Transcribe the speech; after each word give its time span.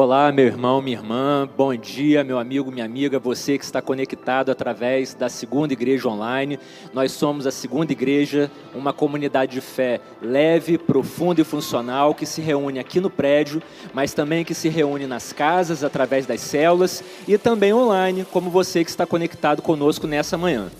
Olá, 0.00 0.30
meu 0.30 0.46
irmão, 0.46 0.80
minha 0.80 0.96
irmã, 0.96 1.50
bom 1.56 1.74
dia, 1.74 2.22
meu 2.22 2.38
amigo, 2.38 2.70
minha 2.70 2.84
amiga, 2.84 3.18
você 3.18 3.58
que 3.58 3.64
está 3.64 3.82
conectado 3.82 4.48
através 4.48 5.12
da 5.12 5.28
Segunda 5.28 5.72
Igreja 5.72 6.08
Online. 6.08 6.56
Nós 6.94 7.10
somos 7.10 7.48
a 7.48 7.50
Segunda 7.50 7.90
Igreja, 7.90 8.48
uma 8.72 8.92
comunidade 8.92 9.54
de 9.54 9.60
fé 9.60 10.00
leve, 10.22 10.78
profunda 10.78 11.40
e 11.40 11.44
funcional 11.44 12.14
que 12.14 12.26
se 12.26 12.40
reúne 12.40 12.78
aqui 12.78 13.00
no 13.00 13.10
prédio, 13.10 13.60
mas 13.92 14.14
também 14.14 14.44
que 14.44 14.54
se 14.54 14.68
reúne 14.68 15.08
nas 15.08 15.32
casas, 15.32 15.82
através 15.82 16.26
das 16.26 16.42
células 16.42 17.02
e 17.26 17.36
também 17.36 17.74
online, 17.74 18.24
como 18.30 18.50
você 18.50 18.84
que 18.84 18.90
está 18.90 19.04
conectado 19.04 19.62
conosco 19.62 20.06
nessa 20.06 20.38
manhã. 20.38 20.70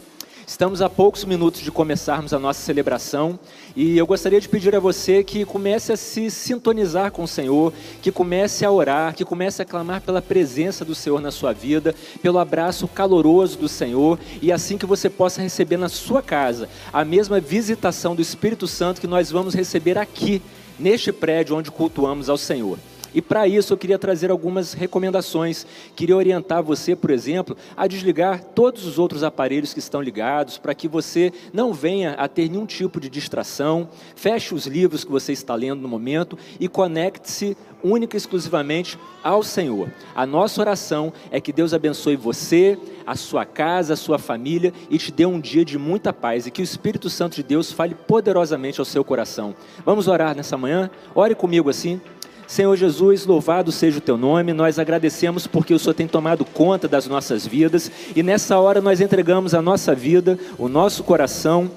Estamos 0.49 0.81
a 0.81 0.89
poucos 0.89 1.27
minutos 1.27 1.61
de 1.61 1.71
começarmos 1.71 2.33
a 2.33 2.39
nossa 2.39 2.63
celebração 2.63 3.39
e 3.77 3.99
eu 3.99 4.07
gostaria 4.07 4.41
de 4.41 4.49
pedir 4.49 4.75
a 4.75 4.81
você 4.81 5.23
que 5.23 5.45
comece 5.45 5.93
a 5.93 5.97
se 5.97 6.31
sintonizar 6.31 7.13
com 7.13 7.23
o 7.23 7.29
Senhor, 7.29 7.71
que 8.01 8.11
comece 8.11 8.65
a 8.65 8.71
orar, 8.71 9.15
que 9.15 9.27
comece 9.27 9.61
a 9.61 9.65
clamar 9.67 10.01
pela 10.01 10.23
presença 10.23 10.87
do 10.87 10.95
Senhor 10.95 11.21
na 11.21 11.31
sua 11.31 11.53
vida, 11.53 11.95
pelo 12.23 12.39
abraço 12.39 12.89
caloroso 12.89 13.59
do 13.59 13.69
Senhor 13.69 14.19
e 14.41 14.51
assim 14.51 14.79
que 14.79 14.87
você 14.87 15.11
possa 15.11 15.43
receber 15.43 15.77
na 15.77 15.91
sua 15.91 16.23
casa 16.23 16.67
a 16.91 17.05
mesma 17.05 17.39
visitação 17.41 18.17
do 18.17 18.23
Espírito 18.23 18.67
Santo 18.67 19.03
que 19.03 19.07
nós 19.07 19.31
vamos 19.31 19.53
receber 19.55 19.99
aqui, 19.99 20.41
neste 20.79 21.13
prédio 21.13 21.57
onde 21.57 21.71
cultuamos 21.71 22.31
ao 22.31 22.39
Senhor. 22.39 22.79
E 23.15 23.23
para 23.23 23.49
isso 23.49 23.73
eu 23.73 23.79
queria 23.79 23.99
trazer 23.99 24.31
algumas 24.31 24.73
recomendações. 24.73 25.67
Queria 25.97 26.17
orientar 26.17 26.63
você, 26.63 26.95
por 26.95 27.11
exemplo, 27.11 27.57
a 27.77 27.87
desligar 27.87 28.43
todos 28.55 28.85
os 28.85 28.99
outros 28.99 29.23
aparelhos 29.23 29.73
que 29.73 29.79
estão 29.79 30.01
ligados, 30.01 30.59
para 30.59 30.75
que 30.75 30.89
você 30.89 31.33
não 31.53 31.73
venha 31.73 32.13
a 32.13 32.29
ter 32.29 32.49
nenhum 32.49 32.67
tipo 32.67 33.01
de 33.01 33.09
distração. 33.09 33.89
Feche 34.15 34.55
os 34.55 34.67
livros 34.67 35.05
que 35.05 35.11
você 35.11 35.33
está 35.33 35.55
lendo 35.55 35.81
no 35.81 35.89
momento 35.89 36.39
e 36.61 36.69
conecte-se 36.69 37.57
única 37.83 38.17
e 38.17 38.19
exclusivamente 38.19 38.99
ao 39.23 39.43
Senhor. 39.43 39.91
A 40.15 40.27
nossa 40.27 40.61
oração 40.61 41.13
é 41.31 41.41
que 41.41 41.53
Deus 41.53 41.73
abençoe 41.73 42.17
você, 42.17 42.79
a 43.07 43.15
sua 43.15 43.45
casa, 43.45 43.95
a 43.95 43.97
sua 43.97 44.19
família 44.19 44.73
e 44.91 44.99
te 44.99 45.13
dê 45.13 45.25
um 45.25 45.41
dia 45.41 45.65
de 45.65 45.79
muita 45.79 46.13
paz 46.13 46.47
e 46.47 46.51
que 46.51 46.61
o 46.61 46.65
Espírito 46.65 47.09
Santo 47.09 47.37
de 47.37 47.43
Deus 47.43 47.73
fale 47.73 47.95
poderosamente 47.95 48.81
ao 48.81 48.85
seu 48.85 49.05
coração. 49.05 49.55
Vamos 49.85 50.09
orar 50.09 50.37
nessa 50.37 50.57
manhã? 50.59 50.91
Ore 51.15 51.35
comigo 51.35 51.71
assim. 51.71 52.01
Senhor 52.49 52.75
Jesus, 52.77 53.27
louvado 53.27 53.71
seja 53.71 53.99
o 53.99 54.01
teu 54.01 54.17
nome, 54.17 54.55
nós 54.55 54.79
agradecemos 54.79 55.47
porque 55.47 55.75
o 55.75 55.79
Senhor 55.79 55.93
tem 55.93 56.09
tomado 56.09 56.47
conta 56.47 56.89
das 56.89 57.07
nossas 57.07 57.47
vidas 57.47 57.93
e 58.17 58.23
nessa 58.23 58.59
hora 58.59 58.81
nós 58.81 59.03
entregamos 59.03 59.53
a 59.53 59.61
nossa 59.61 59.95
vida, 59.95 60.39
o 60.57 60.67
nosso 60.67 61.05
coração, 61.05 61.71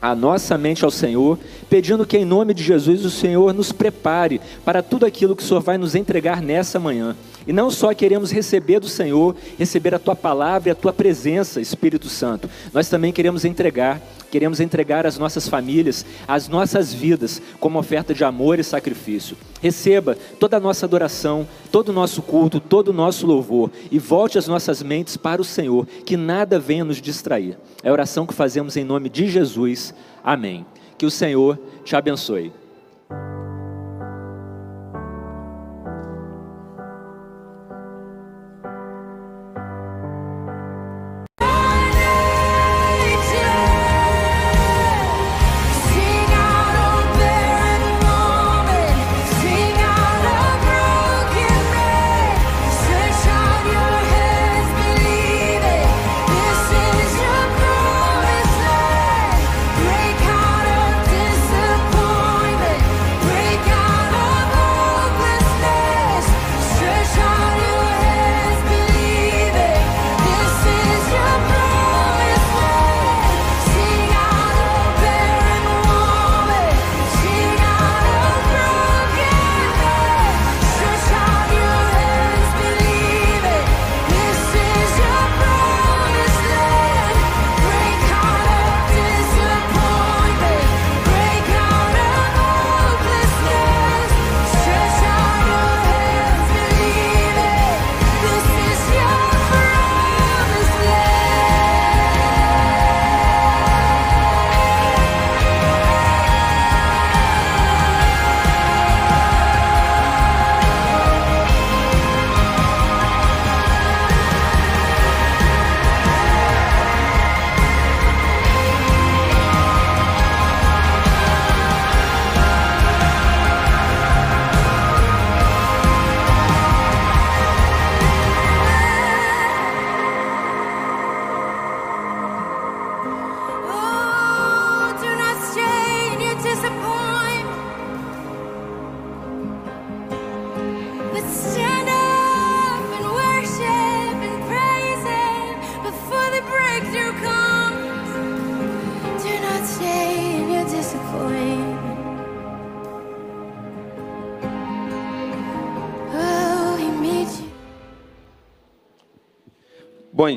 a 0.00 0.14
nossa 0.14 0.56
mente 0.56 0.84
ao 0.84 0.92
Senhor, 0.92 1.40
pedindo 1.68 2.06
que 2.06 2.16
em 2.16 2.24
nome 2.24 2.54
de 2.54 2.62
Jesus 2.62 3.04
o 3.04 3.10
Senhor 3.10 3.52
nos 3.52 3.72
prepare 3.72 4.40
para 4.64 4.80
tudo 4.80 5.04
aquilo 5.04 5.34
que 5.34 5.42
o 5.42 5.46
Senhor 5.46 5.60
vai 5.60 5.76
nos 5.76 5.96
entregar 5.96 6.40
nessa 6.40 6.78
manhã. 6.78 7.16
E 7.46 7.52
não 7.52 7.70
só 7.70 7.92
queremos 7.94 8.30
receber 8.30 8.80
do 8.80 8.88
Senhor, 8.88 9.34
receber 9.58 9.94
a 9.94 9.98
tua 9.98 10.16
palavra 10.16 10.68
e 10.68 10.72
a 10.72 10.74
tua 10.74 10.92
presença, 10.92 11.60
Espírito 11.60 12.08
Santo, 12.08 12.48
nós 12.72 12.88
também 12.88 13.12
queremos 13.12 13.44
entregar 13.44 14.00
queremos 14.32 14.60
entregar 14.60 15.06
as 15.06 15.18
nossas 15.18 15.46
famílias, 15.46 16.06
as 16.26 16.48
nossas 16.48 16.94
vidas, 16.94 17.40
como 17.60 17.78
oferta 17.78 18.14
de 18.14 18.24
amor 18.24 18.58
e 18.58 18.64
sacrifício. 18.64 19.36
Receba 19.60 20.16
toda 20.40 20.56
a 20.56 20.60
nossa 20.60 20.86
adoração, 20.86 21.46
todo 21.70 21.90
o 21.90 21.92
nosso 21.92 22.22
culto, 22.22 22.58
todo 22.58 22.88
o 22.88 22.92
nosso 22.94 23.26
louvor 23.26 23.70
e 23.90 23.98
volte 23.98 24.38
as 24.38 24.48
nossas 24.48 24.82
mentes 24.82 25.18
para 25.18 25.42
o 25.42 25.44
Senhor, 25.44 25.86
que 26.06 26.16
nada 26.16 26.58
venha 26.58 26.82
nos 26.82 26.96
distrair. 26.96 27.58
É 27.82 27.90
a 27.90 27.92
oração 27.92 28.26
que 28.26 28.32
fazemos 28.32 28.74
em 28.74 28.84
nome 28.84 29.10
de 29.10 29.28
Jesus. 29.28 29.94
Amém. 30.24 30.64
Que 30.96 31.04
o 31.04 31.10
Senhor 31.10 31.58
te 31.84 31.94
abençoe. 31.94 32.61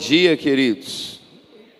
Dia, 0.08 0.38
queridos. 0.38 1.20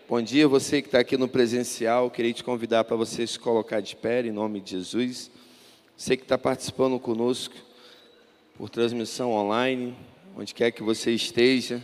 Bom 0.10 0.20
dia, 0.20 0.48
você 0.48 0.82
que 0.82 0.88
está 0.88 0.98
aqui 0.98 1.16
no 1.16 1.28
presencial. 1.28 2.10
Queria 2.10 2.34
te 2.34 2.44
convidar 2.44 2.84
para 2.84 2.96
você 2.96 3.28
se 3.28 3.38
colocar 3.38 3.82
de 3.82 3.96
pé, 3.96 4.26
em 4.26 4.32
nome 4.32 4.60
de 4.60 4.72
Jesus. 4.72 5.30
Você 5.96 6.18
que 6.18 6.24
está 6.24 6.36
participando 6.36 7.00
conosco 7.00 7.54
por 8.58 8.68
transmissão 8.68 9.32
online, 9.32 9.96
onde 10.36 10.56
quer 10.56 10.72
que 10.72 10.82
você 10.82 11.12
esteja, 11.12 11.80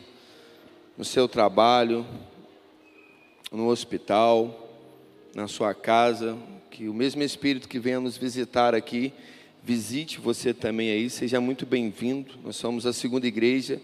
no 0.97 1.05
seu 1.05 1.27
trabalho, 1.27 2.03
no 3.51 3.67
hospital, 3.67 4.67
na 5.35 5.47
sua 5.47 5.75
casa, 5.75 6.35
que 6.71 6.89
o 6.89 6.93
mesmo 6.93 7.21
Espírito 7.21 7.69
que 7.69 7.77
venha 7.77 7.99
nos 7.99 8.17
visitar 8.17 8.73
aqui, 8.73 9.13
visite 9.63 10.19
você 10.19 10.55
também 10.55 10.89
aí, 10.89 11.07
seja 11.07 11.39
muito 11.39 11.67
bem-vindo. 11.67 12.33
Nós 12.43 12.55
somos 12.55 12.87
a 12.87 12.93
segunda 12.93 13.27
igreja, 13.27 13.79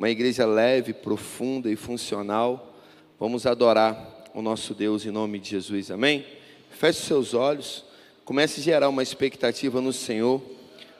uma 0.00 0.08
igreja 0.08 0.46
leve, 0.46 0.94
profunda 0.94 1.70
e 1.70 1.76
funcional. 1.76 2.74
Vamos 3.18 3.44
adorar 3.44 4.24
o 4.34 4.40
nosso 4.40 4.72
Deus 4.72 5.04
em 5.04 5.10
nome 5.10 5.38
de 5.38 5.50
Jesus, 5.50 5.90
amém? 5.90 6.24
Feche 6.70 7.00
os 7.00 7.04
seus 7.04 7.34
olhos, 7.34 7.84
comece 8.24 8.60
a 8.60 8.64
gerar 8.64 8.88
uma 8.88 9.02
expectativa 9.02 9.78
no 9.78 9.92
Senhor, 9.92 10.40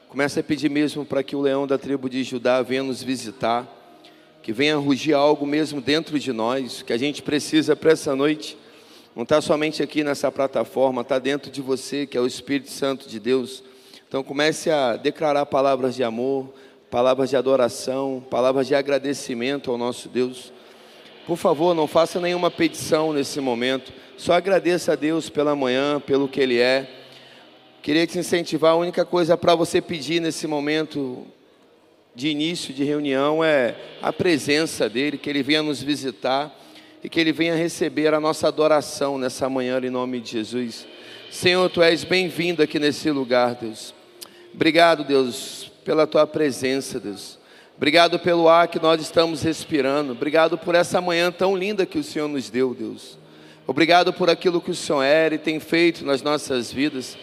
comece 0.07 0.39
a 0.39 0.43
pedir 0.43 0.69
mesmo 0.69 1.03
para 1.03 1.23
que 1.23 1.35
o 1.35 1.41
leão 1.41 1.65
da 1.65 1.79
tribo 1.79 2.07
de 2.07 2.23
Judá 2.23 2.61
venha 2.61 2.83
nos 2.83 3.01
visitar, 3.01 3.67
que 4.43 4.53
venha 4.53 4.77
rugir 4.77 5.15
algo 5.15 5.47
mesmo 5.47 5.81
dentro 5.81 6.19
de 6.19 6.31
nós, 6.31 6.83
que 6.83 6.93
a 6.93 6.97
gente 6.97 7.23
precisa 7.23 7.75
para 7.75 7.93
essa 7.93 8.15
noite. 8.15 8.55
Não 9.15 9.23
está 9.23 9.41
somente 9.41 9.81
aqui 9.81 10.03
nessa 10.03 10.31
plataforma, 10.31 11.01
está 11.01 11.17
dentro 11.17 11.49
de 11.49 11.59
você, 11.59 12.05
que 12.05 12.15
é 12.15 12.21
o 12.21 12.27
Espírito 12.27 12.69
Santo 12.69 13.09
de 13.09 13.19
Deus. 13.19 13.63
Então 14.07 14.23
comece 14.23 14.69
a 14.69 14.95
declarar 14.95 15.47
palavras 15.47 15.95
de 15.95 16.03
amor, 16.03 16.53
palavras 16.91 17.29
de 17.29 17.37
adoração, 17.37 18.21
palavras 18.29 18.67
de 18.67 18.75
agradecimento 18.75 19.71
ao 19.71 19.77
nosso 19.77 20.09
Deus. 20.09 20.51
Por 21.25 21.37
favor, 21.37 21.73
não 21.73 21.87
faça 21.87 22.19
nenhuma 22.19 22.51
petição 22.51 23.13
nesse 23.13 23.39
momento, 23.39 23.93
só 24.17 24.33
agradeça 24.33 24.91
a 24.91 24.95
Deus 24.97 25.29
pela 25.29 25.55
manhã, 25.55 26.01
pelo 26.01 26.27
que 26.27 26.41
Ele 26.41 26.59
é. 26.59 26.85
Queria 27.81 28.05
te 28.05 28.19
incentivar, 28.19 28.73
a 28.73 28.75
única 28.75 29.05
coisa 29.05 29.37
para 29.37 29.55
você 29.55 29.81
pedir 29.81 30.19
nesse 30.19 30.45
momento 30.45 31.25
de 32.13 32.27
início 32.27 32.73
de 32.73 32.83
reunião 32.83 33.41
é 33.41 33.73
a 34.01 34.11
presença 34.11 34.89
dEle, 34.89 35.17
que 35.17 35.29
Ele 35.29 35.41
venha 35.41 35.63
nos 35.63 35.81
visitar 35.81 36.53
e 37.01 37.07
que 37.07 37.21
Ele 37.21 37.31
venha 37.31 37.55
receber 37.55 38.13
a 38.13 38.19
nossa 38.19 38.49
adoração 38.49 39.17
nessa 39.17 39.49
manhã, 39.49 39.79
em 39.81 39.89
nome 39.89 40.19
de 40.19 40.31
Jesus. 40.31 40.85
Senhor, 41.31 41.69
Tu 41.69 41.81
és 41.81 42.03
bem-vindo 42.03 42.61
aqui 42.61 42.77
nesse 42.77 43.09
lugar, 43.09 43.55
Deus. 43.55 43.93
Obrigado, 44.53 45.05
Deus, 45.05 45.70
pela 45.83 46.07
Tua 46.07 46.25
presença, 46.27 46.99
Deus. 46.99 47.39
Obrigado 47.75 48.19
pelo 48.19 48.47
ar 48.47 48.67
que 48.67 48.79
nós 48.79 49.01
estamos 49.01 49.41
respirando. 49.41 50.11
Obrigado 50.11 50.57
por 50.57 50.75
essa 50.75 51.01
manhã 51.01 51.31
tão 51.31 51.55
linda 51.55 51.85
que 51.85 51.97
o 51.97 52.03
Senhor 52.03 52.27
nos 52.27 52.49
deu, 52.49 52.75
Deus. 52.75 53.17
Obrigado 53.65 54.13
por 54.13 54.29
aquilo 54.29 54.61
que 54.61 54.71
o 54.71 54.75
Senhor 54.75 55.01
é 55.01 55.33
e 55.33 55.37
tem 55.37 55.59
feito 55.59 56.05
nas 56.05 56.21
nossas 56.21 56.71
vidas. 56.71 57.17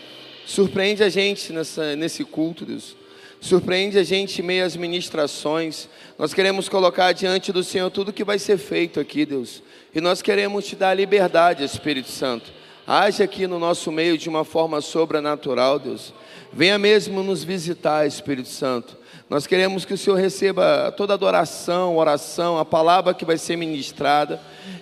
Surpreende 0.47 1.05
a 1.05 1.09
gente 1.09 1.53
nessa, 1.53 1.95
nesse 1.95 2.25
culto, 2.25 2.65
Deus. 2.65 2.97
Surpreende 3.41 3.99
a 3.99 4.03
gente 4.03 4.41
em 4.41 4.45
meio 4.45 4.65
às 4.65 4.75
ministrações. 4.75 5.89
Nós 6.19 6.35
queremos 6.35 6.69
colocar 6.69 7.13
diante 7.13 7.53
do 7.53 7.63
Senhor 7.63 7.91
tudo 7.91 8.13
que 8.13 8.25
vai 8.25 8.39
ser 8.39 8.59
feito 8.59 8.99
aqui, 8.99 9.25
Deus. 9.25 9.63
E 9.95 10.01
nós 10.01 10.23
queremos 10.23 10.67
te 10.67 10.75
dar 10.75 10.95
liberdade, 10.95 11.63
Espírito 11.63 12.11
Santo. 12.11 12.51
Age 12.87 13.23
aqui 13.23 13.47
no 13.47 13.59
nosso 13.59 13.93
meio 13.93 14.19
de 14.19 14.29
uma 14.29 14.45
forma 14.45 14.81
sobrenatural, 14.81 15.79
Deus. 15.79 16.13
Venha 16.53 16.79
mesmo 16.79 17.23
nos 17.23 17.45
visitar, 17.45 18.07
Espírito 18.07 18.49
Santo. 18.49 18.97
Nós 19.29 19.47
queremos 19.47 19.85
que 19.85 19.95
o 19.95 19.99
Senhor 19.99 20.17
receba 20.17 20.93
toda 20.97 21.15
adoração, 21.15 21.97
oração, 21.97 22.59
a 22.59 22.65
palavra 22.65 23.13
que 23.13 23.25
vai 23.25 23.37
ser 23.37 23.57
ministrada. 23.57 24.41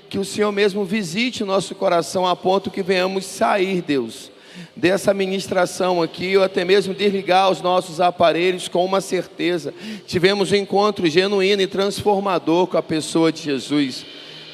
Que 0.08 0.18
o 0.18 0.25
Senhor 0.25 0.52
mesmo 0.52 0.85
visite 0.85 1.42
o 1.42 1.46
nosso 1.46 1.75
coração 1.75 2.26
a 2.26 2.37
ponto 2.37 2.70
que 2.70 2.82
venhamos 2.82 3.26
sair, 3.26 3.82
Deus 3.82 4.30
dessa 4.75 5.14
ministração 5.14 6.02
aqui, 6.02 6.37
ou 6.37 6.42
até 6.42 6.64
mesmo 6.64 6.94
desligar 6.94 7.50
os 7.50 7.62
nossos 7.62 8.00
aparelhos 8.00 8.68
com 8.68 8.85
uma 8.85 9.00
certeza. 9.00 9.73
Tivemos 10.06 10.52
um 10.52 10.56
encontro 10.56 11.06
genuíno 11.08 11.62
e 11.62 11.66
transformador 11.66 12.66
com 12.66 12.76
a 12.76 12.82
pessoa 12.82 13.32
de 13.32 13.42
Jesus. 13.42 14.04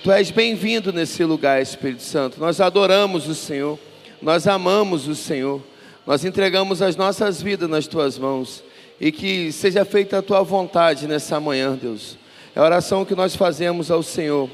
Tu 0.03 0.11
és 0.11 0.31
bem-vindo 0.31 0.93
nesse 0.93 1.25
lugar, 1.25 1.61
Espírito 1.61 2.03
Santo. 2.03 2.41
Nós 2.41 2.61
adoramos 2.61 3.29
o 3.29 3.35
Senhor, 3.35 3.79
nós 4.21 4.47
amamos 4.47 5.07
o 5.07 5.15
Senhor, 5.15 5.61
nós 6.07 6.25
entregamos 6.25 6.83
as 6.83 6.97
nossas 6.97 7.41
vidas 7.41 7.69
nas 7.69 7.87
tuas 7.87 8.19
mãos 8.19 8.63
e 9.01 9.11
que 9.11 9.51
seja 9.53 9.85
feita 9.85 10.19
a 10.19 10.23
tua 10.23 10.43
vontade 10.43 11.07
nessa 11.07 11.39
manhã, 11.41 11.79
Deus. 11.81 12.19
É 12.55 12.61
a 12.61 12.65
oração 12.65 13.05
que 13.05 13.15
nós 13.15 13.35
fazemos 13.35 13.91
ao 13.91 14.03
Senhor, 14.03 14.51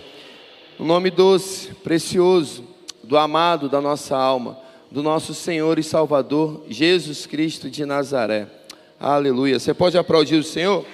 no 0.79 0.87
nome 0.87 1.11
doce, 1.11 1.75
precioso, 1.83 2.65
do 3.03 3.17
amado 3.17 3.69
da 3.69 3.81
nossa 3.81 4.17
alma 4.17 4.69
do 4.91 5.03
nosso 5.03 5.35
Senhor 5.35 5.79
e 5.79 5.83
Salvador 5.83 6.65
Jesus 6.69 7.27
Cristo 7.27 7.71
de 7.71 7.85
Nazaré. 7.85 8.47
Aleluia. 8.99 9.59
Você 9.59 9.75
pode 9.75 9.99
aplaudir 9.99 10.37
o 10.37 10.43
Senhor? 10.43 10.85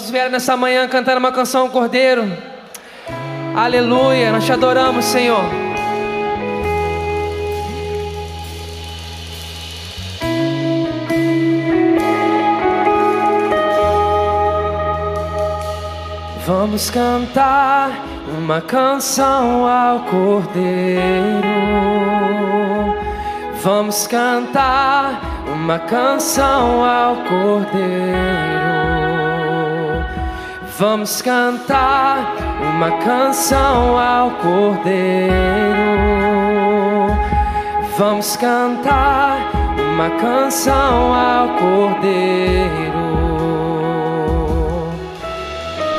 Quantos 0.00 0.12
vieram 0.12 0.30
nessa 0.30 0.56
manhã 0.56 0.88
cantar 0.88 1.18
uma 1.18 1.30
canção 1.30 1.60
ao 1.60 1.68
Cordeiro? 1.68 2.24
Aleluia, 3.54 4.32
nós 4.32 4.46
te 4.46 4.50
adoramos, 4.50 5.04
Senhor. 5.04 5.44
Vamos 16.46 16.88
cantar 16.88 17.90
uma 18.38 18.62
canção 18.62 19.66
ao 19.66 20.00
Cordeiro. 20.04 21.42
Vamos 23.62 24.06
cantar 24.06 25.20
uma 25.46 25.78
canção 25.78 26.82
ao 26.82 27.16
Cordeiro. 27.16 28.89
Vamos 30.80 31.20
cantar 31.20 32.38
uma 32.58 32.90
canção 33.04 33.98
ao 33.98 34.30
Cordeiro. 34.30 35.30
Vamos 37.98 38.34
cantar 38.38 39.52
uma 39.92 40.08
canção 40.12 41.12
ao 41.12 41.48
Cordeiro. 41.58 43.10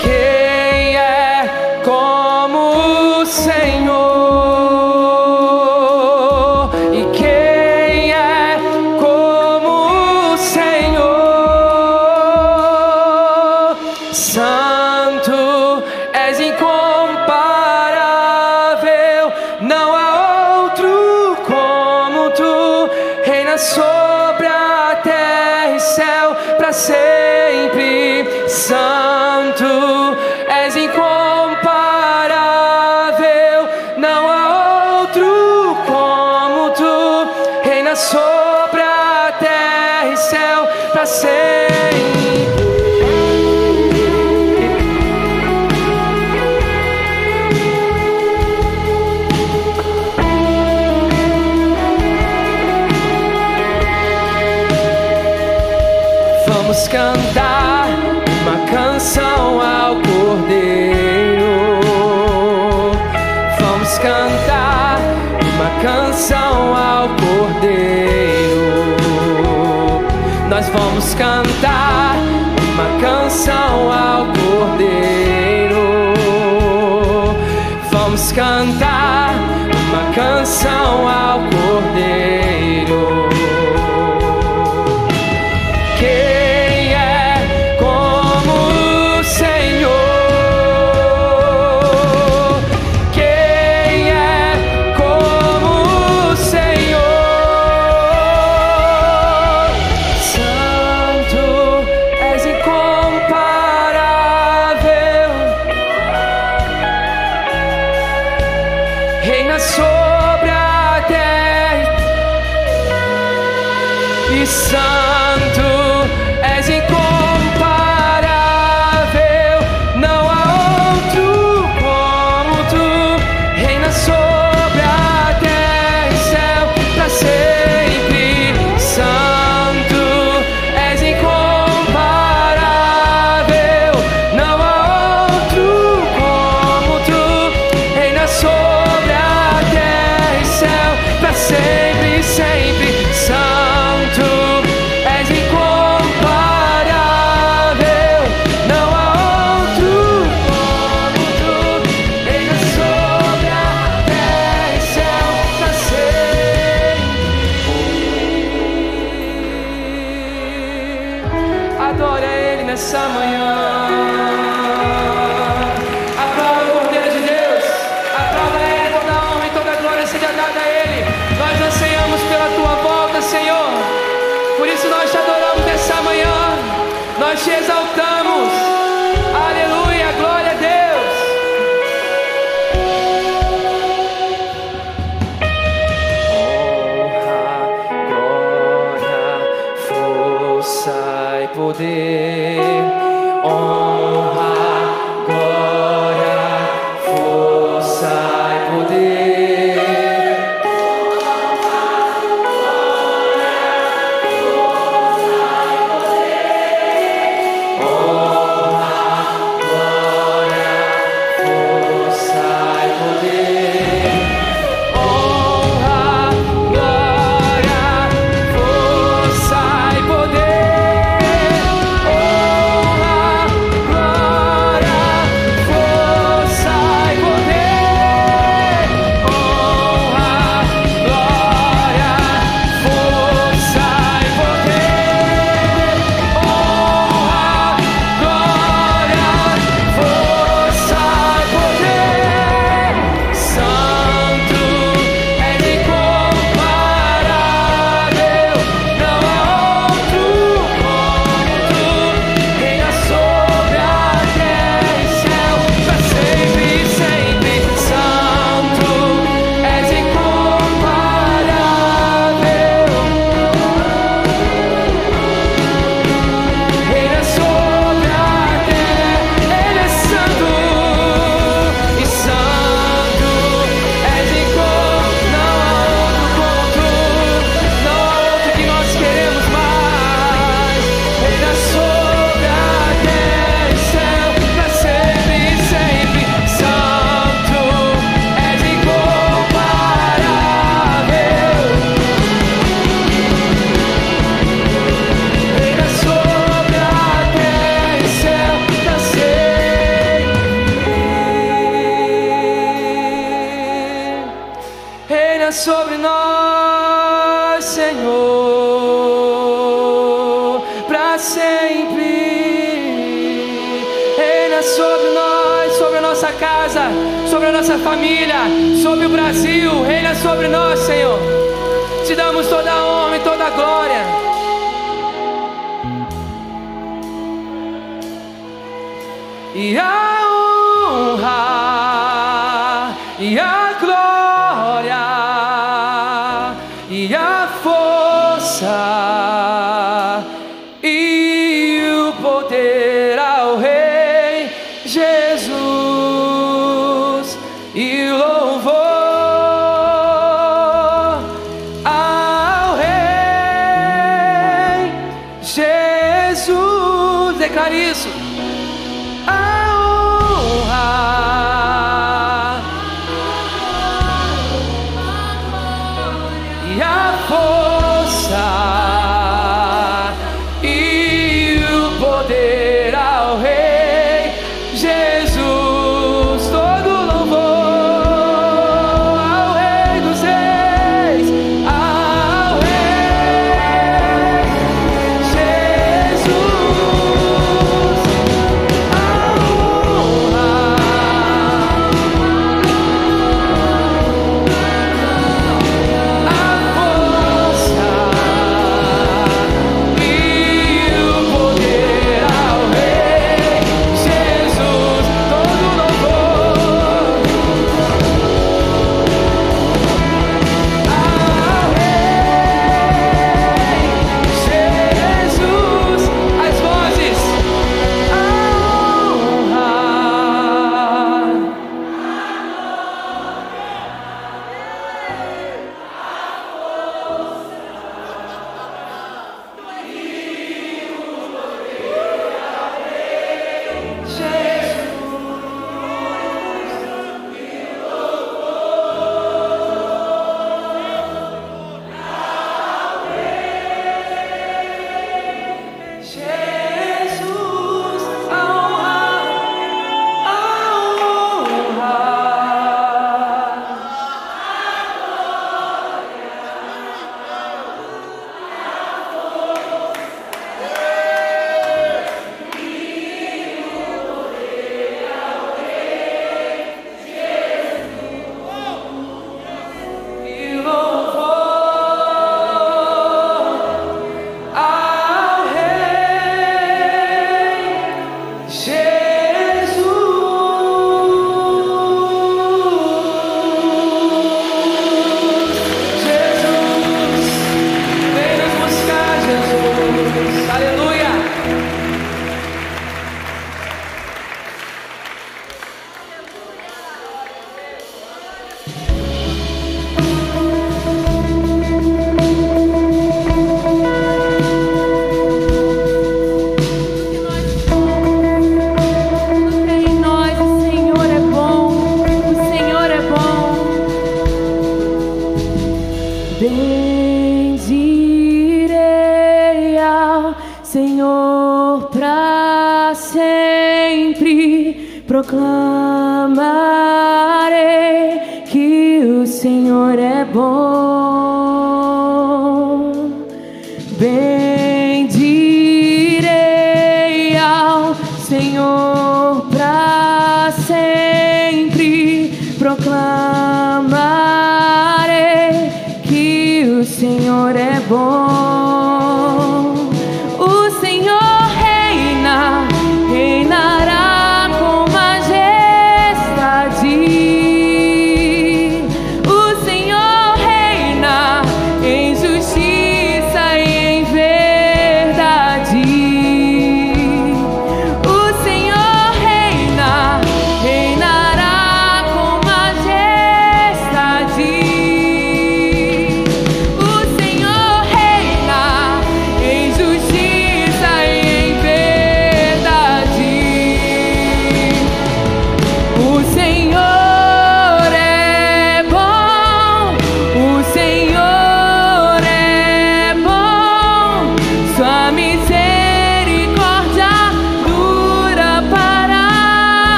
Quem 0.00 0.96
é 0.96 1.82
como 1.84 3.20
o 3.20 3.26
Senhor? 3.26 4.09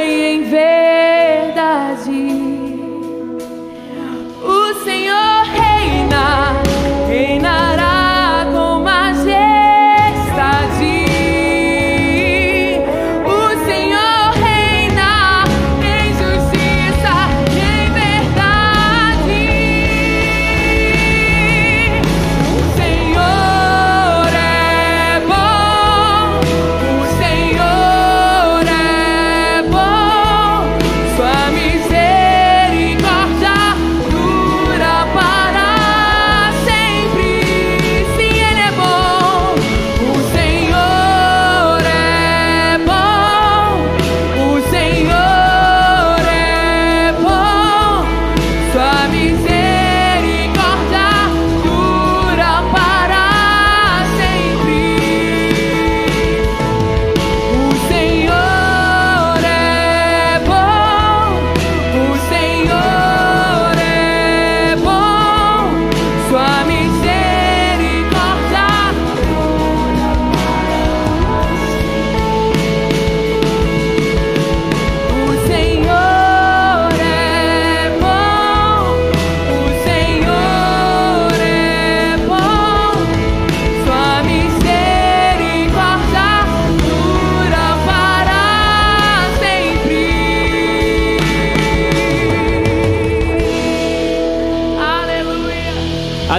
Justiça 0.00 0.51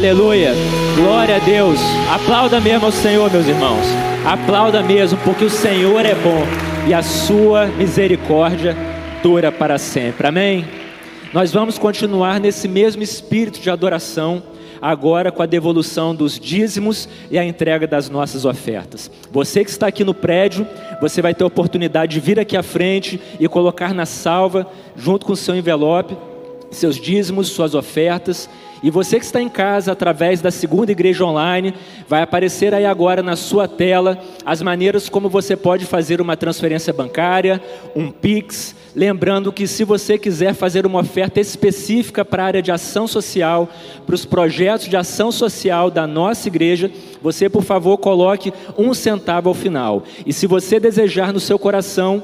Aleluia. 0.04 0.52
Glória 0.98 1.38
a 1.38 1.39
Deus. 1.39 1.80
Aplauda 2.13 2.60
mesmo 2.60 2.88
ao 2.88 2.92
Senhor, 2.92 3.32
meus 3.32 3.48
irmãos. 3.48 3.86
Aplauda 4.26 4.84
mesmo, 4.84 5.18
porque 5.20 5.46
o 5.46 5.50
Senhor 5.50 6.06
é 6.06 6.13
bom 6.13 6.44
e 6.86 6.94
a 6.94 7.02
sua 7.02 7.68
misericórdia 7.68 8.76
dura 9.24 9.50
para 9.50 9.78
sempre. 9.78 10.28
Amém? 10.28 10.66
Nós 11.32 11.54
vamos 11.54 11.78
continuar 11.78 12.38
nesse 12.38 12.68
mesmo 12.68 13.01
espírito 13.01 13.62
de 13.62 13.70
adoração, 13.70 14.43
agora 14.82 15.32
com 15.32 15.41
a 15.41 15.45
devolução 15.45 16.14
dos 16.14 16.38
dízimos 16.38 17.08
e 17.32 17.39
a 17.39 17.45
entrega 17.45 17.88
das 17.88 18.10
nossas 18.10 18.43
ofertas. 18.43 19.10
Você 19.32 19.64
que 19.64 19.70
está 19.70 19.88
aqui 19.88 20.04
no 20.04 20.14
prédio, 20.14 20.68
você 20.99 21.22
vai 21.22 21.34
ter 21.34 21.45
a 21.45 21.47
oportunidade 21.47 22.16
de 22.16 22.20
vir 22.20 22.38
aqui 22.41 22.58
à 22.58 22.62
frente 22.62 23.22
e 23.39 23.47
colocar 23.47 23.93
na 23.93 24.06
salva, 24.06 24.68
junto 24.97 25.26
com 25.26 25.32
o 25.32 25.38
seu 25.38 25.56
envelope, 25.56 26.18
seus 26.72 26.97
dízimos, 26.97 27.47
suas 27.47 27.74
ofertas. 27.74 28.49
E 28.84 28.92
você 28.92 29.18
que 29.18 29.24
está 29.24 29.42
em 29.42 29.48
casa, 29.48 29.94
através 29.94 30.42
da 30.42 30.52
segunda 30.52 30.92
igreja 30.92 31.24
online, 31.24 31.74
vai 32.06 32.22
aparecer 32.22 32.74
aí 32.74 32.86
agora 32.86 33.24
na 33.24 33.38
sua 33.38 33.66
tela 33.66 34.20
as 34.46 34.62
maneiras 34.62 35.08
como 35.08 35.30
você 35.30 35.56
pode 35.56 35.86
fazer 35.86 36.20
uma 36.20 36.36
transferência 36.36 36.92
bancária, 36.92 37.62
um 37.96 38.12
Pix. 38.12 38.76
Lembrando 38.94 39.54
que 39.54 39.66
se 39.68 39.86
você 39.86 40.18
quiser 40.18 40.54
fazer 40.54 40.86
uma 40.86 41.00
oferta 41.00 41.40
específica 41.40 42.26
para 42.26 42.44
a 42.44 42.46
área 42.46 42.62
de 42.62 42.74
ação 42.74 43.08
social, 43.08 43.70
para 44.06 44.16
os 44.16 44.26
projetos 44.26 44.90
de 44.90 44.98
ação 44.98 45.32
social 45.32 45.90
da 45.90 46.06
nossa 46.06 46.50
igreja, 46.50 46.92
você, 47.22 47.48
por 47.48 47.64
favor, 47.64 47.98
coloque 47.98 48.54
um 48.78 48.94
centavo 48.94 49.48
ao 49.48 49.56
final. 49.56 50.04
E 50.26 50.34
se 50.34 50.46
você 50.46 50.78
desejar 50.78 51.32
no 51.32 51.40
seu 51.40 51.58
coração 51.58 52.22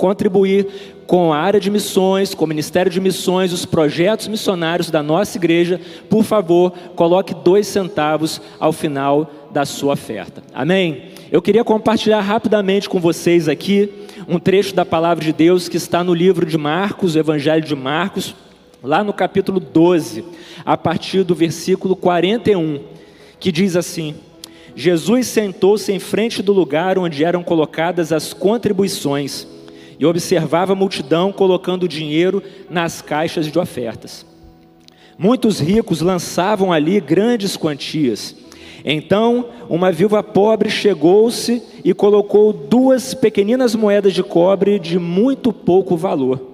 contribuir 0.00 0.66
com 1.06 1.30
a 1.30 1.36
área 1.36 1.60
de 1.60 1.70
missões, 1.70 2.32
com 2.32 2.46
o 2.46 2.48
Ministério 2.48 2.90
de 2.90 2.98
Missões, 2.98 3.52
os 3.52 3.66
projetos 3.66 4.28
missionários 4.28 4.90
da 4.90 5.02
nossa 5.02 5.36
igreja, 5.36 5.78
por 6.08 6.24
favor, 6.24 6.72
coloque 6.96 7.34
dois 7.34 7.66
centavos 7.66 8.40
ao 8.58 8.72
final 8.72 9.30
da 9.50 9.66
sua 9.66 9.92
oferta. 9.92 10.42
Amém? 10.54 11.10
Eu 11.30 11.42
queria 11.42 11.62
compartilhar 11.62 12.22
rapidamente 12.22 12.88
com 12.88 12.98
vocês 12.98 13.46
aqui 13.46 13.92
um 14.26 14.38
trecho 14.38 14.74
da 14.74 14.86
palavra 14.86 15.22
de 15.22 15.34
Deus 15.34 15.68
que 15.68 15.76
está 15.76 16.02
no 16.02 16.14
livro 16.14 16.46
de 16.46 16.56
Marcos, 16.56 17.14
o 17.14 17.18
Evangelho 17.18 17.62
de 17.62 17.76
Marcos, 17.76 18.34
lá 18.82 19.04
no 19.04 19.12
capítulo 19.12 19.60
12, 19.60 20.24
a 20.64 20.78
partir 20.78 21.24
do 21.24 21.34
versículo 21.34 21.94
41, 21.94 22.80
que 23.38 23.52
diz 23.52 23.76
assim: 23.76 24.14
Jesus 24.74 25.26
sentou-se 25.26 25.92
em 25.92 25.98
frente 25.98 26.42
do 26.42 26.54
lugar 26.54 26.98
onde 26.98 27.22
eram 27.22 27.42
colocadas 27.42 28.12
as 28.12 28.32
contribuições 28.32 29.59
e 30.00 30.06
observava 30.06 30.72
a 30.72 30.74
multidão 30.74 31.30
colocando 31.30 31.86
dinheiro 31.86 32.42
nas 32.70 33.02
caixas 33.02 33.46
de 33.46 33.58
ofertas. 33.58 34.24
Muitos 35.18 35.60
ricos 35.60 36.00
lançavam 36.00 36.72
ali 36.72 36.98
grandes 36.98 37.54
quantias. 37.54 38.34
Então, 38.82 39.50
uma 39.68 39.92
viúva 39.92 40.22
pobre 40.22 40.70
chegou-se 40.70 41.62
e 41.84 41.92
colocou 41.92 42.50
duas 42.50 43.12
pequeninas 43.12 43.74
moedas 43.74 44.14
de 44.14 44.22
cobre 44.22 44.78
de 44.78 44.98
muito 44.98 45.52
pouco 45.52 45.98
valor. 45.98 46.48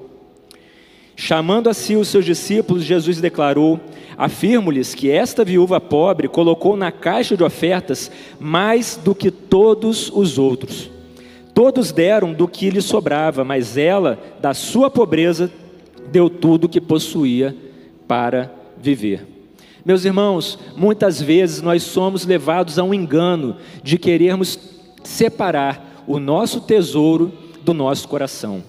Chamando 1.15 1.71
a 1.71 1.75
si 1.75 1.95
os 1.95 2.09
seus 2.09 2.25
discípulos, 2.25 2.83
Jesus 2.83 3.21
declarou: 3.21 3.79
Afirmo-lhes 4.19 4.93
que 4.93 5.09
esta 5.09 5.45
viúva 5.45 5.81
pobre 5.81 6.27
colocou 6.27 6.77
na 6.77 6.91
caixa 6.91 7.37
de 7.37 7.45
ofertas 7.45 8.11
mais 8.41 9.01
do 9.03 9.15
que 9.15 9.31
todos 9.31 10.11
os 10.13 10.37
outros. 10.37 10.96
Todos 11.57 11.91
deram 11.91 12.35
do 12.35 12.47
que 12.47 12.69
lhe 12.69 12.83
sobrava, 12.83 13.43
mas 13.43 13.79
ela, 13.79 14.19
da 14.43 14.53
sua 14.53 14.91
pobreza, 14.91 15.51
deu 16.13 16.29
tudo 16.29 16.65
o 16.65 16.69
que 16.69 16.83
possuía 16.83 17.57
para 18.07 18.53
viver. 18.77 19.27
Meus 19.83 20.05
irmãos, 20.05 20.59
muitas 20.77 21.19
vezes 21.19 21.63
nós 21.63 21.83
somos 21.83 22.27
levados 22.27 22.79
a 22.79 22.83
um 22.83 22.93
engano 22.93 23.57
de 23.83 23.97
querermos 23.97 24.59
separar 25.03 26.05
o 26.07 26.19
nosso 26.19 26.61
tesouro 26.61 27.33
do 27.65 27.73
nosso 27.73 28.07
coração. 28.07 28.63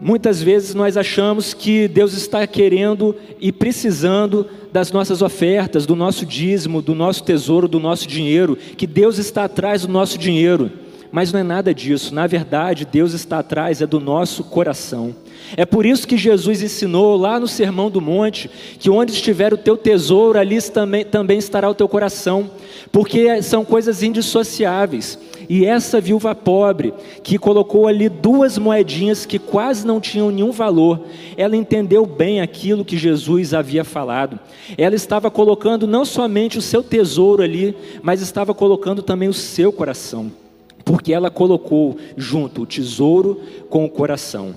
Muitas 0.00 0.42
vezes 0.42 0.74
nós 0.74 0.96
achamos 0.96 1.52
que 1.52 1.88
Deus 1.88 2.14
está 2.14 2.46
querendo 2.46 3.14
e 3.38 3.52
precisando 3.52 4.46
das 4.72 4.90
nossas 4.90 5.20
ofertas, 5.20 5.84
do 5.84 5.94
nosso 5.94 6.24
dízimo, 6.24 6.80
do 6.80 6.94
nosso 6.94 7.22
tesouro, 7.22 7.68
do 7.68 7.78
nosso 7.78 8.08
dinheiro, 8.08 8.56
que 8.56 8.86
Deus 8.86 9.18
está 9.18 9.44
atrás 9.44 9.82
do 9.82 9.92
nosso 9.92 10.16
dinheiro. 10.16 10.87
Mas 11.10 11.32
não 11.32 11.40
é 11.40 11.42
nada 11.42 11.74
disso. 11.74 12.14
Na 12.14 12.26
verdade, 12.26 12.86
Deus 12.90 13.12
está 13.12 13.38
atrás 13.38 13.80
é 13.80 13.86
do 13.86 14.00
nosso 14.00 14.44
coração. 14.44 15.14
É 15.56 15.64
por 15.64 15.86
isso 15.86 16.06
que 16.06 16.16
Jesus 16.16 16.62
ensinou 16.62 17.16
lá 17.16 17.40
no 17.40 17.48
Sermão 17.48 17.90
do 17.90 18.00
Monte 18.00 18.50
que 18.78 18.90
onde 18.90 19.12
estiver 19.12 19.52
o 19.52 19.56
teu 19.58 19.76
tesouro, 19.76 20.38
ali 20.38 20.60
também, 20.60 21.04
também 21.04 21.38
estará 21.38 21.68
o 21.70 21.74
teu 21.74 21.88
coração, 21.88 22.50
porque 22.92 23.42
são 23.42 23.64
coisas 23.64 24.02
indissociáveis. 24.02 25.18
E 25.48 25.64
essa 25.64 26.00
viúva 26.00 26.34
pobre, 26.34 26.92
que 27.22 27.38
colocou 27.38 27.86
ali 27.86 28.10
duas 28.10 28.58
moedinhas 28.58 29.24
que 29.24 29.38
quase 29.38 29.86
não 29.86 29.98
tinham 29.98 30.30
nenhum 30.30 30.52
valor, 30.52 31.00
ela 31.38 31.56
entendeu 31.56 32.04
bem 32.04 32.42
aquilo 32.42 32.84
que 32.84 32.98
Jesus 32.98 33.54
havia 33.54 33.82
falado. 33.82 34.38
Ela 34.76 34.94
estava 34.94 35.30
colocando 35.30 35.86
não 35.86 36.04
somente 36.04 36.58
o 36.58 36.62
seu 36.62 36.82
tesouro 36.82 37.42
ali, 37.42 37.74
mas 38.02 38.20
estava 38.20 38.52
colocando 38.52 39.00
também 39.00 39.28
o 39.28 39.32
seu 39.32 39.72
coração, 39.72 40.30
porque 40.88 41.12
ela 41.12 41.30
colocou 41.30 41.98
junto 42.16 42.62
o 42.62 42.66
tesouro 42.66 43.42
com 43.68 43.84
o 43.84 43.90
coração. 43.90 44.54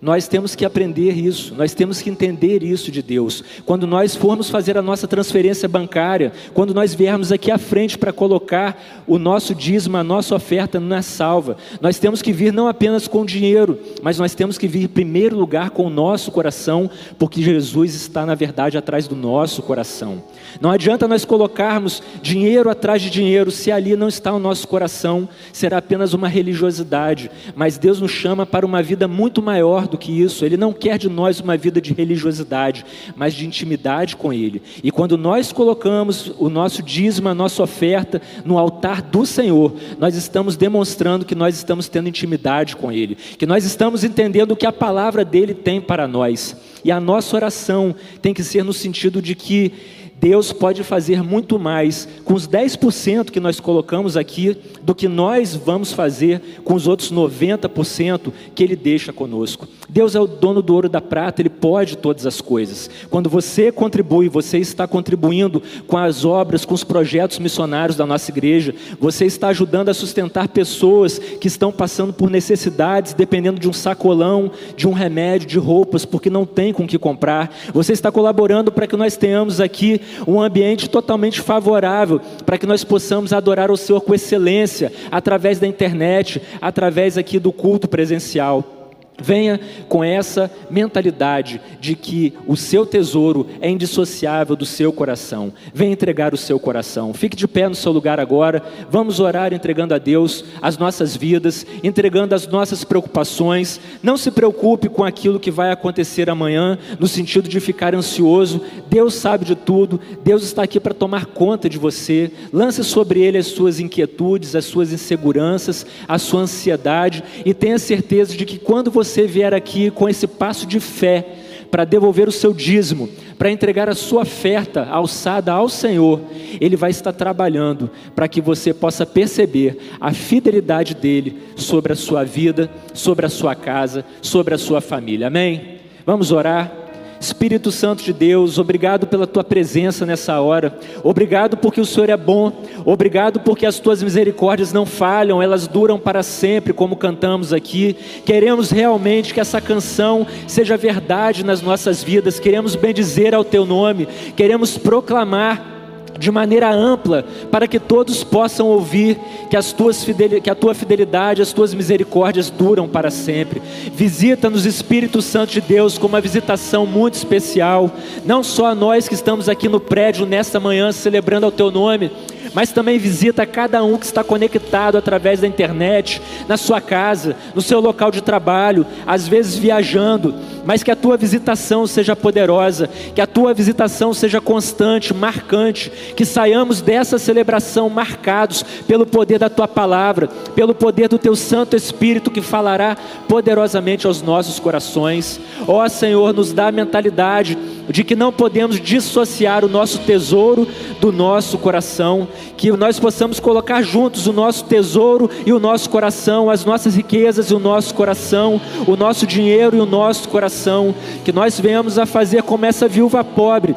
Nós 0.00 0.28
temos 0.28 0.54
que 0.54 0.64
aprender 0.64 1.18
isso, 1.18 1.56
nós 1.56 1.74
temos 1.74 2.00
que 2.00 2.08
entender 2.08 2.62
isso 2.62 2.88
de 2.92 3.02
Deus. 3.02 3.42
Quando 3.66 3.84
nós 3.84 4.14
formos 4.14 4.48
fazer 4.48 4.78
a 4.78 4.82
nossa 4.82 5.08
transferência 5.08 5.68
bancária, 5.68 6.32
quando 6.54 6.72
nós 6.72 6.94
viermos 6.94 7.32
aqui 7.32 7.50
à 7.50 7.58
frente 7.58 7.98
para 7.98 8.12
colocar 8.12 9.02
o 9.08 9.18
nosso 9.18 9.56
dízimo, 9.56 9.96
a 9.96 10.04
nossa 10.04 10.36
oferta 10.36 10.78
na 10.78 11.02
salva, 11.02 11.56
nós 11.80 11.98
temos 11.98 12.22
que 12.22 12.32
vir 12.32 12.52
não 12.52 12.68
apenas 12.68 13.08
com 13.08 13.24
dinheiro, 13.24 13.76
mas 14.00 14.20
nós 14.20 14.36
temos 14.36 14.56
que 14.56 14.68
vir 14.68 14.84
em 14.84 14.88
primeiro 14.88 15.36
lugar 15.36 15.70
com 15.70 15.86
o 15.86 15.90
nosso 15.90 16.30
coração, 16.30 16.88
porque 17.18 17.42
Jesus 17.42 17.92
está, 17.96 18.24
na 18.24 18.36
verdade, 18.36 18.78
atrás 18.78 19.08
do 19.08 19.16
nosso 19.16 19.62
coração. 19.62 20.22
Não 20.60 20.70
adianta 20.70 21.08
nós 21.08 21.24
colocarmos 21.24 22.00
dinheiro 22.22 22.70
atrás 22.70 23.02
de 23.02 23.10
dinheiro, 23.10 23.50
se 23.50 23.72
ali 23.72 23.96
não 23.96 24.06
está 24.06 24.32
o 24.32 24.38
nosso 24.38 24.68
coração, 24.68 25.28
será 25.52 25.78
apenas 25.78 26.14
uma 26.14 26.28
religiosidade. 26.28 27.28
Mas 27.56 27.76
Deus 27.78 28.00
nos 28.00 28.12
chama 28.12 28.46
para 28.46 28.64
uma 28.64 28.80
vida 28.80 29.08
muito 29.08 29.42
maior 29.42 29.87
do 29.88 29.98
que 29.98 30.12
isso. 30.12 30.44
Ele 30.44 30.56
não 30.56 30.72
quer 30.72 30.98
de 30.98 31.08
nós 31.08 31.40
uma 31.40 31.56
vida 31.56 31.80
de 31.80 31.92
religiosidade, 31.92 32.84
mas 33.16 33.34
de 33.34 33.46
intimidade 33.46 34.16
com 34.16 34.32
Ele. 34.32 34.62
E 34.82 34.90
quando 34.90 35.18
nós 35.18 35.52
colocamos 35.52 36.32
o 36.38 36.48
nosso 36.48 36.82
dízimo, 36.82 37.28
a 37.28 37.34
nossa 37.34 37.62
oferta 37.62 38.20
no 38.44 38.58
altar 38.58 39.02
do 39.02 39.26
Senhor, 39.26 39.74
nós 39.98 40.14
estamos 40.14 40.56
demonstrando 40.56 41.24
que 41.24 41.34
nós 41.34 41.56
estamos 41.56 41.88
tendo 41.88 42.08
intimidade 42.08 42.76
com 42.76 42.92
Ele, 42.92 43.16
que 43.16 43.46
nós 43.46 43.64
estamos 43.64 44.04
entendendo 44.04 44.52
o 44.52 44.56
que 44.56 44.66
a 44.66 44.72
palavra 44.72 45.24
dele 45.24 45.54
tem 45.54 45.80
para 45.80 46.06
nós. 46.06 46.56
E 46.84 46.92
a 46.92 47.00
nossa 47.00 47.36
oração 47.36 47.94
tem 48.22 48.32
que 48.32 48.44
ser 48.44 48.64
no 48.64 48.72
sentido 48.72 49.20
de 49.20 49.34
que 49.34 49.72
Deus 50.20 50.52
pode 50.52 50.82
fazer 50.82 51.22
muito 51.22 51.58
mais 51.58 52.08
com 52.24 52.34
os 52.34 52.48
10% 52.48 53.30
que 53.30 53.38
nós 53.38 53.60
colocamos 53.60 54.16
aqui 54.16 54.56
do 54.82 54.94
que 54.94 55.06
nós 55.06 55.54
vamos 55.54 55.92
fazer 55.92 56.40
com 56.64 56.74
os 56.74 56.88
outros 56.88 57.12
90% 57.12 58.32
que 58.54 58.64
Ele 58.64 58.74
deixa 58.74 59.12
conosco. 59.12 59.68
Deus 59.88 60.14
é 60.14 60.20
o 60.20 60.26
dono 60.26 60.60
do 60.60 60.74
ouro 60.74 60.88
da 60.88 61.00
prata, 61.00 61.40
Ele 61.40 61.48
pode 61.48 61.96
todas 61.96 62.26
as 62.26 62.40
coisas. 62.40 62.90
Quando 63.08 63.30
você 63.30 63.70
contribui, 63.70 64.28
você 64.28 64.58
está 64.58 64.86
contribuindo 64.86 65.62
com 65.86 65.96
as 65.96 66.24
obras, 66.24 66.64
com 66.64 66.74
os 66.74 66.84
projetos 66.84 67.38
missionários 67.38 67.96
da 67.96 68.04
nossa 68.04 68.30
igreja, 68.30 68.74
você 69.00 69.24
está 69.24 69.48
ajudando 69.48 69.88
a 69.88 69.94
sustentar 69.94 70.48
pessoas 70.48 71.18
que 71.18 71.46
estão 71.46 71.70
passando 71.70 72.12
por 72.12 72.28
necessidades, 72.28 73.12
dependendo 73.12 73.60
de 73.60 73.68
um 73.68 73.72
sacolão, 73.72 74.50
de 74.76 74.88
um 74.88 74.92
remédio, 74.92 75.48
de 75.48 75.58
roupas, 75.58 76.04
porque 76.04 76.28
não 76.28 76.44
tem 76.44 76.72
com 76.72 76.86
que 76.86 76.98
comprar. 76.98 77.54
Você 77.72 77.92
está 77.92 78.10
colaborando 78.10 78.72
para 78.72 78.86
que 78.86 78.96
nós 78.96 79.16
tenhamos 79.16 79.60
aqui 79.60 80.00
um 80.26 80.40
ambiente 80.40 80.88
totalmente 80.88 81.40
favorável 81.40 82.20
para 82.44 82.58
que 82.58 82.66
nós 82.66 82.84
possamos 82.84 83.32
adorar 83.32 83.70
o 83.70 83.76
Senhor 83.76 84.00
com 84.00 84.14
excelência 84.14 84.92
através 85.10 85.58
da 85.58 85.66
internet, 85.66 86.40
através 86.60 87.18
aqui 87.18 87.38
do 87.38 87.52
culto 87.52 87.88
presencial. 87.88 88.77
Venha 89.20 89.58
com 89.88 90.04
essa 90.04 90.50
mentalidade 90.70 91.60
de 91.80 91.94
que 91.94 92.34
o 92.46 92.56
seu 92.56 92.86
tesouro 92.86 93.46
é 93.60 93.68
indissociável 93.68 94.54
do 94.54 94.64
seu 94.64 94.92
coração. 94.92 95.52
Venha 95.74 95.92
entregar 95.92 96.32
o 96.32 96.36
seu 96.36 96.58
coração. 96.60 97.12
Fique 97.12 97.36
de 97.36 97.48
pé 97.48 97.68
no 97.68 97.74
seu 97.74 97.90
lugar 97.90 98.20
agora. 98.20 98.62
Vamos 98.90 99.20
orar 99.20 99.52
entregando 99.52 99.94
a 99.94 99.98
Deus 99.98 100.44
as 100.62 100.78
nossas 100.78 101.16
vidas, 101.16 101.66
entregando 101.82 102.34
as 102.34 102.46
nossas 102.46 102.84
preocupações. 102.84 103.80
Não 104.02 104.16
se 104.16 104.30
preocupe 104.30 104.88
com 104.88 105.02
aquilo 105.02 105.40
que 105.40 105.50
vai 105.50 105.72
acontecer 105.72 106.30
amanhã, 106.30 106.78
no 106.98 107.08
sentido 107.08 107.48
de 107.48 107.60
ficar 107.60 107.94
ansioso. 107.94 108.62
Deus 108.88 109.14
sabe 109.14 109.44
de 109.44 109.54
tudo. 109.54 110.00
Deus 110.22 110.42
está 110.42 110.62
aqui 110.62 110.78
para 110.78 110.94
tomar 110.94 111.26
conta 111.26 111.68
de 111.68 111.78
você. 111.78 112.30
Lance 112.52 112.84
sobre 112.84 113.20
ele 113.20 113.38
as 113.38 113.46
suas 113.46 113.80
inquietudes, 113.80 114.54
as 114.54 114.64
suas 114.64 114.92
inseguranças, 114.92 115.84
a 116.06 116.18
sua 116.18 116.42
ansiedade 116.42 117.24
e 117.44 117.54
tenha 117.54 117.78
certeza 117.78 118.36
de 118.36 118.44
que 118.44 118.58
quando 118.58 118.90
você 118.90 119.07
você 119.08 119.26
vier 119.26 119.54
aqui 119.54 119.90
com 119.90 120.08
esse 120.08 120.26
passo 120.26 120.66
de 120.66 120.78
fé 120.78 121.26
para 121.70 121.84
devolver 121.84 122.28
o 122.28 122.32
seu 122.32 122.52
dízimo, 122.52 123.08
para 123.38 123.50
entregar 123.50 123.88
a 123.88 123.94
sua 123.94 124.22
oferta 124.22 124.86
alçada 124.86 125.52
ao 125.52 125.68
Senhor, 125.68 126.20
Ele 126.60 126.76
vai 126.76 126.90
estar 126.90 127.12
trabalhando 127.12 127.90
para 128.14 128.28
que 128.28 128.40
você 128.40 128.72
possa 128.72 129.04
perceber 129.04 129.78
a 130.00 130.12
fidelidade 130.12 130.94
dEle 130.94 131.38
sobre 131.56 131.92
a 131.92 131.96
sua 131.96 132.24
vida, 132.24 132.70
sobre 132.94 133.26
a 133.26 133.28
sua 133.28 133.54
casa, 133.54 134.04
sobre 134.22 134.54
a 134.54 134.58
sua 134.58 134.80
família. 134.80 135.26
Amém? 135.26 135.78
Vamos 136.06 136.32
orar. 136.32 136.77
Espírito 137.20 137.72
Santo 137.72 138.02
de 138.02 138.12
Deus, 138.12 138.58
obrigado 138.58 139.06
pela 139.06 139.26
tua 139.26 139.42
presença 139.42 140.06
nessa 140.06 140.40
hora, 140.40 140.78
obrigado 141.02 141.56
porque 141.56 141.80
o 141.80 141.86
Senhor 141.86 142.10
é 142.10 142.16
bom, 142.16 142.52
obrigado 142.84 143.40
porque 143.40 143.66
as 143.66 143.78
tuas 143.78 144.02
misericórdias 144.02 144.72
não 144.72 144.86
falham, 144.86 145.42
elas 145.42 145.66
duram 145.66 145.98
para 145.98 146.22
sempre, 146.22 146.72
como 146.72 146.96
cantamos 146.96 147.52
aqui. 147.52 147.96
Queremos 148.24 148.70
realmente 148.70 149.34
que 149.34 149.40
essa 149.40 149.60
canção 149.60 150.26
seja 150.46 150.76
verdade 150.76 151.44
nas 151.44 151.60
nossas 151.62 152.02
vidas, 152.02 152.38
queremos 152.38 152.76
bendizer 152.76 153.34
ao 153.34 153.44
teu 153.44 153.66
nome, 153.66 154.06
queremos 154.36 154.78
proclamar 154.78 155.77
de 156.18 156.30
maneira 156.30 156.70
ampla, 156.70 157.24
para 157.50 157.68
que 157.68 157.78
todos 157.78 158.24
possam 158.24 158.66
ouvir 158.66 159.18
que, 159.48 159.56
as 159.56 159.72
tuas 159.72 160.04
que 160.42 160.50
a 160.50 160.54
tua 160.54 160.74
fidelidade, 160.74 161.42
as 161.42 161.52
tuas 161.52 161.72
misericórdias 161.72 162.50
duram 162.50 162.88
para 162.88 163.10
sempre. 163.10 163.62
Visita-nos, 163.94 164.66
Espírito 164.66 165.22
Santo 165.22 165.52
de 165.52 165.60
Deus, 165.60 165.96
com 165.96 166.06
uma 166.06 166.20
visitação 166.20 166.86
muito 166.86 167.14
especial, 167.14 167.90
não 168.24 168.42
só 168.42 168.66
a 168.66 168.74
nós 168.74 169.08
que 169.08 169.14
estamos 169.14 169.48
aqui 169.48 169.68
no 169.68 169.80
prédio 169.80 170.26
nesta 170.26 170.58
manhã 170.58 170.92
celebrando 170.92 171.46
ao 171.46 171.52
teu 171.52 171.70
nome, 171.70 172.10
mas 172.58 172.72
também 172.72 172.98
visita 172.98 173.46
cada 173.46 173.84
um 173.84 173.96
que 173.96 174.04
está 174.04 174.24
conectado 174.24 174.98
através 174.98 175.38
da 175.38 175.46
internet, 175.46 176.20
na 176.48 176.56
sua 176.56 176.80
casa, 176.80 177.36
no 177.54 177.62
seu 177.62 177.78
local 177.78 178.10
de 178.10 178.20
trabalho, 178.20 178.84
às 179.06 179.28
vezes 179.28 179.54
viajando, 179.54 180.34
mas 180.64 180.82
que 180.82 180.90
a 180.90 180.96
tua 180.96 181.16
visitação 181.16 181.86
seja 181.86 182.16
poderosa, 182.16 182.90
que 183.14 183.20
a 183.20 183.28
tua 183.28 183.54
visitação 183.54 184.12
seja 184.12 184.40
constante, 184.40 185.14
marcante, 185.14 185.88
que 186.16 186.24
saiamos 186.24 186.80
dessa 186.80 187.16
celebração 187.16 187.88
marcados 187.88 188.64
pelo 188.88 189.06
poder 189.06 189.38
da 189.38 189.48
tua 189.48 189.68
palavra, 189.68 190.26
pelo 190.56 190.74
poder 190.74 191.06
do 191.06 191.16
teu 191.16 191.36
Santo 191.36 191.76
Espírito 191.76 192.28
que 192.28 192.42
falará 192.42 192.96
poderosamente 193.28 194.04
aos 194.04 194.20
nossos 194.20 194.58
corações. 194.58 195.40
Ó 195.64 195.88
Senhor, 195.88 196.34
nos 196.34 196.52
dá 196.52 196.66
a 196.66 196.72
mentalidade 196.72 197.56
de 197.88 198.04
que 198.04 198.14
não 198.14 198.32
podemos 198.32 198.80
dissociar 198.80 199.64
o 199.64 199.68
nosso 199.68 200.00
tesouro 200.00 200.68
do 201.00 201.10
nosso 201.10 201.56
coração, 201.56 202.28
que 202.56 202.70
nós 202.72 202.98
possamos 202.98 203.38
colocar 203.38 203.82
juntos 203.82 204.26
o 204.26 204.32
nosso 204.32 204.64
tesouro 204.64 205.30
e 205.46 205.52
o 205.52 205.60
nosso 205.60 205.88
coração, 205.90 206.50
as 206.50 206.64
nossas 206.64 206.94
riquezas 206.94 207.50
e 207.50 207.54
o 207.54 207.58
nosso 207.58 207.94
coração, 207.94 208.60
o 208.86 208.96
nosso 208.96 209.26
dinheiro 209.26 209.76
e 209.76 209.80
o 209.80 209.86
nosso 209.86 210.28
coração, 210.28 210.94
que 211.24 211.32
nós 211.32 211.58
venhamos 211.58 211.98
a 211.98 212.06
fazer 212.06 212.42
como 212.42 212.66
essa 212.66 212.88
viúva 212.88 213.22
pobre 213.22 213.74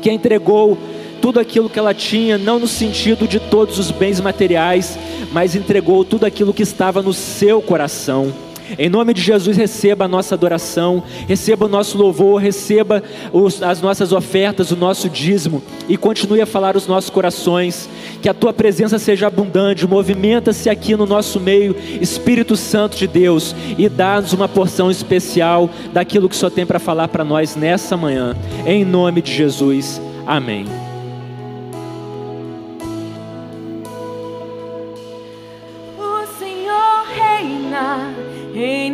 que 0.00 0.10
entregou 0.10 0.76
tudo 1.22 1.40
aquilo 1.40 1.70
que 1.70 1.78
ela 1.78 1.94
tinha, 1.94 2.36
não 2.36 2.58
no 2.58 2.68
sentido 2.68 3.26
de 3.26 3.40
todos 3.40 3.78
os 3.78 3.90
bens 3.90 4.20
materiais, 4.20 4.98
mas 5.32 5.56
entregou 5.56 6.04
tudo 6.04 6.26
aquilo 6.26 6.52
que 6.52 6.62
estava 6.62 7.00
no 7.00 7.14
seu 7.14 7.62
coração. 7.62 8.30
Em 8.78 8.88
nome 8.88 9.12
de 9.12 9.20
Jesus, 9.20 9.56
receba 9.56 10.06
a 10.06 10.08
nossa 10.08 10.34
adoração, 10.34 11.02
receba 11.28 11.66
o 11.66 11.68
nosso 11.68 11.98
louvor, 11.98 12.40
receba 12.40 13.02
os, 13.32 13.62
as 13.62 13.80
nossas 13.80 14.12
ofertas, 14.12 14.70
o 14.70 14.76
nosso 14.76 15.08
dízimo 15.08 15.62
e 15.88 15.96
continue 15.96 16.40
a 16.40 16.46
falar 16.46 16.76
os 16.76 16.86
nossos 16.86 17.10
corações. 17.10 17.88
Que 18.22 18.28
a 18.28 18.34
tua 18.34 18.52
presença 18.52 18.98
seja 18.98 19.26
abundante, 19.26 19.86
movimenta-se 19.86 20.70
aqui 20.70 20.96
no 20.96 21.06
nosso 21.06 21.38
meio, 21.38 21.76
Espírito 22.00 22.56
Santo 22.56 22.96
de 22.96 23.06
Deus, 23.06 23.54
e 23.76 23.88
dá-nos 23.88 24.32
uma 24.32 24.48
porção 24.48 24.90
especial 24.90 25.68
daquilo 25.92 26.28
que 26.28 26.36
só 26.36 26.48
tem 26.48 26.64
para 26.64 26.78
falar 26.78 27.08
para 27.08 27.24
nós 27.24 27.54
nessa 27.54 27.96
manhã. 27.96 28.34
Em 28.66 28.84
nome 28.84 29.20
de 29.20 29.32
Jesus, 29.32 30.00
amém. 30.26 30.83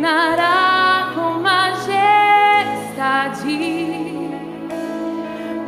reinará 0.01 1.11
com 1.13 1.39
majestade. 1.39 1.91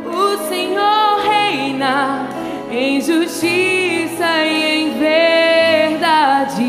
O 0.04 0.48
Senhor 0.48 1.20
reina 1.24 2.28
em 2.70 3.00
justiça 3.00 4.44
e 4.44 4.82
em 4.82 4.98
verdade. 4.98 6.64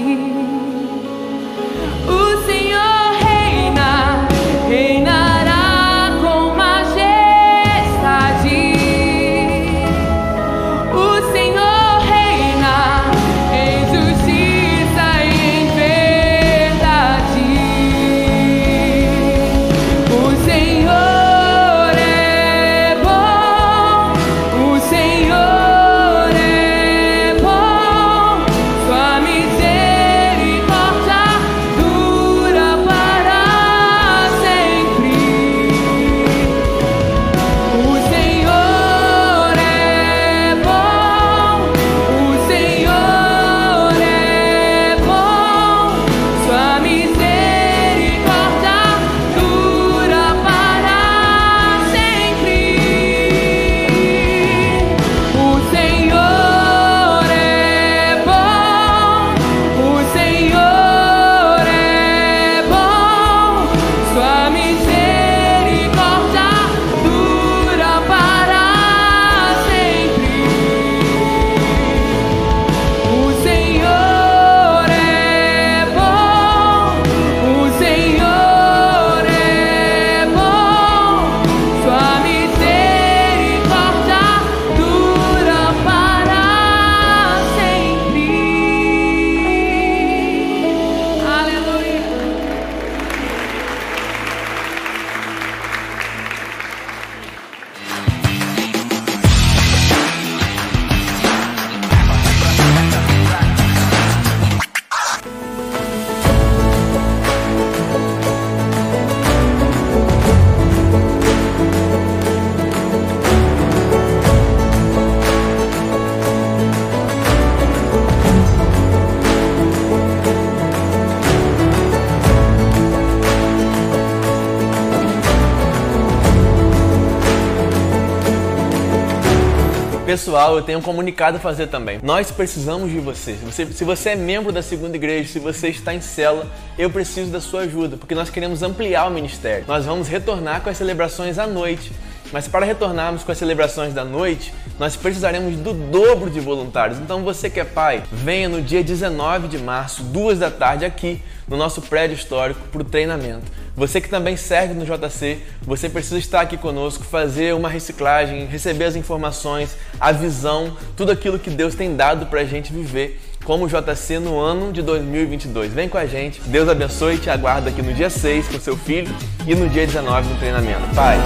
Pessoal, 130.15 130.55
eu 130.55 130.61
tenho 130.61 130.79
um 130.79 130.81
comunicado 130.81 131.35
a 131.35 131.39
fazer 131.41 131.67
também. 131.67 131.99
Nós 132.01 132.31
precisamos 132.31 132.89
de 132.89 132.99
você. 132.99 133.33
Se 133.33 133.43
você, 133.43 133.65
se 133.65 133.83
você 133.83 134.09
é 134.11 134.15
membro 134.15 134.49
da 134.49 134.61
segunda 134.61 134.95
igreja, 134.95 135.27
se 135.27 135.39
você 135.39 135.67
está 135.67 135.93
em 135.93 135.99
cela, 135.99 136.49
eu 136.77 136.89
preciso 136.89 137.29
da 137.29 137.41
sua 137.41 137.63
ajuda, 137.63 137.97
porque 137.97 138.15
nós 138.15 138.29
queremos 138.29 138.63
ampliar 138.63 139.07
o 139.07 139.11
ministério. 139.11 139.65
Nós 139.67 139.85
vamos 139.85 140.07
retornar 140.07 140.61
com 140.61 140.69
as 140.69 140.77
celebrações 140.77 141.37
à 141.37 141.45
noite. 141.45 141.91
Mas 142.31 142.47
para 142.47 142.65
retornarmos 142.65 143.23
com 143.23 143.31
as 143.33 143.37
celebrações 143.37 143.93
da 143.93 144.05
noite, 144.05 144.53
nós 144.79 144.95
precisaremos 144.95 145.57
do 145.57 145.73
dobro 145.73 146.29
de 146.29 146.39
voluntários. 146.39 146.97
Então 146.97 147.21
você 147.21 147.49
que 147.49 147.59
é 147.59 147.65
pai, 147.65 148.01
venha 148.09 148.47
no 148.47 148.61
dia 148.61 148.81
19 148.81 149.49
de 149.49 149.57
março, 149.57 150.01
duas 150.01 150.39
da 150.39 150.49
tarde, 150.49 150.85
aqui 150.85 151.21
no 151.45 151.57
nosso 151.57 151.81
prédio 151.81 152.15
histórico 152.15 152.61
para 152.71 152.81
o 152.81 152.85
treinamento. 152.85 153.51
Você 153.75 153.99
que 153.99 154.07
também 154.07 154.37
serve 154.37 154.73
no 154.73 154.85
JC, 154.85 155.39
você 155.61 155.89
precisa 155.89 156.17
estar 156.17 156.41
aqui 156.41 156.55
conosco, 156.55 157.03
fazer 157.03 157.53
uma 157.53 157.67
reciclagem, 157.67 158.45
receber 158.45 158.85
as 158.85 158.95
informações, 158.95 159.75
a 159.99 160.13
visão, 160.13 160.77
tudo 160.95 161.11
aquilo 161.11 161.37
que 161.37 161.49
Deus 161.49 161.75
tem 161.75 161.95
dado 161.95 162.27
para 162.27 162.41
a 162.41 162.45
gente 162.45 162.71
viver 162.71 163.19
como 163.43 163.67
JC 163.67 164.17
no 164.19 164.39
ano 164.39 164.71
de 164.71 164.81
2022. 164.81 165.73
Vem 165.73 165.89
com 165.89 165.97
a 165.97 166.05
gente, 166.05 166.41
Deus 166.45 166.69
abençoe 166.69 167.15
e 167.15 167.19
te 167.19 167.29
aguarda 167.29 167.69
aqui 167.69 167.81
no 167.81 167.93
dia 167.93 168.09
6 168.09 168.47
com 168.47 168.59
seu 168.59 168.77
filho 168.77 169.13
e 169.45 169.53
no 169.53 169.69
dia 169.69 169.85
19 169.85 170.29
no 170.29 170.39
treinamento. 170.39 170.95
Pai. 170.95 171.17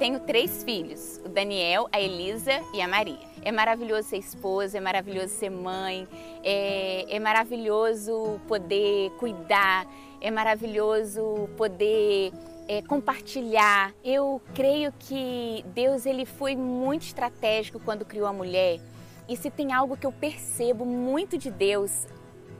Tenho 0.00 0.18
três 0.18 0.64
filhos, 0.64 1.20
o 1.26 1.28
Daniel, 1.28 1.86
a 1.92 2.00
Elisa 2.00 2.52
e 2.72 2.80
a 2.80 2.88
Maria. 2.88 3.18
É 3.42 3.52
maravilhoso 3.52 4.08
ser 4.08 4.16
esposa, 4.16 4.78
é 4.78 4.80
maravilhoso 4.80 5.28
ser 5.28 5.50
mãe, 5.50 6.08
é, 6.42 7.04
é 7.06 7.20
maravilhoso 7.20 8.40
poder 8.48 9.10
cuidar, 9.18 9.86
é 10.18 10.30
maravilhoso 10.30 11.50
poder 11.54 12.32
eh, 12.66 12.80
compartilhar. 12.88 13.92
Eu 14.02 14.40
creio 14.54 14.90
que 14.98 15.62
Deus 15.74 16.06
ele 16.06 16.24
foi 16.24 16.56
muito 16.56 17.02
estratégico 17.02 17.78
quando 17.78 18.02
criou 18.02 18.26
a 18.26 18.32
mulher. 18.32 18.80
E 19.28 19.36
se 19.36 19.50
tem 19.50 19.70
algo 19.70 19.98
que 19.98 20.06
eu 20.06 20.12
percebo 20.12 20.86
muito 20.86 21.36
de 21.36 21.50
Deus 21.50 22.06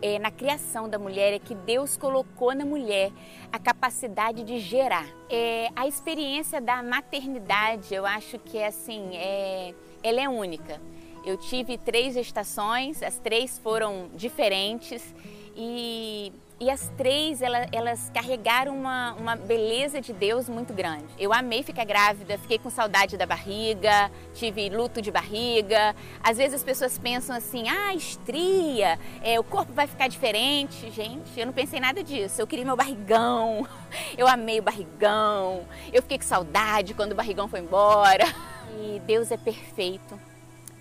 é, 0.03 0.18
na 0.18 0.30
criação 0.30 0.88
da 0.88 0.98
mulher 0.98 1.32
é 1.32 1.38
que 1.38 1.55
Deus 1.55 1.96
colocou 1.96 2.55
na 2.55 2.64
mulher 2.64 3.12
a 3.53 3.59
capacidade 3.59 4.42
de 4.42 4.59
gerar. 4.59 5.07
É, 5.28 5.68
a 5.76 5.86
experiência 5.86 6.61
da 6.61 6.82
maternidade, 6.82 7.94
eu 7.94 8.07
acho 8.07 8.38
que 8.38 8.59
é 8.59 8.66
assim, 8.66 9.16
é, 9.16 9.74
ela 10.03 10.20
é 10.20 10.28
única. 10.28 10.80
Eu 11.24 11.36
tive 11.36 11.76
três 11.76 12.14
gestações, 12.14 13.03
as 13.03 13.18
três 13.18 13.59
foram 13.59 14.09
diferentes 14.14 15.14
e, 15.55 16.32
e 16.61 16.70
as 16.70 16.92
três 16.94 17.40
elas, 17.40 17.66
elas 17.72 18.11
carregaram 18.12 18.76
uma, 18.76 19.14
uma 19.14 19.34
beleza 19.34 19.98
de 19.98 20.12
Deus 20.12 20.46
muito 20.46 20.74
grande. 20.74 21.06
Eu 21.18 21.32
amei 21.32 21.62
ficar 21.62 21.86
grávida, 21.86 22.36
fiquei 22.36 22.58
com 22.58 22.68
saudade 22.68 23.16
da 23.16 23.24
barriga, 23.24 24.11
tive 24.34 24.68
luto 24.68 25.00
de 25.00 25.11
barriga. 25.11 25.96
Às 26.22 26.36
vezes 26.36 26.56
as 26.56 26.62
pessoas 26.62 26.98
pensam 26.98 27.34
assim, 27.34 27.66
ah, 27.66 27.94
estria, 27.94 28.98
é, 29.22 29.40
o 29.40 29.44
corpo 29.44 29.72
vai 29.72 29.86
ficar 29.86 30.06
diferente. 30.06 30.90
Gente, 30.90 31.40
eu 31.40 31.46
não 31.46 31.52
pensei 31.54 31.80
nada 31.80 32.04
disso. 32.04 32.42
Eu 32.42 32.46
queria 32.46 32.64
meu 32.64 32.76
barrigão, 32.76 33.66
eu 34.18 34.28
amei 34.28 34.61
o 34.61 34.62
barrigão, 34.62 35.66
eu 35.90 36.02
fiquei 36.02 36.18
com 36.18 36.24
saudade 36.24 36.92
quando 36.92 37.12
o 37.12 37.14
barrigão 37.14 37.48
foi 37.48 37.61
embora. 37.61 38.24
E 38.82 38.98
Deus 39.00 39.30
é 39.30 39.36
perfeito, 39.36 40.18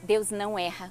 Deus 0.04 0.32
não 0.32 0.58
erra. 0.58 0.90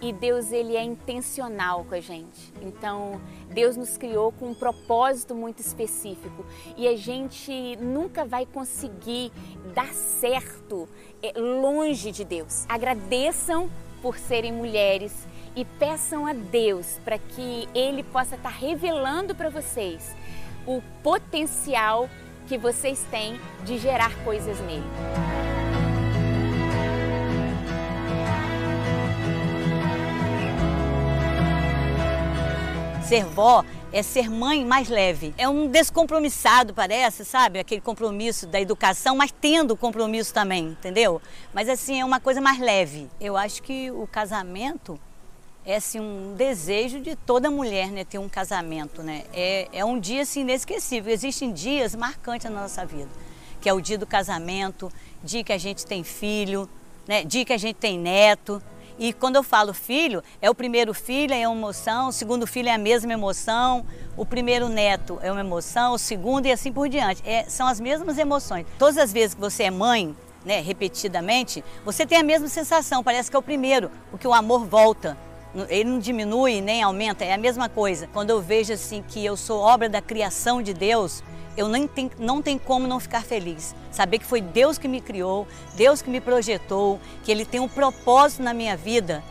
E 0.00 0.12
Deus 0.12 0.52
ele 0.52 0.76
é 0.76 0.82
intencional 0.82 1.84
com 1.84 1.94
a 1.94 2.00
gente. 2.00 2.52
Então, 2.62 3.20
Deus 3.50 3.76
nos 3.76 3.96
criou 3.96 4.32
com 4.32 4.50
um 4.50 4.54
propósito 4.54 5.34
muito 5.34 5.60
específico 5.60 6.44
e 6.76 6.86
a 6.86 6.96
gente 6.96 7.76
nunca 7.76 8.24
vai 8.24 8.46
conseguir 8.46 9.32
dar 9.74 9.92
certo 9.92 10.88
é, 11.22 11.32
longe 11.38 12.12
de 12.12 12.24
Deus. 12.24 12.64
Agradeçam 12.68 13.70
por 14.02 14.18
serem 14.18 14.52
mulheres 14.52 15.26
e 15.56 15.64
peçam 15.64 16.26
a 16.26 16.32
Deus 16.32 17.00
para 17.04 17.18
que 17.18 17.68
ele 17.74 18.02
possa 18.02 18.36
estar 18.36 18.50
revelando 18.50 19.34
para 19.34 19.48
vocês 19.48 20.14
o 20.66 20.82
potencial 21.02 22.08
que 22.46 22.56
vocês 22.56 23.04
têm 23.10 23.38
de 23.64 23.78
gerar 23.78 24.14
coisas 24.24 24.58
nele. 24.60 25.67
Ser 33.08 33.24
vó 33.24 33.64
é 33.90 34.02
ser 34.02 34.28
mãe 34.28 34.66
mais 34.66 34.90
leve. 34.90 35.34
É 35.38 35.48
um 35.48 35.66
descompromissado, 35.66 36.74
parece, 36.74 37.24
sabe? 37.24 37.58
Aquele 37.58 37.80
compromisso 37.80 38.46
da 38.46 38.60
educação, 38.60 39.16
mas 39.16 39.32
tendo 39.32 39.74
compromisso 39.74 40.34
também, 40.34 40.66
entendeu? 40.66 41.18
Mas 41.54 41.70
assim, 41.70 41.98
é 41.98 42.04
uma 42.04 42.20
coisa 42.20 42.38
mais 42.38 42.58
leve. 42.58 43.08
Eu 43.18 43.34
acho 43.34 43.62
que 43.62 43.90
o 43.90 44.06
casamento 44.06 45.00
é 45.64 45.76
assim, 45.76 45.98
um 45.98 46.34
desejo 46.36 47.00
de 47.00 47.16
toda 47.16 47.50
mulher, 47.50 47.90
né? 47.90 48.04
Ter 48.04 48.18
um 48.18 48.28
casamento, 48.28 49.02
né? 49.02 49.24
É, 49.32 49.68
é 49.72 49.82
um 49.86 49.98
dia 49.98 50.20
assim, 50.20 50.42
inesquecível. 50.42 51.10
Existem 51.10 51.50
dias 51.50 51.94
marcantes 51.94 52.50
na 52.50 52.60
nossa 52.60 52.84
vida, 52.84 53.08
que 53.58 53.70
é 53.70 53.72
o 53.72 53.80
dia 53.80 53.96
do 53.96 54.06
casamento, 54.06 54.92
dia 55.24 55.42
que 55.42 55.52
a 55.54 55.58
gente 55.58 55.86
tem 55.86 56.04
filho, 56.04 56.68
né? 57.06 57.24
dia 57.24 57.42
que 57.42 57.54
a 57.54 57.58
gente 57.58 57.76
tem 57.76 57.98
neto. 57.98 58.62
E 58.98 59.12
quando 59.12 59.36
eu 59.36 59.42
falo 59.42 59.72
filho, 59.72 60.22
é 60.42 60.50
o 60.50 60.54
primeiro 60.54 60.92
filho, 60.92 61.32
é 61.32 61.46
uma 61.46 61.56
emoção, 61.56 62.08
o 62.08 62.12
segundo 62.12 62.46
filho 62.46 62.68
é 62.68 62.74
a 62.74 62.78
mesma 62.78 63.12
emoção, 63.12 63.86
o 64.16 64.26
primeiro 64.26 64.68
neto 64.68 65.18
é 65.22 65.30
uma 65.30 65.40
emoção, 65.40 65.94
o 65.94 65.98
segundo 65.98 66.46
e 66.46 66.52
assim 66.52 66.72
por 66.72 66.88
diante. 66.88 67.22
É, 67.24 67.44
são 67.44 67.66
as 67.66 67.78
mesmas 67.78 68.18
emoções. 68.18 68.66
Todas 68.78 68.98
as 68.98 69.12
vezes 69.12 69.34
que 69.34 69.40
você 69.40 69.64
é 69.64 69.70
mãe, 69.70 70.16
né, 70.44 70.60
repetidamente, 70.60 71.64
você 71.84 72.04
tem 72.04 72.18
a 72.18 72.22
mesma 72.22 72.48
sensação, 72.48 73.04
parece 73.04 73.30
que 73.30 73.36
é 73.36 73.38
o 73.38 73.42
primeiro, 73.42 73.90
porque 74.10 74.26
o 74.26 74.32
amor 74.32 74.64
volta. 74.64 75.16
Ele 75.68 75.84
não 75.84 75.98
diminui 75.98 76.60
nem 76.60 76.82
aumenta, 76.82 77.24
é 77.24 77.32
a 77.32 77.38
mesma 77.38 77.68
coisa. 77.68 78.08
Quando 78.12 78.30
eu 78.30 78.40
vejo 78.40 78.72
assim 78.72 79.02
que 79.06 79.24
eu 79.24 79.36
sou 79.36 79.60
obra 79.60 79.88
da 79.88 80.00
criação 80.00 80.62
de 80.62 80.74
Deus, 80.74 81.22
eu 81.56 81.68
nem 81.68 81.88
tem, 81.88 82.10
não 82.18 82.40
tem 82.40 82.58
como 82.58 82.86
não 82.86 83.00
ficar 83.00 83.22
feliz. 83.22 83.74
Saber 83.90 84.18
que 84.18 84.24
foi 84.24 84.40
Deus 84.40 84.78
que 84.78 84.86
me 84.86 85.00
criou, 85.00 85.46
Deus 85.74 86.00
que 86.00 86.10
me 86.10 86.20
projetou, 86.20 87.00
que 87.24 87.32
Ele 87.32 87.44
tem 87.44 87.60
um 87.60 87.68
propósito 87.68 88.42
na 88.42 88.54
minha 88.54 88.76
vida. 88.76 89.24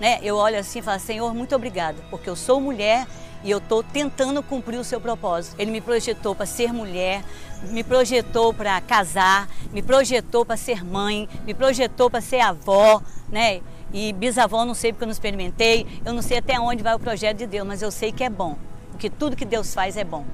Né? 0.00 0.18
Eu 0.22 0.36
olho 0.36 0.58
assim 0.58 0.78
e 0.78 0.82
falo, 0.82 1.00
Senhor, 1.00 1.34
muito 1.34 1.54
obrigado, 1.54 2.02
porque 2.10 2.28
eu 2.28 2.36
sou 2.36 2.60
mulher 2.60 3.06
e 3.44 3.50
eu 3.50 3.58
estou 3.58 3.82
tentando 3.82 4.42
cumprir 4.42 4.78
o 4.78 4.84
seu 4.84 5.00
propósito. 5.00 5.54
Ele 5.58 5.70
me 5.70 5.80
projetou 5.80 6.34
para 6.34 6.46
ser 6.46 6.72
mulher, 6.72 7.22
me 7.64 7.84
projetou 7.84 8.52
para 8.52 8.80
casar, 8.80 9.48
me 9.72 9.82
projetou 9.82 10.44
para 10.44 10.56
ser 10.56 10.84
mãe, 10.84 11.28
me 11.44 11.54
projetou 11.54 12.10
para 12.10 12.20
ser 12.20 12.40
avó, 12.40 13.00
né? 13.28 13.60
E 13.92 14.12
bisavó 14.12 14.64
não 14.64 14.74
sei 14.74 14.92
porque 14.92 15.04
eu 15.04 15.06
não 15.06 15.12
experimentei, 15.12 15.86
eu 16.04 16.12
não 16.12 16.22
sei 16.22 16.38
até 16.38 16.58
onde 16.60 16.82
vai 16.82 16.94
o 16.94 16.98
projeto 16.98 17.38
de 17.38 17.46
Deus, 17.46 17.66
mas 17.66 17.82
eu 17.82 17.90
sei 17.90 18.12
que 18.12 18.22
é 18.22 18.30
bom, 18.30 18.56
porque 18.90 19.08
tudo 19.08 19.36
que 19.36 19.44
Deus 19.44 19.72
faz 19.74 19.96
é 19.96 20.04
bom. 20.04 20.24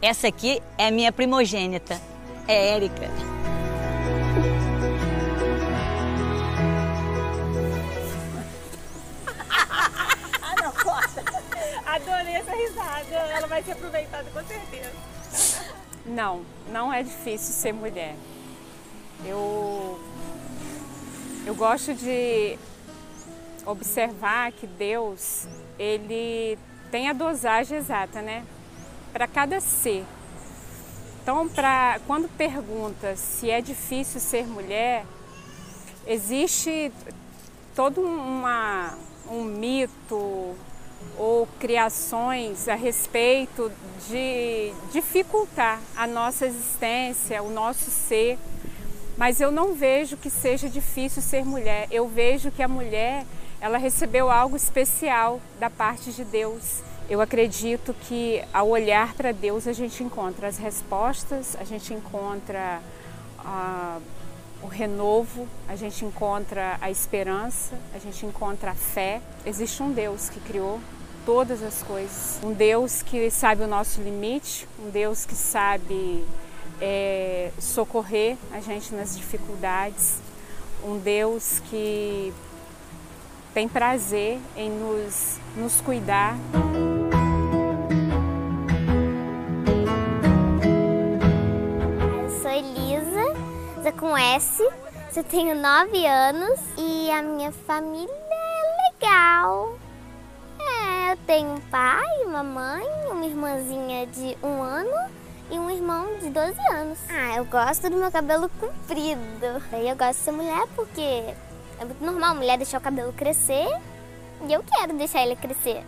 Essa 0.00 0.28
aqui 0.28 0.62
é 0.76 0.90
minha 0.90 1.10
primogênita, 1.10 2.00
é 2.46 2.74
Érica. 2.74 3.10
Ah. 9.50 10.08
Adorei 11.98 12.34
essa 12.34 12.54
risada. 12.54 13.14
Ela 13.14 13.46
vai 13.46 13.62
ser 13.62 13.72
aproveitada 13.72 14.30
com 14.30 14.44
certeza. 14.44 14.92
Não, 16.06 16.42
não 16.70 16.92
é 16.92 17.02
difícil 17.02 17.52
ser 17.54 17.72
mulher. 17.72 18.14
Eu, 19.24 19.98
eu 21.48 21.54
gosto 21.54 21.94
de 21.94 22.58
observar 23.64 24.52
que 24.52 24.66
Deus, 24.66 25.48
ele 25.78 26.58
tem 26.90 27.08
a 27.08 27.14
dosagem 27.14 27.78
exata, 27.78 28.20
né? 28.20 28.44
Para 29.14 29.26
cada 29.26 29.58
ser. 29.58 30.04
Então, 31.22 31.48
pra, 31.48 32.00
quando 32.06 32.28
pergunta 32.36 33.16
se 33.16 33.48
é 33.50 33.62
difícil 33.62 34.20
ser 34.20 34.46
mulher, 34.46 35.06
existe 36.06 36.92
todo 37.74 38.02
uma, 38.02 38.92
um 39.30 39.42
mito 39.42 40.54
ou 41.16 41.48
criações 41.58 42.68
a 42.68 42.74
respeito 42.74 43.72
de 44.06 44.70
dificultar 44.92 45.80
a 45.96 46.06
nossa 46.06 46.44
existência, 46.44 47.42
o 47.42 47.50
nosso 47.50 47.90
ser. 47.90 48.38
Mas 49.18 49.40
eu 49.40 49.50
não 49.50 49.74
vejo 49.74 50.16
que 50.16 50.30
seja 50.30 50.68
difícil 50.68 51.20
ser 51.20 51.44
mulher. 51.44 51.88
Eu 51.90 52.06
vejo 52.06 52.52
que 52.52 52.62
a 52.62 52.68
mulher, 52.68 53.26
ela 53.60 53.76
recebeu 53.76 54.30
algo 54.30 54.56
especial 54.56 55.40
da 55.58 55.68
parte 55.68 56.12
de 56.12 56.24
Deus. 56.24 56.84
Eu 57.10 57.20
acredito 57.20 57.92
que 58.02 58.40
ao 58.54 58.68
olhar 58.68 59.14
para 59.14 59.32
Deus 59.32 59.66
a 59.66 59.72
gente 59.72 60.04
encontra 60.04 60.46
as 60.46 60.56
respostas, 60.56 61.56
a 61.58 61.64
gente 61.64 61.92
encontra 61.92 62.80
ah, 63.40 63.98
o 64.62 64.68
renovo, 64.68 65.48
a 65.66 65.74
gente 65.74 66.04
encontra 66.04 66.78
a 66.80 66.88
esperança, 66.88 67.76
a 67.92 67.98
gente 67.98 68.24
encontra 68.24 68.70
a 68.70 68.74
fé. 68.74 69.20
Existe 69.44 69.82
um 69.82 69.90
Deus 69.90 70.28
que 70.30 70.38
criou 70.38 70.78
todas 71.26 71.60
as 71.60 71.82
coisas, 71.82 72.38
um 72.44 72.52
Deus 72.52 73.02
que 73.02 73.28
sabe 73.32 73.64
o 73.64 73.66
nosso 73.66 74.00
limite, 74.00 74.68
um 74.78 74.90
Deus 74.90 75.26
que 75.26 75.34
sabe 75.34 76.24
é, 76.80 77.50
socorrer 77.58 78.36
a 78.52 78.60
gente 78.60 78.94
nas 78.94 79.16
dificuldades, 79.16 80.18
um 80.84 80.98
Deus 80.98 81.60
que 81.70 82.32
tem 83.52 83.68
prazer 83.68 84.38
em 84.56 84.70
nos, 84.70 85.38
nos 85.56 85.80
cuidar. 85.80 86.36
Eu 92.22 92.30
sou 92.40 92.50
Elisa, 92.50 93.34
sou 93.82 93.92
com 93.92 94.16
S, 94.16 94.62
eu 95.16 95.24
tenho 95.24 95.60
9 95.60 96.06
anos 96.06 96.60
e 96.76 97.10
a 97.10 97.20
minha 97.22 97.50
família 97.50 98.08
é 98.08 98.92
legal. 98.92 99.76
É, 100.60 101.12
eu 101.12 101.16
tenho 101.26 101.54
um 101.54 101.60
pai, 101.62 102.06
uma 102.24 102.44
mãe, 102.44 102.86
uma 103.10 103.26
irmãzinha 103.26 104.06
de 104.06 104.36
um 104.40 104.62
ano 104.62 105.10
e 105.50 105.58
um 105.58 105.70
irmão 105.70 106.18
de 106.18 106.30
12 106.30 106.60
anos. 106.72 106.98
Ah, 107.08 107.36
eu 107.36 107.44
gosto 107.44 107.88
do 107.88 107.96
meu 107.96 108.10
cabelo 108.10 108.50
comprido. 108.60 109.62
Daí 109.70 109.88
eu 109.88 109.96
gosto 109.96 110.18
de 110.18 110.24
ser 110.24 110.32
mulher 110.32 110.66
porque 110.74 111.00
é 111.80 111.84
muito 111.84 112.04
normal 112.04 112.34
mulher 112.34 112.56
deixar 112.56 112.78
o 112.78 112.82
cabelo 112.82 113.12
crescer 113.12 113.68
e 114.46 114.52
eu 114.52 114.62
quero 114.62 114.94
deixar 114.94 115.22
ele 115.22 115.36
crescer. 115.36 115.82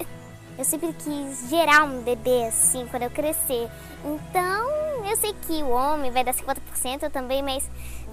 Eu 0.58 0.64
sempre 0.64 0.92
quis 0.92 1.48
gerar 1.48 1.84
um 1.84 2.02
bebê 2.02 2.44
assim 2.44 2.86
quando 2.90 3.04
eu 3.04 3.10
crescer. 3.10 3.68
Então, 4.04 5.06
eu 5.08 5.16
sei 5.16 5.34
que 5.46 5.62
o 5.62 5.70
homem 5.70 6.10
vai 6.10 6.24
dar 6.24 6.34
50% 6.34 7.02
eu 7.02 7.10
também, 7.10 7.42
mas 7.42 7.68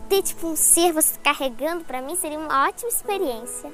ter 0.10 0.22
tipo 0.22 0.48
um 0.48 0.56
ser 0.56 0.94
você 0.94 1.20
carregando 1.20 1.84
pra 1.84 2.02
mim 2.02 2.16
seria 2.16 2.40
uma 2.40 2.68
ótima 2.68 2.90
experiência. 2.90 3.72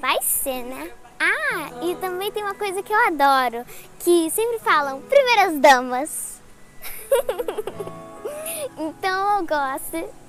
Vai 0.00 0.20
ser, 0.22 0.64
né? 0.64 0.90
Ah, 1.18 1.84
e 1.84 1.94
também 1.96 2.32
tem 2.32 2.42
uma 2.42 2.54
coisa 2.54 2.82
que 2.82 2.92
eu 2.92 3.06
adoro, 3.06 3.64
que 4.00 4.30
sempre 4.30 4.58
falam 4.58 5.00
primeiras 5.02 5.60
damas. 5.60 6.41
então 8.78 9.38
eu 9.38 9.46
gosto 9.46 10.22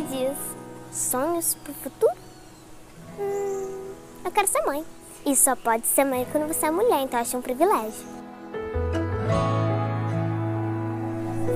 disso. 0.00 0.56
Sonhos 0.90 1.54
pro 1.54 1.72
futuro? 1.74 2.14
Hum, 3.18 3.94
eu 4.24 4.30
quero 4.30 4.46
ser 4.46 4.62
mãe. 4.62 4.84
E 5.24 5.36
só 5.36 5.54
pode 5.54 5.86
ser 5.86 6.04
mãe 6.04 6.26
quando 6.32 6.48
você 6.48 6.66
é 6.66 6.70
mulher, 6.70 7.02
então 7.02 7.20
acho 7.20 7.36
um 7.36 7.42
privilégio. 7.42 8.04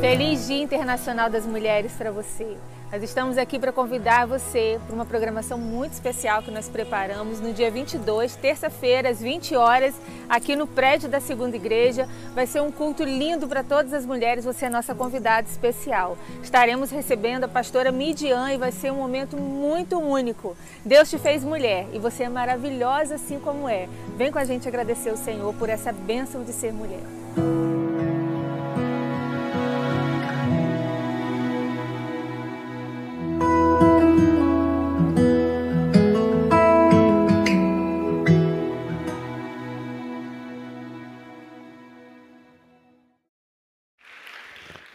Feliz 0.00 0.46
Dia 0.46 0.62
Internacional 0.62 1.28
das 1.28 1.44
Mulheres 1.46 1.92
para 1.92 2.12
você. 2.12 2.56
Nós 2.90 3.02
estamos 3.02 3.36
aqui 3.36 3.58
para 3.58 3.72
convidar 3.72 4.26
você 4.26 4.78
para 4.86 4.94
uma 4.94 5.04
programação 5.04 5.58
muito 5.58 5.94
especial 5.94 6.40
que 6.40 6.52
nós 6.52 6.68
preparamos 6.68 7.40
no 7.40 7.52
dia 7.52 7.68
22, 7.68 8.36
terça-feira, 8.36 9.10
às 9.10 9.20
20 9.20 9.56
horas, 9.56 9.92
aqui 10.28 10.54
no 10.54 10.68
prédio 10.68 11.08
da 11.08 11.18
Segunda 11.18 11.56
Igreja. 11.56 12.08
Vai 12.32 12.46
ser 12.46 12.62
um 12.62 12.70
culto 12.70 13.02
lindo 13.02 13.48
para 13.48 13.64
todas 13.64 13.92
as 13.92 14.06
mulheres, 14.06 14.44
você 14.44 14.66
é 14.66 14.70
nossa 14.70 14.94
convidada 14.94 15.48
especial. 15.48 16.16
Estaremos 16.40 16.92
recebendo 16.92 17.44
a 17.44 17.48
pastora 17.48 17.90
Midian 17.90 18.52
e 18.52 18.56
vai 18.56 18.70
ser 18.70 18.92
um 18.92 18.96
momento 18.96 19.36
muito 19.36 19.98
único. 19.98 20.56
Deus 20.84 21.10
te 21.10 21.18
fez 21.18 21.42
mulher 21.42 21.88
e 21.92 21.98
você 21.98 22.22
é 22.22 22.28
maravilhosa 22.28 23.16
assim 23.16 23.40
como 23.40 23.68
é. 23.68 23.88
Vem 24.16 24.30
com 24.30 24.38
a 24.38 24.44
gente 24.44 24.68
agradecer 24.68 25.10
o 25.10 25.16
Senhor 25.16 25.52
por 25.54 25.68
essa 25.68 25.90
bênção 25.90 26.44
de 26.44 26.52
ser 26.52 26.72
mulher. 26.72 27.02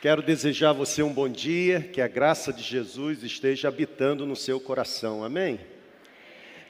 Quero 0.01 0.23
desejar 0.23 0.71
a 0.71 0.73
você 0.73 1.03
um 1.03 1.13
bom 1.13 1.29
dia, 1.29 1.79
que 1.79 2.01
a 2.01 2.07
graça 2.07 2.51
de 2.51 2.63
Jesus 2.63 3.21
esteja 3.21 3.67
habitando 3.67 4.25
no 4.25 4.35
seu 4.35 4.59
coração. 4.59 5.23
Amém? 5.23 5.59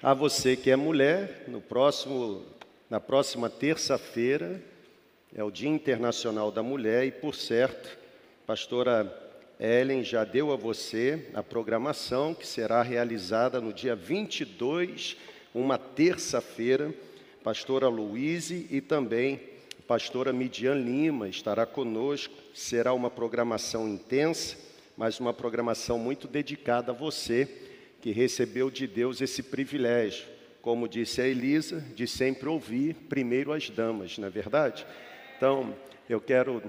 A 0.03 0.13
você 0.13 0.57
que 0.57 0.69
é 0.69 0.75
mulher, 0.75 1.45
no 1.47 1.61
próximo, 1.61 2.45
na 2.89 2.99
próxima 2.99 3.49
terça-feira 3.49 4.61
é 5.34 5.41
o 5.41 5.49
Dia 5.49 5.69
Internacional 5.69 6.51
da 6.51 6.61
Mulher 6.61 7.05
e, 7.05 7.11
por 7.11 7.34
certo, 7.34 7.97
pastora 8.45 9.09
Ellen 9.57 10.03
já 10.03 10.25
deu 10.25 10.51
a 10.51 10.57
você 10.57 11.29
a 11.34 11.41
programação 11.41 12.34
que 12.34 12.45
será 12.45 12.82
realizada 12.82 13.61
no 13.61 13.71
dia 13.71 13.95
22, 13.95 15.15
uma 15.55 15.77
terça-feira, 15.77 16.93
pastora 17.41 17.88
Luíse 17.88 18.67
e 18.69 18.82
também 18.82 19.51
pastora 19.92 20.32
Midian 20.32 20.76
Lima 20.76 21.28
estará 21.28 21.66
conosco. 21.66 22.34
Será 22.54 22.94
uma 22.94 23.10
programação 23.10 23.89
intensa, 23.89 24.56
mas 24.96 25.20
uma 25.20 25.34
programação 25.34 26.00
muito 26.00 26.30
dedicada 26.30 26.94
a 26.94 26.96
você 26.96 27.46
que 28.00 28.12
recebeu 28.12 28.72
de 28.72 28.88
Deus 28.88 29.20
esse 29.20 29.44
privilégio, 29.44 30.24
como 30.62 30.88
disse 30.88 31.20
a 31.20 31.28
Elisa, 31.28 31.82
de 31.94 32.08
sempre 32.08 32.48
ouvir 32.48 32.94
primeiro 33.10 33.52
as 33.52 33.70
damas, 33.70 34.18
não 34.18 34.30
é 34.30 34.32
verdade? 34.32 34.88
Então, 35.36 35.76
eu 36.10 36.22
quero 36.22 36.64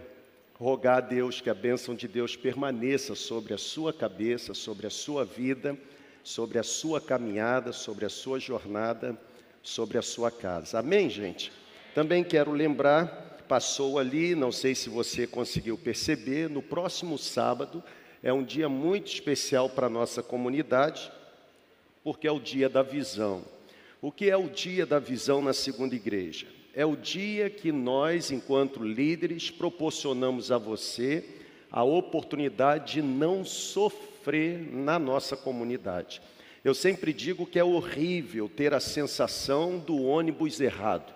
rogar 0.54 0.96
a 0.96 1.00
Deus 1.00 1.40
que 1.40 1.48
a 1.48 1.54
bênção 1.54 1.94
de 1.94 2.08
Deus 2.08 2.34
permaneça 2.34 3.14
sobre 3.14 3.54
a 3.54 3.58
sua 3.58 3.92
cabeça, 3.92 4.52
sobre 4.52 4.88
a 4.88 4.90
sua 4.90 5.24
vida, 5.24 5.78
sobre 6.24 6.58
a 6.58 6.64
sua 6.64 7.00
caminhada, 7.00 7.72
sobre 7.72 8.04
a 8.04 8.08
sua 8.08 8.40
jornada, 8.40 9.16
sobre 9.62 9.96
a 9.96 10.02
sua 10.02 10.28
casa. 10.28 10.80
Amém, 10.80 11.08
gente? 11.08 11.61
Também 11.94 12.24
quero 12.24 12.52
lembrar, 12.52 13.44
passou 13.48 13.98
ali, 13.98 14.34
não 14.34 14.50
sei 14.50 14.74
se 14.74 14.88
você 14.88 15.26
conseguiu 15.26 15.76
perceber, 15.76 16.48
no 16.48 16.62
próximo 16.62 17.18
sábado 17.18 17.82
é 18.22 18.32
um 18.32 18.42
dia 18.42 18.68
muito 18.68 19.12
especial 19.12 19.68
para 19.68 19.86
a 19.86 19.90
nossa 19.90 20.22
comunidade, 20.22 21.10
porque 22.02 22.26
é 22.26 22.32
o 22.32 22.40
dia 22.40 22.68
da 22.68 22.82
visão. 22.82 23.42
O 24.00 24.10
que 24.10 24.30
é 24.30 24.36
o 24.36 24.48
dia 24.48 24.86
da 24.86 24.98
visão 24.98 25.42
na 25.42 25.52
segunda 25.52 25.94
igreja? 25.94 26.46
é 26.74 26.86
o 26.86 26.96
dia 26.96 27.50
que 27.50 27.70
nós, 27.70 28.30
enquanto 28.30 28.82
líderes, 28.82 29.50
proporcionamos 29.50 30.50
a 30.50 30.58
você 30.58 31.24
a 31.70 31.82
oportunidade 31.82 32.94
de 32.94 33.02
não 33.02 33.44
sofrer 33.44 34.58
na 34.72 34.98
nossa 34.98 35.36
comunidade. 35.36 36.20
Eu 36.64 36.74
sempre 36.74 37.12
digo 37.12 37.46
que 37.46 37.58
é 37.58 37.64
horrível 37.64 38.48
ter 38.48 38.72
a 38.72 38.80
sensação 38.80 39.78
do 39.78 40.02
ônibus 40.02 40.60
errado. 40.60 41.12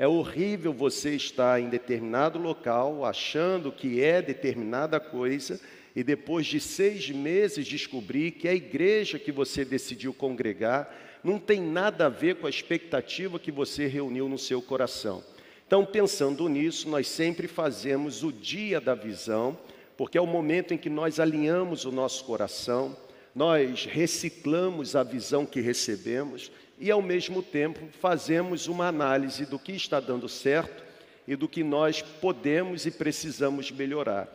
É 0.00 0.08
horrível 0.08 0.72
você 0.72 1.14
estar 1.14 1.60
em 1.60 1.68
determinado 1.68 2.38
local 2.38 3.04
achando 3.04 3.70
que 3.70 4.02
é 4.02 4.22
determinada 4.22 4.98
coisa 4.98 5.60
e 5.94 6.02
depois 6.02 6.46
de 6.46 6.58
seis 6.58 7.10
meses 7.10 7.66
descobrir 7.66 8.30
que 8.30 8.48
a 8.48 8.54
igreja 8.54 9.18
que 9.18 9.30
você 9.30 9.62
decidiu 9.62 10.14
congregar 10.14 10.90
não 11.22 11.38
tem 11.38 11.60
nada 11.60 12.06
a 12.06 12.08
ver 12.08 12.36
com 12.36 12.46
a 12.46 12.50
expectativa 12.50 13.38
que 13.38 13.52
você 13.52 13.86
reuniu 13.88 14.26
no 14.26 14.38
seu 14.38 14.62
coração. 14.62 15.22
Então, 15.66 15.84
pensando 15.84 16.48
nisso, 16.48 16.88
nós 16.88 17.06
sempre 17.06 17.46
fazemos 17.46 18.24
o 18.24 18.32
dia 18.32 18.80
da 18.80 18.94
visão, 18.94 19.54
porque 19.98 20.16
é 20.16 20.20
o 20.22 20.26
momento 20.26 20.72
em 20.72 20.78
que 20.78 20.88
nós 20.88 21.20
alinhamos 21.20 21.84
o 21.84 21.92
nosso 21.92 22.24
coração, 22.24 22.96
nós 23.34 23.84
reciclamos 23.84 24.96
a 24.96 25.02
visão 25.02 25.44
que 25.44 25.60
recebemos 25.60 26.50
e, 26.80 26.90
ao 26.90 27.02
mesmo 27.02 27.42
tempo, 27.42 27.86
fazemos 28.00 28.66
uma 28.66 28.88
análise 28.88 29.44
do 29.44 29.58
que 29.58 29.72
está 29.72 30.00
dando 30.00 30.28
certo 30.30 30.82
e 31.28 31.36
do 31.36 31.46
que 31.46 31.62
nós 31.62 32.00
podemos 32.00 32.86
e 32.86 32.90
precisamos 32.90 33.70
melhorar. 33.70 34.26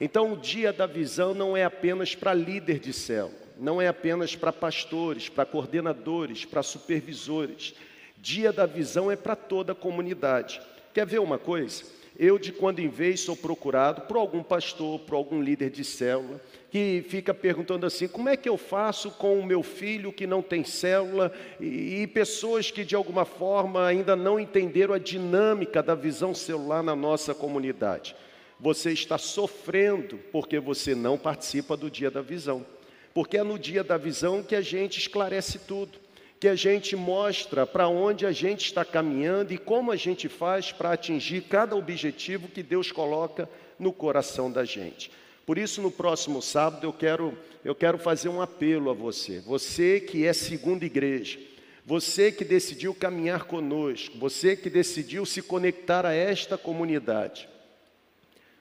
Então, 0.00 0.32
o 0.32 0.36
dia 0.36 0.72
da 0.72 0.84
visão 0.84 1.32
não 1.32 1.56
é 1.56 1.64
apenas 1.64 2.16
para 2.16 2.34
líder 2.34 2.80
de 2.80 2.92
céu, 2.92 3.30
não 3.56 3.80
é 3.80 3.86
apenas 3.86 4.34
para 4.34 4.52
pastores, 4.52 5.28
para 5.28 5.46
coordenadores, 5.46 6.44
para 6.44 6.60
supervisores. 6.60 7.72
Dia 8.18 8.52
da 8.52 8.66
visão 8.66 9.08
é 9.08 9.14
para 9.14 9.36
toda 9.36 9.70
a 9.70 9.76
comunidade. 9.76 10.60
Quer 10.92 11.06
ver 11.06 11.20
uma 11.20 11.38
coisa? 11.38 11.84
Eu, 12.18 12.36
de 12.36 12.50
quando 12.50 12.80
em 12.80 12.88
vez, 12.88 13.20
sou 13.20 13.36
procurado 13.36 14.02
por 14.02 14.16
algum 14.16 14.42
pastor, 14.42 14.98
por 15.00 15.14
algum 15.14 15.40
líder 15.40 15.70
de 15.70 15.84
célula, 15.84 16.40
que 16.72 17.04
fica 17.08 17.32
perguntando 17.32 17.86
assim: 17.86 18.08
como 18.08 18.28
é 18.28 18.36
que 18.36 18.48
eu 18.48 18.56
faço 18.56 19.12
com 19.12 19.38
o 19.38 19.46
meu 19.46 19.62
filho 19.62 20.12
que 20.12 20.26
não 20.26 20.42
tem 20.42 20.64
célula 20.64 21.32
e, 21.60 22.02
e 22.02 22.06
pessoas 22.08 22.72
que, 22.72 22.84
de 22.84 22.96
alguma 22.96 23.24
forma, 23.24 23.86
ainda 23.86 24.16
não 24.16 24.40
entenderam 24.40 24.94
a 24.94 24.98
dinâmica 24.98 25.80
da 25.80 25.94
visão 25.94 26.34
celular 26.34 26.82
na 26.82 26.96
nossa 26.96 27.32
comunidade? 27.32 28.16
Você 28.58 28.90
está 28.90 29.18
sofrendo 29.18 30.18
porque 30.32 30.58
você 30.58 30.94
não 30.94 31.16
participa 31.16 31.76
do 31.76 31.88
dia 31.88 32.10
da 32.10 32.20
visão 32.20 32.66
porque 33.14 33.36
é 33.36 33.42
no 33.42 33.58
dia 33.58 33.84
da 33.84 33.96
visão 33.96 34.42
que 34.42 34.54
a 34.54 34.60
gente 34.60 34.98
esclarece 34.98 35.58
tudo, 35.60 35.98
que 36.40 36.48
a 36.48 36.54
gente 36.54 36.96
mostra 36.96 37.66
para 37.66 37.88
onde 37.88 38.26
a 38.26 38.32
gente 38.32 38.64
está 38.64 38.84
caminhando 38.84 39.52
e 39.52 39.58
como 39.58 39.92
a 39.92 39.96
gente 39.96 40.28
faz 40.28 40.72
para 40.72 40.92
atingir 40.92 41.42
cada 41.42 41.76
objetivo 41.76 42.48
que 42.48 42.62
Deus 42.62 42.90
coloca 42.90 43.48
no 43.78 43.92
coração 43.92 44.50
da 44.50 44.64
gente. 44.64 45.10
Por 45.52 45.58
isso, 45.58 45.82
no 45.82 45.90
próximo 45.90 46.40
sábado, 46.40 46.86
eu 46.86 46.94
quero, 46.94 47.36
eu 47.62 47.74
quero 47.74 47.98
fazer 47.98 48.30
um 48.30 48.40
apelo 48.40 48.88
a 48.88 48.94
você, 48.94 49.38
você 49.40 50.00
que 50.00 50.24
é 50.24 50.32
segunda 50.32 50.86
igreja, 50.86 51.38
você 51.84 52.32
que 52.32 52.42
decidiu 52.42 52.94
caminhar 52.94 53.44
conosco, 53.44 54.16
você 54.16 54.56
que 54.56 54.70
decidiu 54.70 55.26
se 55.26 55.42
conectar 55.42 56.06
a 56.06 56.14
esta 56.14 56.56
comunidade. 56.56 57.50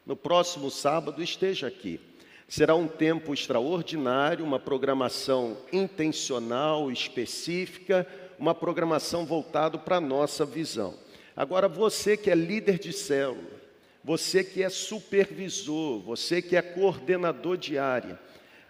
No 0.05 0.17
próximo 0.17 0.69
sábado, 0.69 1.23
esteja 1.23 1.67
aqui. 1.67 1.97
Será 2.45 2.75
um 2.75 2.89
tempo 2.89 3.33
extraordinário, 3.33 4.43
uma 4.43 4.59
programação 4.59 5.59
intencional, 5.71 6.91
específica, 6.91 8.05
uma 8.37 8.53
programação 8.53 9.25
voltada 9.25 9.77
para 9.77 9.95
a 9.95 10.01
nossa 10.01 10.43
visão. 10.45 10.93
Agora, 11.37 11.69
você 11.69 12.17
que 12.17 12.29
é 12.29 12.35
líder 12.35 12.77
de 12.77 12.91
célula, 12.91 13.60
você 14.03 14.43
que 14.43 14.63
é 14.63 14.69
supervisor, 14.69 15.99
você 15.99 16.41
que 16.41 16.55
é 16.55 16.61
coordenador 16.61 17.57
de 17.57 17.77
área, 17.77 18.19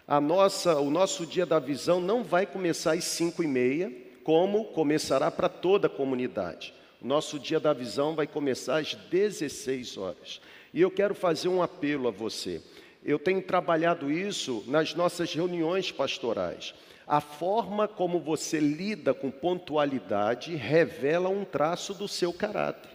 a 0.06 0.20
nossa, 0.20 0.78
o 0.78 0.90
nosso 0.90 1.24
dia 1.24 1.46
da 1.46 1.58
visão 1.58 2.00
não 2.00 2.22
vai 2.22 2.44
começar 2.44 2.92
às 2.92 3.04
cinco 3.04 3.42
e 3.42 3.46
meia, 3.46 3.92
como 4.24 4.66
começará 4.66 5.30
para 5.30 5.48
toda 5.48 5.86
a 5.86 5.90
comunidade. 5.90 6.74
O 7.00 7.06
nosso 7.06 7.38
dia 7.38 7.58
da 7.58 7.72
visão 7.72 8.14
vai 8.14 8.26
começar 8.26 8.78
às 8.78 8.94
16 8.94 9.96
horas. 9.96 10.40
E 10.72 10.80
eu 10.80 10.90
quero 10.90 11.14
fazer 11.14 11.48
um 11.48 11.62
apelo 11.62 12.08
a 12.08 12.10
você. 12.10 12.62
Eu 13.04 13.18
tenho 13.18 13.42
trabalhado 13.42 14.10
isso 14.10 14.62
nas 14.66 14.94
nossas 14.94 15.32
reuniões 15.32 15.90
pastorais. 15.90 16.74
A 17.06 17.20
forma 17.20 17.88
como 17.88 18.20
você 18.20 18.60
lida 18.60 19.12
com 19.12 19.30
pontualidade 19.30 20.54
revela 20.54 21.28
um 21.28 21.44
traço 21.44 21.92
do 21.92 22.06
seu 22.06 22.32
caráter, 22.32 22.90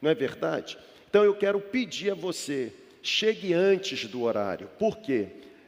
não 0.00 0.10
é 0.10 0.14
verdade? 0.14 0.76
Então 1.12 1.24
eu 1.24 1.34
quero 1.34 1.60
pedir 1.60 2.12
a 2.12 2.14
você, 2.14 2.72
chegue 3.02 3.52
antes 3.52 4.06
do 4.06 4.22
horário. 4.22 4.66
Por 4.78 4.96
quê? 4.96 5.26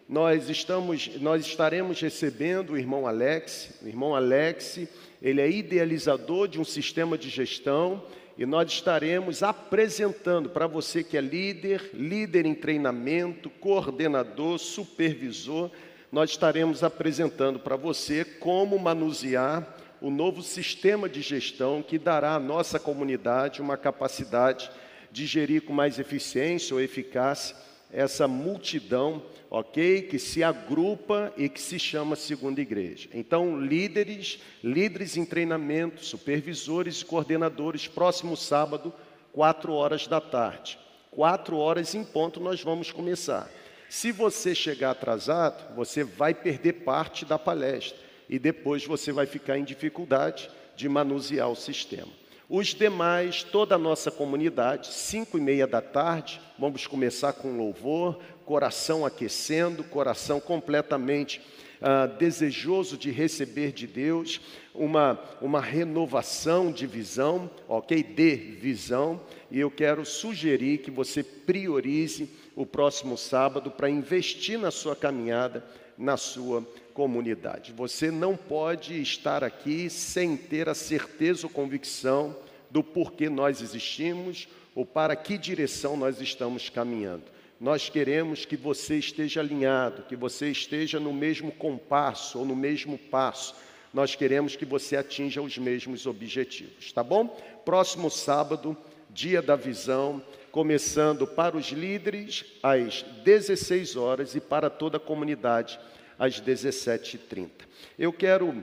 Nós 0.09 0.49
estamos, 0.49 1.21
nós 1.21 1.45
estaremos 1.45 2.01
recebendo 2.01 2.71
o 2.71 2.79
irmão 2.79 3.07
Alex. 3.07 3.79
O 3.83 3.87
irmão 3.87 4.17
Alex, 4.17 4.81
ele 5.21 5.43
é 5.43 5.51
idealizador 5.51 6.49
de 6.49 6.59
um 6.59 6.65
sistema 6.65 7.19
de 7.19 7.29
gestão 7.29 8.03
e 8.39 8.47
nós 8.47 8.73
estaremos 8.73 9.43
apresentando 9.43 10.49
para 10.49 10.67
você 10.67 11.05
que 11.05 11.15
é 11.15 11.21
líder, 11.21 11.91
líder 11.93 12.47
em 12.47 12.55
treinamento, 12.55 13.51
coordenador, 13.51 14.59
supervisor, 14.59 15.71
nós 16.11 16.31
estaremos 16.31 16.83
apresentando 16.83 17.59
para 17.59 17.77
você 17.77 18.25
como 18.25 18.79
manusear 18.79 19.77
o 20.01 20.09
novo 20.11 20.43
sistema 20.43 21.07
de 21.07 21.21
gestão 21.21 21.83
que 21.83 21.99
dará 21.99 22.35
à 22.35 22.41
nossa 22.41 22.79
comunidade 22.79 23.61
uma 23.61 23.77
capacidade 23.77 24.71
de 25.15 25.27
gerir 25.27 25.63
com 25.63 25.73
mais 25.73 25.99
eficiência 25.99 26.75
ou 26.75 26.81
eficácia 26.81 27.57
essa 27.91 28.27
multidão 28.27 29.23
ok? 29.57 30.03
Que 30.03 30.19
se 30.19 30.43
agrupa 30.43 31.33
e 31.37 31.49
que 31.49 31.61
se 31.61 31.79
chama 31.79 32.17
segunda 32.17 32.61
igreja. 32.61 33.09
Então, 33.15 33.61
líderes, 33.61 34.41
líderes 34.65 35.17
em 35.17 35.25
treinamento, 35.25 36.05
supervisores 36.05 37.01
e 37.01 37.05
coordenadores, 37.05 37.87
próximo 37.87 38.37
sábado, 38.37 38.93
quatro 39.33 39.73
horas 39.73 40.09
da 40.09 40.21
tarde. 40.21 40.77
Quatro 41.09 41.57
horas 41.57 41.95
em 41.95 42.03
ponto 42.03 42.41
nós 42.41 42.61
vamos 42.61 42.91
começar. 42.91 43.49
Se 43.89 44.11
você 44.11 44.57
chegar 44.57 44.91
atrasado, 44.91 45.73
você 45.77 46.03
vai 46.03 46.35
perder 46.35 46.73
parte 46.85 47.25
da 47.25 47.39
palestra 47.39 47.97
e 48.29 48.41
depois 48.41 48.85
você 48.85 49.13
vai 49.13 49.27
ficar 49.27 49.57
em 49.57 49.63
dificuldade 49.63 50.51
de 50.75 50.89
manusear 50.89 51.49
o 51.49 51.55
sistema. 51.55 52.11
Os 52.57 52.69
demais, 52.69 53.43
toda 53.43 53.75
a 53.75 53.79
nossa 53.79 54.13
comunidade, 54.13 54.95
cinco 54.95 55.37
e 55.37 55.41
meia 55.41 55.67
da 55.67 55.81
tarde, 55.81 56.41
vamos 56.57 56.87
começar 56.87 57.33
com 57.33 57.57
louvor, 57.57 58.21
coração 58.45 59.05
aquecendo, 59.05 59.83
coração 59.83 60.39
completamente 60.39 61.41
ah, 61.83 62.07
desejoso 62.07 62.97
de 62.97 63.11
receber 63.11 63.73
de 63.73 63.89
Deus, 63.89 64.41
uma, 64.73 65.21
uma 65.43 65.61
renovação 65.61 66.71
de 66.71 66.87
visão, 66.87 67.51
ok? 67.69 68.01
De 68.05 68.37
visão, 68.37 69.21
e 69.51 69.59
eu 69.59 69.69
quero 69.69 70.05
sugerir 70.05 70.79
que 70.79 70.93
você 70.93 71.25
priorize 71.25 72.31
o 72.57 72.65
próximo 72.65 73.17
sábado 73.17 73.71
para 73.71 73.91
investir 73.91 74.59
na 74.59 74.71
sua 74.71 74.95
caminhada, 74.95 75.65
na 75.99 76.17
sua 76.17 76.67
comunidade. 76.93 77.73
Você 77.73 78.11
não 78.11 78.37
pode 78.37 79.01
estar 79.01 79.43
aqui 79.43 79.91
sem 79.91 80.37
ter 80.37 80.69
a 80.69 80.75
certeza 80.75 81.47
ou 81.47 81.53
convicção 81.53 82.37
do 82.71 82.83
porquê 82.83 83.29
nós 83.29 83.61
existimos 83.61 84.49
ou 84.75 84.85
para 84.85 85.15
que 85.15 85.39
direção 85.39 85.97
nós 85.97 86.21
estamos 86.21 86.69
caminhando. 86.69 87.25
Nós 87.61 87.89
queremos 87.89 88.45
que 88.45 88.57
você 88.57 88.99
esteja 88.99 89.41
alinhado, 89.41 90.03
que 90.03 90.17
você 90.17 90.51
esteja 90.51 90.99
no 90.99 91.13
mesmo 91.13 91.53
compasso 91.53 92.41
ou 92.41 92.45
no 92.45 92.57
mesmo 92.57 92.99
passo, 92.99 93.55
nós 93.93 94.17
queremos 94.17 94.57
que 94.57 94.65
você 94.65 94.97
atinja 94.97 95.41
os 95.41 95.57
mesmos 95.57 96.05
objetivos, 96.05 96.91
tá 96.93 97.03
bom? 97.03 97.29
Próximo 97.65 98.11
sábado, 98.11 98.77
dia 99.09 99.41
da 99.41 99.55
visão, 99.55 100.21
começando 100.55 101.27
para 101.27 101.57
os 101.57 101.73
líderes 101.73 102.45
às 102.63 103.03
16 103.25 103.97
horas 103.97 104.37
e 104.37 104.41
para 104.41 104.71
toda 104.71 104.99
a 104.99 105.01
comunidade 105.01 105.81
às 106.17 106.41
17h30. 106.41 107.51
Eu 107.99 108.13
quero, 108.13 108.63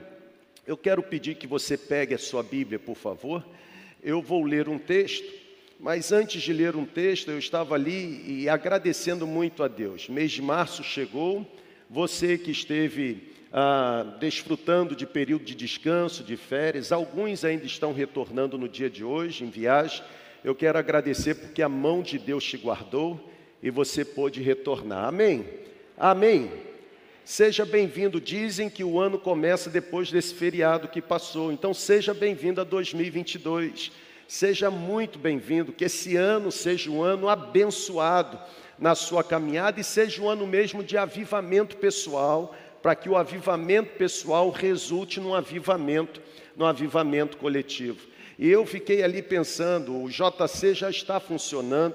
eu 0.66 0.74
quero 0.74 1.02
pedir 1.02 1.34
que 1.34 1.46
você 1.46 1.76
pegue 1.76 2.14
a 2.14 2.18
sua 2.18 2.42
Bíblia, 2.42 2.78
por 2.78 2.96
favor. 2.96 3.44
Eu 4.02 4.22
vou 4.22 4.42
ler 4.42 4.70
um 4.70 4.78
texto, 4.78 5.30
mas 5.78 6.12
antes 6.12 6.40
de 6.40 6.50
ler 6.50 6.74
um 6.74 6.86
texto, 6.86 7.30
eu 7.30 7.38
estava 7.38 7.74
ali 7.74 8.24
e 8.26 8.48
agradecendo 8.48 9.26
muito 9.26 9.62
a 9.62 9.68
Deus. 9.68 10.08
Mês 10.08 10.32
de 10.32 10.40
março 10.40 10.82
chegou, 10.82 11.46
você 11.90 12.38
que 12.38 12.52
esteve 12.52 13.34
ah, 13.52 14.16
desfrutando 14.18 14.96
de 14.96 15.04
período 15.04 15.44
de 15.44 15.54
descanso, 15.54 16.24
de 16.24 16.38
férias, 16.38 16.90
alguns 16.90 17.44
ainda 17.44 17.66
estão 17.66 17.92
retornando 17.92 18.56
no 18.56 18.66
dia 18.66 18.88
de 18.88 19.04
hoje, 19.04 19.44
em 19.44 19.50
viagem. 19.50 20.02
Eu 20.44 20.56
quero 20.56 20.76
agradecer 20.76 21.36
porque 21.36 21.62
a 21.62 21.68
mão 21.68 22.02
de 22.02 22.18
Deus 22.18 22.42
te 22.42 22.56
guardou 22.56 23.30
e 23.62 23.70
você 23.70 24.04
pôde 24.04 24.42
retornar. 24.42 25.04
Amém? 25.04 25.46
Amém. 25.96 26.50
Seja 27.24 27.64
bem-vindo. 27.64 28.20
Dizem 28.20 28.68
que 28.68 28.82
o 28.82 28.98
ano 28.98 29.20
começa 29.20 29.70
depois 29.70 30.10
desse 30.10 30.34
feriado 30.34 30.88
que 30.88 31.00
passou, 31.00 31.52
então 31.52 31.72
seja 31.72 32.12
bem-vindo 32.12 32.60
a 32.60 32.64
2022. 32.64 33.92
Seja 34.26 34.68
muito 34.68 35.16
bem-vindo, 35.16 35.72
que 35.72 35.84
esse 35.84 36.16
ano 36.16 36.50
seja 36.50 36.90
um 36.90 37.02
ano 37.02 37.28
abençoado 37.28 38.40
na 38.78 38.96
sua 38.96 39.22
caminhada 39.22 39.78
e 39.78 39.84
seja 39.84 40.20
um 40.22 40.28
ano 40.28 40.44
mesmo 40.44 40.82
de 40.82 40.96
avivamento 40.96 41.76
pessoal, 41.76 42.52
para 42.82 42.96
que 42.96 43.08
o 43.08 43.16
avivamento 43.16 43.90
pessoal 43.96 44.50
resulte 44.50 45.20
num 45.20 45.34
avivamento, 45.34 46.20
num 46.56 46.66
avivamento 46.66 47.36
coletivo. 47.36 48.11
E 48.38 48.48
eu 48.48 48.64
fiquei 48.66 49.02
ali 49.02 49.22
pensando, 49.22 50.02
o 50.02 50.08
JC 50.08 50.74
já 50.74 50.90
está 50.90 51.20
funcionando, 51.20 51.94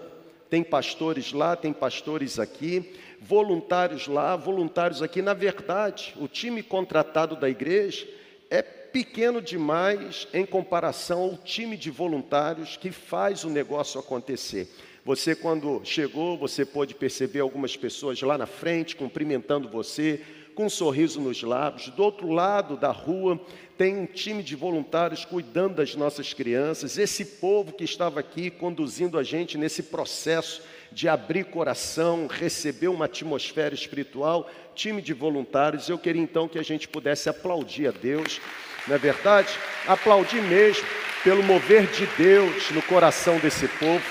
tem 0.49 0.63
pastores 0.63 1.33
lá, 1.33 1.55
tem 1.55 1.73
pastores 1.73 2.39
aqui, 2.39 2.93
voluntários 3.21 4.07
lá, 4.07 4.35
voluntários 4.35 5.01
aqui. 5.01 5.21
Na 5.21 5.33
verdade, 5.33 6.13
o 6.17 6.27
time 6.27 6.63
contratado 6.63 7.35
da 7.35 7.49
igreja 7.49 8.07
é 8.49 8.61
pequeno 8.61 9.41
demais 9.41 10.27
em 10.33 10.45
comparação 10.45 11.21
ao 11.21 11.37
time 11.37 11.75
de 11.75 11.91
voluntários 11.91 12.77
que 12.77 12.91
faz 12.91 13.43
o 13.43 13.49
negócio 13.49 13.99
acontecer. 13.99 14.69
Você, 15.03 15.35
quando 15.35 15.81
chegou, 15.83 16.37
você 16.37 16.65
pôde 16.65 16.93
perceber 16.93 17.39
algumas 17.39 17.77
pessoas 17.77 18.21
lá 18.21 18.37
na 18.37 18.45
frente 18.45 18.95
cumprimentando 18.95 19.69
você, 19.69 20.21
com 20.53 20.65
um 20.65 20.69
sorriso 20.69 21.21
nos 21.21 21.43
lábios. 21.43 21.89
Do 21.89 22.03
outro 22.03 22.29
lado 22.29 22.75
da 22.75 22.91
rua, 22.91 23.39
tem 23.77 23.95
um 23.95 24.05
time 24.07 24.41
de 24.41 24.55
voluntários 24.55 25.23
cuidando 25.23 25.75
das 25.75 25.95
nossas 25.95 26.33
crianças. 26.33 26.97
Esse 26.97 27.23
povo 27.23 27.71
que 27.71 27.83
estava 27.83 28.19
aqui 28.19 28.49
conduzindo 28.49 29.19
a 29.19 29.23
gente 29.23 29.57
nesse 29.57 29.83
processo 29.83 30.63
de 30.91 31.07
abrir 31.07 31.45
coração, 31.45 32.27
receber 32.27 32.87
uma 32.87 33.05
atmosfera 33.05 33.75
espiritual, 33.75 34.49
time 34.73 35.01
de 35.01 35.13
voluntários. 35.13 35.89
Eu 35.89 35.97
queria 35.97 36.21
então 36.21 36.47
que 36.47 36.57
a 36.57 36.63
gente 36.63 36.87
pudesse 36.87 37.29
aplaudir 37.29 37.87
a 37.87 37.91
Deus, 37.91 38.41
não 38.87 38.95
é 38.95 38.97
verdade? 38.97 39.49
Aplaudir 39.85 40.41
mesmo 40.41 40.85
pelo 41.23 41.43
mover 41.43 41.85
de 41.87 42.07
Deus 42.17 42.71
no 42.71 42.81
coração 42.81 43.37
desse 43.37 43.67
povo, 43.67 44.03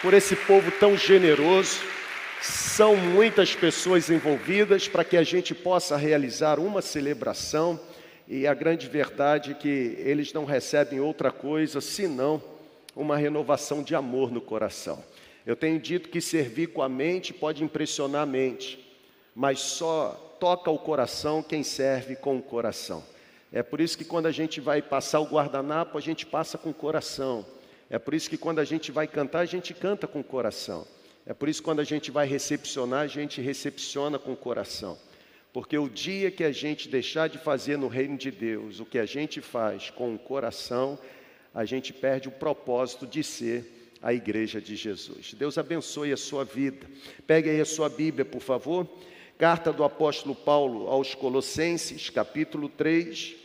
por 0.00 0.14
esse 0.14 0.34
povo 0.34 0.70
tão 0.72 0.96
generoso 0.96 1.80
são 2.40 2.94
muitas 2.94 3.54
pessoas 3.54 4.10
envolvidas 4.10 4.86
para 4.86 5.04
que 5.04 5.16
a 5.16 5.22
gente 5.22 5.54
possa 5.54 5.96
realizar 5.96 6.58
uma 6.58 6.82
celebração 6.82 7.80
e 8.26 8.46
a 8.46 8.54
grande 8.54 8.88
verdade 8.88 9.52
é 9.52 9.54
que 9.54 9.96
eles 9.98 10.32
não 10.32 10.44
recebem 10.44 11.00
outra 11.00 11.30
coisa 11.30 11.80
senão 11.80 12.42
uma 12.96 13.16
renovação 13.16 13.82
de 13.82 13.94
amor 13.94 14.30
no 14.30 14.40
coração. 14.40 15.04
Eu 15.44 15.54
tenho 15.54 15.78
dito 15.78 16.08
que 16.08 16.20
servir 16.20 16.68
com 16.68 16.80
a 16.80 16.88
mente 16.88 17.34
pode 17.34 17.62
impressionar 17.62 18.22
a 18.22 18.26
mente, 18.26 18.82
mas 19.34 19.60
só 19.60 20.36
toca 20.40 20.70
o 20.70 20.78
coração 20.78 21.42
quem 21.42 21.62
serve 21.62 22.16
com 22.16 22.38
o 22.38 22.42
coração. 22.42 23.04
É 23.52 23.62
por 23.62 23.80
isso 23.80 23.96
que 23.98 24.04
quando 24.04 24.26
a 24.26 24.32
gente 24.32 24.60
vai 24.60 24.80
passar 24.80 25.20
o 25.20 25.26
guardanapo, 25.26 25.98
a 25.98 26.00
gente 26.00 26.24
passa 26.24 26.56
com 26.56 26.70
o 26.70 26.74
coração. 26.74 27.44
É 27.90 27.98
por 27.98 28.14
isso 28.14 28.28
que 28.30 28.38
quando 28.38 28.58
a 28.58 28.64
gente 28.64 28.90
vai 28.90 29.06
cantar, 29.06 29.40
a 29.40 29.44
gente 29.44 29.74
canta 29.74 30.06
com 30.06 30.20
o 30.20 30.24
coração. 30.24 30.86
É 31.26 31.34
por 31.34 31.48
isso 31.48 31.60
que 31.60 31.64
quando 31.64 31.80
a 31.80 31.84
gente 31.84 32.10
vai 32.10 32.26
recepcionar, 32.26 33.00
a 33.00 33.06
gente 33.06 33.40
recepciona 33.40 34.18
com 34.18 34.32
o 34.32 34.36
coração. 34.36 34.98
Porque 35.54 35.78
o 35.78 35.88
dia 35.88 36.32
que 36.32 36.42
a 36.42 36.50
gente 36.50 36.88
deixar 36.88 37.28
de 37.28 37.38
fazer 37.38 37.78
no 37.78 37.86
reino 37.86 38.18
de 38.18 38.28
Deus 38.28 38.80
o 38.80 38.84
que 38.84 38.98
a 38.98 39.06
gente 39.06 39.40
faz 39.40 39.88
com 39.88 40.12
o 40.12 40.18
coração, 40.18 40.98
a 41.54 41.64
gente 41.64 41.92
perde 41.92 42.26
o 42.26 42.32
propósito 42.32 43.06
de 43.06 43.22
ser 43.22 43.92
a 44.02 44.12
igreja 44.12 44.60
de 44.60 44.74
Jesus. 44.74 45.32
Deus 45.32 45.56
abençoe 45.56 46.12
a 46.12 46.16
sua 46.16 46.44
vida. 46.44 46.84
Pegue 47.24 47.50
aí 47.50 47.60
a 47.60 47.64
sua 47.64 47.88
Bíblia, 47.88 48.24
por 48.24 48.42
favor. 48.42 48.84
Carta 49.38 49.72
do 49.72 49.84
apóstolo 49.84 50.34
Paulo 50.34 50.88
aos 50.88 51.14
Colossenses, 51.14 52.10
capítulo 52.10 52.68
3. 52.68 53.36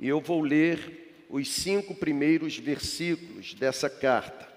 E 0.00 0.08
eu 0.08 0.20
vou 0.20 0.42
ler 0.42 1.24
os 1.30 1.48
cinco 1.48 1.94
primeiros 1.94 2.58
versículos 2.58 3.54
dessa 3.54 3.88
carta. 3.88 4.55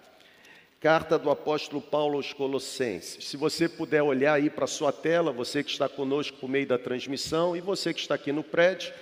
Carta 0.80 1.20
do 1.20 1.30
apóstolo 1.30 1.82
Paulo 1.82 2.16
aos 2.16 2.32
Colossenses. 2.32 3.26
Se 3.26 3.36
você 3.36 3.68
puder 3.68 4.02
olhar 4.02 4.36
aí 4.36 4.50
para 4.50 4.64
a 4.64 4.68
sua 4.68 4.94
tela, 4.94 5.30
você 5.30 5.62
que 5.62 5.70
está 5.70 5.90
conosco 5.90 6.38
por 6.38 6.50
meio 6.50 6.66
da 6.66 6.78
transmissão 6.78 7.54
e 7.54 7.60
você 7.60 7.94
que 7.94 8.00
está 8.00 8.16
aqui 8.16 8.32
no 8.32 8.46
prédio, 8.46 8.94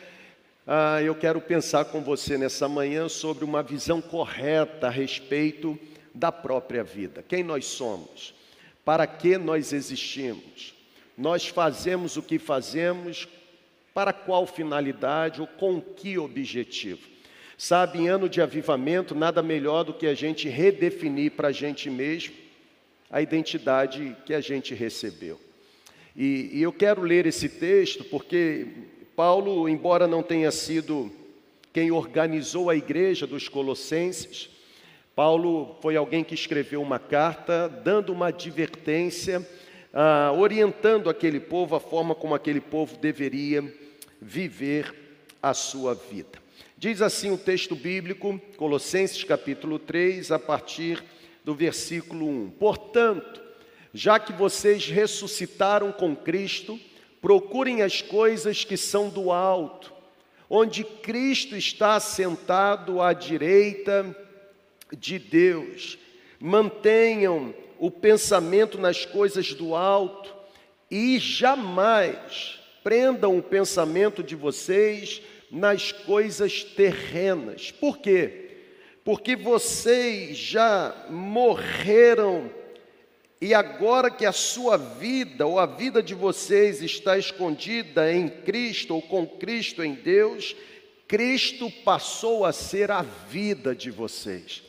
ah, 0.65 0.99
eu 1.03 1.13
quero 1.13 1.39
pensar 1.39 1.85
com 1.85 2.01
você 2.01 2.35
nessa 2.35 2.67
manhã 2.67 3.07
sobre 3.07 3.45
uma 3.45 3.61
visão 3.61 4.01
correta 4.01 4.87
a 4.87 4.89
respeito 4.89 5.77
da 6.15 6.31
própria 6.31 6.83
vida. 6.83 7.21
Quem 7.21 7.43
nós 7.43 7.65
somos? 7.65 8.33
Para 8.83 9.05
que 9.05 9.37
nós 9.37 9.71
existimos? 9.71 10.73
Nós 11.15 11.45
fazemos 11.45 12.17
o 12.17 12.23
que 12.23 12.39
fazemos 12.39 13.27
para 13.93 14.11
qual 14.11 14.47
finalidade 14.47 15.41
ou 15.41 15.45
com 15.45 15.79
que 15.79 16.17
objetivo? 16.17 17.16
Sabe, 17.57 17.97
em 17.97 18.07
ano 18.07 18.29
de 18.29 18.39
avivamento, 18.39 19.15
nada 19.15 19.41
melhor 19.41 19.83
do 19.83 19.91
que 19.91 20.05
a 20.05 20.13
gente 20.13 20.47
redefinir 20.47 21.31
para 21.31 21.47
a 21.47 21.51
gente 21.51 21.89
mesmo 21.89 22.35
a 23.09 23.19
identidade 23.19 24.15
que 24.27 24.33
a 24.35 24.39
gente 24.39 24.75
recebeu. 24.75 25.41
E, 26.15 26.51
e 26.53 26.61
eu 26.61 26.71
quero 26.71 27.01
ler 27.01 27.25
esse 27.25 27.49
texto 27.49 28.03
porque 28.03 28.67
Paulo, 29.15 29.67
embora 29.67 30.05
não 30.05 30.21
tenha 30.21 30.51
sido 30.51 31.11
quem 31.73 31.89
organizou 31.91 32.69
a 32.69 32.75
igreja 32.75 33.25
dos 33.25 33.49
Colossenses, 33.49 34.51
Paulo 35.15 35.77
foi 35.81 35.95
alguém 35.95 36.23
que 36.23 36.35
escreveu 36.35 36.79
uma 36.79 36.99
carta 36.99 37.67
dando 37.67 38.13
uma 38.13 38.27
advertência, 38.27 39.43
ah, 39.91 40.31
orientando 40.37 41.09
aquele 41.09 41.39
povo 41.39 41.75
a 41.75 41.79
forma 41.79 42.13
como 42.13 42.35
aquele 42.35 42.61
povo 42.61 42.97
deveria 42.97 43.63
viver 44.21 44.93
a 45.41 45.55
sua 45.55 45.95
vida. 45.95 46.46
Diz 46.79 47.01
assim 47.01 47.31
o 47.31 47.39
texto 47.39 47.75
bíblico, 47.75 48.39
Colossenses 48.55 49.23
capítulo 49.23 49.79
3, 49.79 50.31
a 50.31 50.37
partir 50.37 51.03
do 51.43 51.55
versículo 51.55 52.29
1. 52.29 52.51
Portanto, 52.51 53.41
já 53.91 54.19
que 54.19 54.31
vocês 54.31 54.85
ressuscitaram 54.85 55.91
com 55.91 56.15
Cristo, 56.15 56.79
procurem 57.19 57.81
as 57.81 58.03
coisas 58.03 58.63
que 58.63 58.77
são 58.77 59.09
do 59.09 59.31
alto, 59.31 59.91
onde 60.47 60.83
Cristo 60.83 61.57
está 61.57 61.99
sentado 61.99 63.01
à 63.01 63.11
direita 63.11 64.15
de 64.95 65.17
Deus. 65.17 65.97
Mantenham 66.39 67.55
o 67.79 67.89
pensamento 67.89 68.77
nas 68.77 69.03
coisas 69.03 69.51
do 69.51 69.73
alto 69.73 70.31
e 70.91 71.17
jamais 71.17 72.59
prendam 72.83 73.35
o 73.35 73.41
pensamento 73.41 74.21
de 74.21 74.35
vocês 74.35 75.23
nas 75.51 75.91
coisas 75.91 76.63
terrenas. 76.63 77.71
Por 77.71 77.97
quê? 77.97 78.47
Porque 79.03 79.35
vocês 79.35 80.37
já 80.37 81.05
morreram 81.09 82.51
e 83.39 83.53
agora 83.53 84.09
que 84.09 84.25
a 84.25 84.31
sua 84.31 84.77
vida 84.77 85.45
ou 85.45 85.59
a 85.59 85.65
vida 85.65 86.01
de 86.01 86.15
vocês 86.15 86.81
está 86.81 87.17
escondida 87.17 88.11
em 88.11 88.27
Cristo 88.27 88.95
ou 88.95 89.01
com 89.01 89.27
Cristo 89.27 89.83
em 89.83 89.93
Deus, 89.93 90.55
Cristo 91.07 91.71
passou 91.85 92.45
a 92.45 92.51
ser 92.51 92.89
a 92.89 93.03
vida 93.03 93.75
de 93.75 93.91
vocês. 93.91 94.63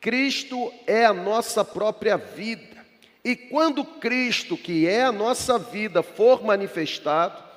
Cristo 0.00 0.72
é 0.86 1.06
a 1.06 1.14
nossa 1.14 1.64
própria 1.64 2.16
vida. 2.16 2.84
E 3.24 3.36
quando 3.36 3.84
Cristo, 3.84 4.56
que 4.56 4.86
é 4.86 5.04
a 5.04 5.12
nossa 5.12 5.56
vida, 5.56 6.02
for 6.02 6.42
manifestado, 6.42 7.51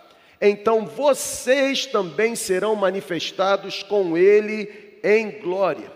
então 0.49 0.85
vocês 0.85 1.85
também 1.85 2.35
serão 2.35 2.75
manifestados 2.75 3.83
com 3.83 4.17
ele 4.17 4.99
em 5.03 5.31
glória. 5.39 5.91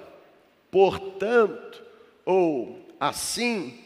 Portanto, 0.72 1.84
ou 2.26 2.80
assim, 3.00 3.78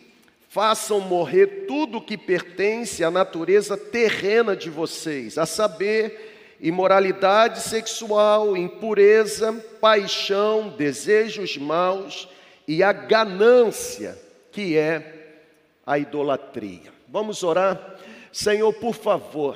façam 0.49 0.99
morrer 0.99 1.66
tudo 1.68 2.01
que 2.01 2.18
pertence 2.18 3.03
à 3.03 3.09
natureza 3.09 3.76
terrena 3.78 4.55
de 4.55 4.70
vocês, 4.70 5.38
a 5.38 5.45
saber, 5.45 6.57
imoralidade 6.61 7.61
sexual, 7.61 8.55
impureza, 8.55 9.51
paixão, 9.82 10.70
desejos 10.70 11.57
maus 11.57 12.30
e 12.68 12.84
a 12.84 12.93
ganância, 12.93 14.18
que 14.51 14.78
é 14.78 15.41
a 15.86 15.97
idolatria. 15.97 16.93
Vamos 17.09 17.43
orar? 17.43 17.97
Senhor, 18.32 18.74
por 18.74 18.95
favor, 18.95 19.55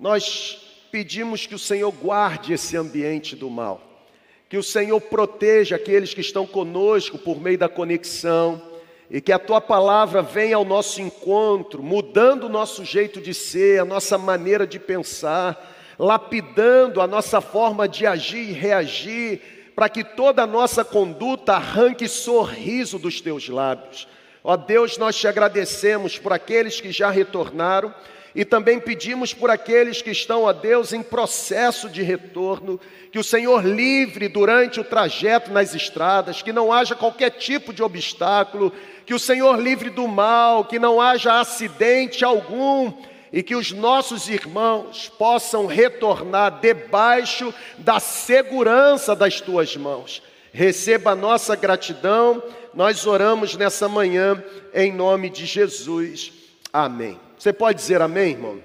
nós 0.00 0.58
pedimos 0.90 1.46
que 1.46 1.54
o 1.54 1.58
Senhor 1.58 1.92
guarde 1.92 2.54
esse 2.54 2.74
ambiente 2.74 3.36
do 3.36 3.50
mal, 3.50 3.82
que 4.48 4.56
o 4.56 4.62
Senhor 4.62 4.98
proteja 4.98 5.76
aqueles 5.76 6.14
que 6.14 6.22
estão 6.22 6.46
conosco 6.46 7.18
por 7.18 7.38
meio 7.38 7.58
da 7.58 7.68
conexão 7.68 8.62
e 9.10 9.20
que 9.20 9.30
a 9.30 9.38
tua 9.38 9.60
palavra 9.60 10.22
venha 10.22 10.56
ao 10.56 10.64
nosso 10.64 11.02
encontro, 11.02 11.82
mudando 11.82 12.44
o 12.44 12.48
nosso 12.48 12.82
jeito 12.82 13.20
de 13.20 13.34
ser, 13.34 13.78
a 13.78 13.84
nossa 13.84 14.16
maneira 14.16 14.66
de 14.66 14.78
pensar, 14.78 15.76
lapidando 15.98 17.02
a 17.02 17.06
nossa 17.06 17.42
forma 17.42 17.86
de 17.86 18.06
agir 18.06 18.48
e 18.48 18.52
reagir, 18.52 19.72
para 19.76 19.88
que 19.88 20.02
toda 20.02 20.44
a 20.44 20.46
nossa 20.46 20.82
conduta 20.82 21.54
arranque 21.54 22.08
sorriso 22.08 22.98
dos 22.98 23.20
teus 23.20 23.48
lábios. 23.48 24.08
Ó 24.42 24.56
Deus, 24.56 24.96
nós 24.96 25.14
te 25.16 25.28
agradecemos 25.28 26.18
por 26.18 26.32
aqueles 26.32 26.80
que 26.80 26.90
já 26.90 27.10
retornaram 27.10 27.94
e 28.34 28.44
também 28.44 28.78
pedimos 28.78 29.34
por 29.34 29.50
aqueles 29.50 30.00
que 30.00 30.10
estão, 30.10 30.44
ó 30.44 30.52
Deus, 30.52 30.92
em 30.92 31.02
processo 31.02 31.88
de 31.88 32.02
retorno, 32.02 32.80
que 33.10 33.18
o 33.18 33.24
Senhor 33.24 33.64
livre 33.64 34.28
durante 34.28 34.78
o 34.78 34.84
trajeto 34.84 35.50
nas 35.50 35.74
estradas, 35.74 36.42
que 36.42 36.52
não 36.52 36.72
haja 36.72 36.94
qualquer 36.94 37.30
tipo 37.30 37.72
de 37.72 37.82
obstáculo, 37.82 38.72
que 39.04 39.14
o 39.14 39.18
Senhor 39.18 39.60
livre 39.60 39.90
do 39.90 40.06
mal, 40.06 40.64
que 40.64 40.78
não 40.78 41.00
haja 41.00 41.40
acidente 41.40 42.24
algum 42.24 42.92
e 43.32 43.42
que 43.42 43.56
os 43.56 43.72
nossos 43.72 44.28
irmãos 44.28 45.08
possam 45.18 45.66
retornar 45.66 46.60
debaixo 46.60 47.52
da 47.78 47.98
segurança 47.98 49.14
das 49.14 49.40
tuas 49.40 49.76
mãos. 49.76 50.22
Receba 50.52 51.12
a 51.12 51.16
nossa 51.16 51.54
gratidão, 51.54 52.42
nós 52.74 53.06
oramos 53.06 53.56
nessa 53.56 53.88
manhã 53.88 54.42
em 54.74 54.92
nome 54.92 55.30
de 55.30 55.46
Jesus. 55.46 56.32
Amém. 56.72 57.29
Você 57.40 57.54
pode 57.54 57.78
dizer 57.78 58.02
amém, 58.02 58.32
irmão? 58.32 58.58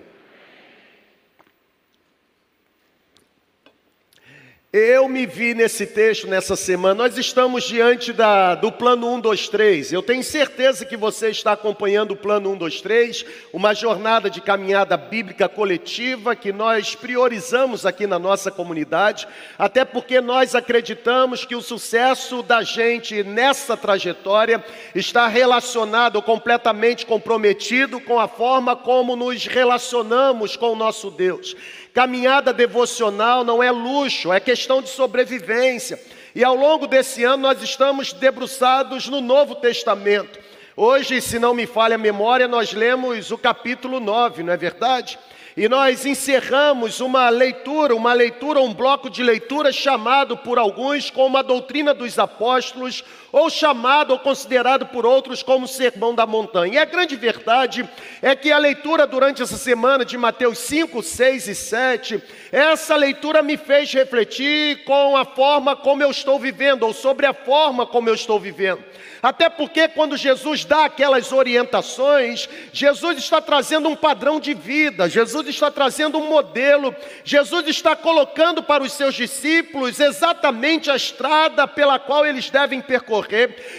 Eu 4.77 5.07
me 5.07 5.25
vi 5.25 5.53
nesse 5.53 5.87
texto 5.87 6.27
nessa 6.27 6.53
semana. 6.57 6.95
Nós 6.95 7.17
estamos 7.17 7.63
diante 7.63 8.11
da, 8.11 8.55
do 8.55 8.69
plano 8.69 9.09
1, 9.13 9.21
2, 9.21 9.47
3. 9.47 9.93
Eu 9.93 10.03
tenho 10.03 10.21
certeza 10.21 10.83
que 10.83 10.97
você 10.97 11.29
está 11.29 11.53
acompanhando 11.53 12.11
o 12.11 12.17
plano 12.17 12.51
1, 12.51 12.57
2, 12.57 12.81
3, 12.81 13.25
uma 13.53 13.73
jornada 13.73 14.29
de 14.29 14.41
caminhada 14.41 14.97
bíblica 14.97 15.47
coletiva 15.47 16.35
que 16.35 16.51
nós 16.51 16.93
priorizamos 16.93 17.85
aqui 17.85 18.05
na 18.05 18.19
nossa 18.19 18.51
comunidade, 18.51 19.25
até 19.57 19.85
porque 19.85 20.19
nós 20.19 20.55
acreditamos 20.55 21.45
que 21.45 21.55
o 21.55 21.61
sucesso 21.61 22.43
da 22.43 22.61
gente 22.61 23.23
nessa 23.23 23.77
trajetória 23.77 24.61
está 24.93 25.25
relacionado, 25.25 26.21
completamente 26.21 27.05
comprometido 27.05 28.01
com 28.01 28.19
a 28.19 28.27
forma 28.27 28.75
como 28.75 29.15
nos 29.15 29.45
relacionamos 29.45 30.57
com 30.57 30.73
o 30.73 30.75
nosso 30.75 31.09
Deus. 31.09 31.55
Caminhada 31.95 32.51
devocional 32.51 33.45
não 33.45 33.63
é 33.63 33.71
luxo, 33.71 34.33
é 34.33 34.37
questão 34.37 34.81
de 34.81 34.89
sobrevivência. 34.89 35.97
E 36.35 36.43
ao 36.43 36.53
longo 36.53 36.87
desse 36.87 37.23
ano 37.23 37.43
nós 37.43 37.61
estamos 37.61 38.11
debruçados 38.11 39.07
no 39.07 39.21
Novo 39.21 39.55
Testamento. 39.55 40.37
Hoje, 40.75 41.21
se 41.21 41.39
não 41.39 41.53
me 41.53 41.65
falha 41.65 41.95
a 41.95 41.97
memória, 41.97 42.49
nós 42.49 42.73
lemos 42.73 43.31
o 43.31 43.37
capítulo 43.37 44.01
9, 44.01 44.43
não 44.43 44.51
é 44.51 44.57
verdade? 44.57 45.17
E 45.55 45.69
nós 45.69 46.05
encerramos 46.05 46.99
uma 46.99 47.29
leitura, 47.29 47.95
uma 47.95 48.11
leitura, 48.11 48.59
um 48.59 48.73
bloco 48.73 49.09
de 49.09 49.23
leitura 49.23 49.71
chamado 49.71 50.35
por 50.35 50.59
alguns 50.59 51.09
como 51.09 51.37
a 51.37 51.41
doutrina 51.41 51.93
dos 51.93 52.19
apóstolos, 52.19 53.05
ou 53.35 53.49
chamado 53.49 54.11
ou 54.11 54.19
considerado 54.19 54.85
por 54.85 55.05
outros 55.05 55.43
como 55.43 55.67
sermão 55.67 56.15
da 56.15 56.25
montanha. 56.25 56.75
E 56.75 56.77
a 56.77 56.85
grande 56.85 57.17
verdade 57.17 57.87
é 58.21 58.33
que 58.33 58.49
a 58.49 58.57
leitura 58.57 59.05
durante 59.05 59.43
essa 59.43 59.57
semana 59.57 60.05
de 60.05 60.17
Mateus 60.17 60.57
5, 60.59 61.03
6 61.03 61.49
e 61.49 61.53
7, 61.53 62.23
essa 62.49 62.95
leitura 62.95 63.43
me 63.43 63.57
fez 63.57 63.91
refletir 63.91 64.85
com 64.85 65.17
a 65.17 65.25
forma 65.25 65.75
como 65.75 66.01
eu 66.01 66.11
estou 66.11 66.39
vivendo, 66.39 66.83
ou 66.83 66.93
sobre 66.93 67.25
a 67.25 67.33
forma 67.33 67.85
como 67.85 68.07
eu 68.07 68.15
estou 68.15 68.39
vivendo. 68.39 68.81
Até 69.21 69.49
porque 69.49 69.87
quando 69.87 70.15
Jesus 70.15 70.63
dá 70.63 70.85
aquelas 70.85 71.31
orientações, 71.31 72.47
Jesus 72.71 73.17
está 73.17 73.41
trazendo 73.41 73.89
um 73.89 73.95
padrão 73.95 74.39
de 74.39 74.53
vida, 74.53 75.09
Jesus 75.09 75.47
está 75.47 75.69
trazendo 75.69 76.19
um 76.19 76.29
modelo, 76.29 76.95
Jesus 77.23 77.67
está 77.67 77.95
colocando 77.95 78.61
para 78.63 78.83
os 78.83 78.93
seus 78.93 79.15
discípulos 79.15 79.99
exatamente 79.99 80.89
a 80.91 80.95
estrada 80.95 81.67
pela 81.67 81.97
qual 81.99 82.25
eles 82.25 82.49
devem 82.49 82.79
percorrer. 82.81 83.24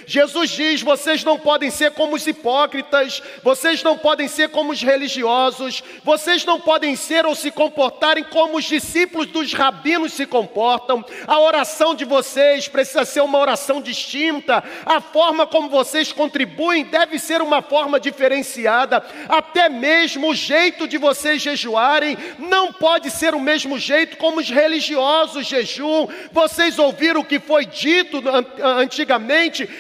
Jesus 0.07 0.51
diz: 0.51 0.83
vocês 0.83 1.25
não 1.25 1.39
podem 1.39 1.71
ser 1.71 1.93
como 1.93 2.17
os 2.17 2.27
hipócritas, 2.27 3.23
vocês 3.43 3.83
não 3.83 3.97
podem 3.97 4.29
ser 4.29 4.49
como 4.49 4.73
os 4.73 4.83
religiosos, 4.83 5.83
vocês 6.03 6.45
não 6.45 6.61
podem 6.61 6.97
ser 6.97 7.27
ou 7.27 7.35
se 7.35 7.51
comportarem 7.51 8.25
como 8.25 8.59
os 8.59 8.65
discípulos 8.65 9.27
dos 9.27 9.53
rabinos 9.53 10.13
se 10.13 10.27
comportam. 10.27 11.05
A 11.27 11.39
oração 11.41 11.95
de 11.95 12.05
vocês 12.05 12.69
precisa 12.69 13.05
ser 13.05 13.21
uma 13.21 13.39
oração 13.39 13.81
distinta, 13.81 14.63
a 14.85 15.01
forma 15.01 15.47
como 15.47 15.69
vocês 15.69 16.13
contribuem 16.13 16.85
deve 16.85 17.19
ser 17.19 17.41
uma 17.41 17.63
forma 17.63 18.01
diferenciada, 18.01 19.05
até 19.29 19.69
mesmo 19.69 20.31
o 20.31 20.35
jeito 20.35 20.89
de 20.89 20.99
vocês 20.99 21.43
jejuarem 21.43 22.17
não 22.39 22.73
pode 22.73 23.11
ser 23.11 23.35
o 23.35 23.41
mesmo 23.41 23.79
jeito 23.79 24.17
como 24.17 24.41
os 24.41 24.49
religiosos 24.49 25.47
jejuam. 25.47 26.09
Vocês 26.33 26.79
ouviram 26.79 27.21
o 27.21 27.25
que 27.25 27.39
foi 27.39 27.65
dito 27.67 28.23
antigamente? 28.63 29.36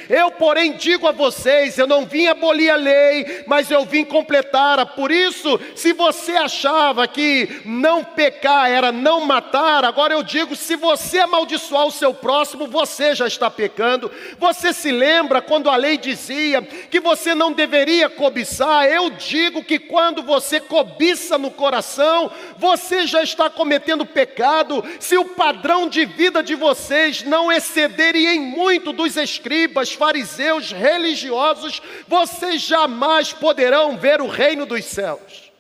Eu, 0.09 0.30
porém, 0.30 0.72
digo 0.72 1.07
a 1.07 1.12
vocês: 1.12 1.78
eu 1.78 1.86
não 1.86 2.04
vim 2.04 2.26
abolir 2.26 2.70
a 2.70 2.76
lei, 2.76 3.44
mas 3.46 3.70
eu 3.70 3.84
vim 3.84 4.04
completá-la. 4.04 4.84
Por 4.84 5.11
isso, 5.11 5.59
se 5.74 5.92
você 5.92 6.32
achava 6.32 7.07
que 7.09 7.62
não 7.64 8.04
pecar 8.04 8.70
era 8.70 8.92
não 8.92 9.20
matar, 9.24 9.84
agora 9.84 10.14
eu 10.14 10.22
digo: 10.22 10.54
se 10.54 10.76
você 10.76 11.18
amaldiçoar 11.18 11.86
o 11.86 11.92
seu 11.92 12.12
próximo, 12.12 12.66
você 12.66 13.14
já 13.14 13.26
está 13.26 13.50
pecando. 13.50 14.11
Você 14.38 14.72
se 14.72 14.90
lembra 14.90 15.40
quando 15.40 15.70
a 15.70 15.76
lei 15.76 15.96
dizia 15.96 16.62
que 16.62 17.00
você 17.00 17.34
não 17.34 17.52
deveria 17.52 18.09
cobiçar, 18.09 18.86
eu 18.86 19.11
digo 19.11 19.62
que 19.62 19.78
quando 19.78 20.22
você 20.22 20.61
cobiça 20.61 21.38
no 21.38 21.50
coração, 21.50 22.30
você 22.59 23.07
já 23.07 23.22
está 23.22 23.48
cometendo 23.48 24.04
pecado. 24.04 24.84
Se 25.00 25.16
o 25.16 25.24
padrão 25.24 25.88
de 25.88 26.04
vida 26.04 26.42
de 26.42 26.54
vocês 26.54 27.22
não 27.22 27.50
excederem 27.50 28.26
em 28.36 28.40
muito 28.40 28.92
dos 28.92 29.16
escribas, 29.47 29.92
fariseus, 29.92 30.72
religiosos, 30.72 31.80
vocês 32.09 32.62
jamais 32.62 33.32
poderão 33.32 33.97
ver 33.97 34.20
o 34.20 34.26
reino 34.26 34.66
dos 34.66 34.84
céus. 34.84 35.53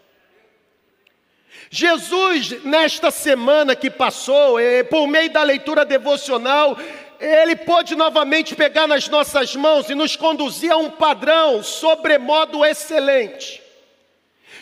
Jesus, 1.70 2.64
nesta 2.64 3.12
semana 3.12 3.76
que 3.76 3.88
passou, 3.88 4.56
por 4.90 5.06
meio 5.06 5.30
da 5.30 5.42
leitura 5.44 5.84
devocional, 5.84 6.76
ele 7.20 7.54
pode 7.54 7.94
novamente 7.94 8.56
pegar 8.56 8.88
nas 8.88 9.08
nossas 9.08 9.54
mãos 9.54 9.88
e 9.88 9.94
nos 9.94 10.16
conduzir 10.16 10.72
a 10.72 10.76
um 10.76 10.90
padrão 10.90 11.62
sobremodo 11.62 12.64
excelente. 12.64 13.62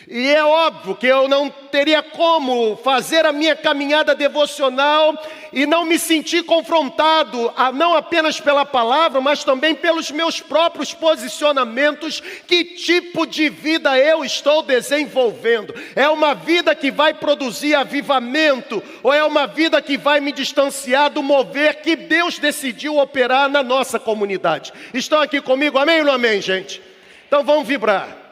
E 0.07 0.29
é 0.29 0.43
óbvio 0.43 0.95
que 0.95 1.07
eu 1.07 1.27
não 1.27 1.49
teria 1.49 2.03
como 2.03 2.77
fazer 2.77 3.25
a 3.25 3.31
minha 3.31 3.55
caminhada 3.55 4.13
devocional 4.13 5.15
e 5.51 5.65
não 5.65 5.83
me 5.83 5.97
sentir 5.97 6.43
confrontado, 6.43 7.51
não 7.73 7.95
apenas 7.95 8.39
pela 8.39 8.65
palavra, 8.65 9.19
mas 9.19 9.43
também 9.43 9.73
pelos 9.73 10.11
meus 10.11 10.39
próprios 10.39 10.93
posicionamentos. 10.93 12.21
Que 12.45 12.63
tipo 12.63 13.25
de 13.25 13.49
vida 13.49 13.97
eu 13.97 14.23
estou 14.23 14.61
desenvolvendo? 14.61 15.73
É 15.95 16.07
uma 16.07 16.35
vida 16.35 16.75
que 16.75 16.91
vai 16.91 17.13
produzir 17.13 17.73
avivamento 17.73 18.83
ou 19.01 19.11
é 19.11 19.23
uma 19.23 19.47
vida 19.47 19.81
que 19.81 19.97
vai 19.97 20.19
me 20.19 20.31
distanciar 20.31 21.09
do 21.09 21.23
mover 21.23 21.81
que 21.81 21.95
Deus 21.95 22.37
decidiu 22.37 22.97
operar 22.97 23.49
na 23.49 23.63
nossa 23.63 23.99
comunidade? 23.99 24.71
Estão 24.93 25.19
aqui 25.19 25.41
comigo? 25.41 25.79
Amém 25.79 25.99
ou 25.99 26.05
não 26.05 26.13
amém, 26.13 26.41
gente? 26.41 26.81
Então 27.27 27.43
vamos 27.43 27.67
vibrar. 27.67 28.24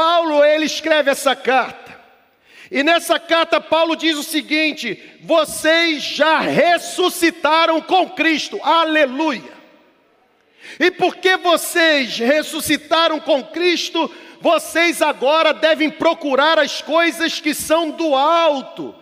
Paulo 0.00 0.42
ele 0.42 0.64
escreve 0.64 1.10
essa 1.10 1.36
carta. 1.36 2.00
E 2.70 2.82
nessa 2.82 3.20
carta 3.20 3.60
Paulo 3.60 3.94
diz 3.94 4.16
o 4.16 4.22
seguinte: 4.22 4.98
vocês 5.20 6.02
já 6.02 6.38
ressuscitaram 6.40 7.82
com 7.82 8.08
Cristo. 8.08 8.58
Aleluia. 8.62 9.52
E 10.78 10.90
porque 10.90 11.36
vocês 11.36 12.16
ressuscitaram 12.16 13.20
com 13.20 13.44
Cristo, 13.44 14.10
vocês 14.40 15.02
agora 15.02 15.52
devem 15.52 15.90
procurar 15.90 16.58
as 16.58 16.80
coisas 16.80 17.38
que 17.38 17.52
são 17.52 17.90
do 17.90 18.16
alto. 18.16 18.94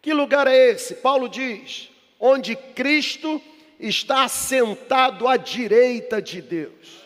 Que 0.00 0.14
lugar 0.14 0.46
é 0.46 0.70
esse? 0.70 0.94
Paulo 0.94 1.28
diz: 1.28 1.90
onde 2.20 2.54
Cristo 2.54 3.42
está 3.80 4.28
sentado 4.28 5.26
à 5.26 5.36
direita 5.36 6.22
de 6.22 6.40
Deus. 6.40 6.99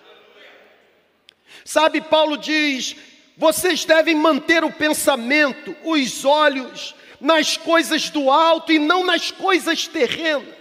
Sabe, 1.64 2.00
Paulo 2.00 2.36
diz: 2.36 2.96
vocês 3.36 3.84
devem 3.84 4.14
manter 4.14 4.64
o 4.64 4.72
pensamento, 4.72 5.74
os 5.82 6.24
olhos 6.24 6.94
nas 7.20 7.56
coisas 7.56 8.10
do 8.10 8.30
alto 8.30 8.72
e 8.72 8.78
não 8.78 9.04
nas 9.04 9.30
coisas 9.30 9.88
terrenas. 9.88 10.54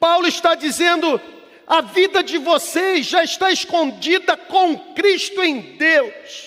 Paulo 0.00 0.26
está 0.26 0.54
dizendo: 0.54 1.20
a 1.66 1.80
vida 1.80 2.22
de 2.22 2.38
vocês 2.38 3.06
já 3.06 3.22
está 3.22 3.50
escondida 3.50 4.36
com 4.36 4.78
Cristo 4.94 5.42
em 5.42 5.60
Deus. 5.76 6.45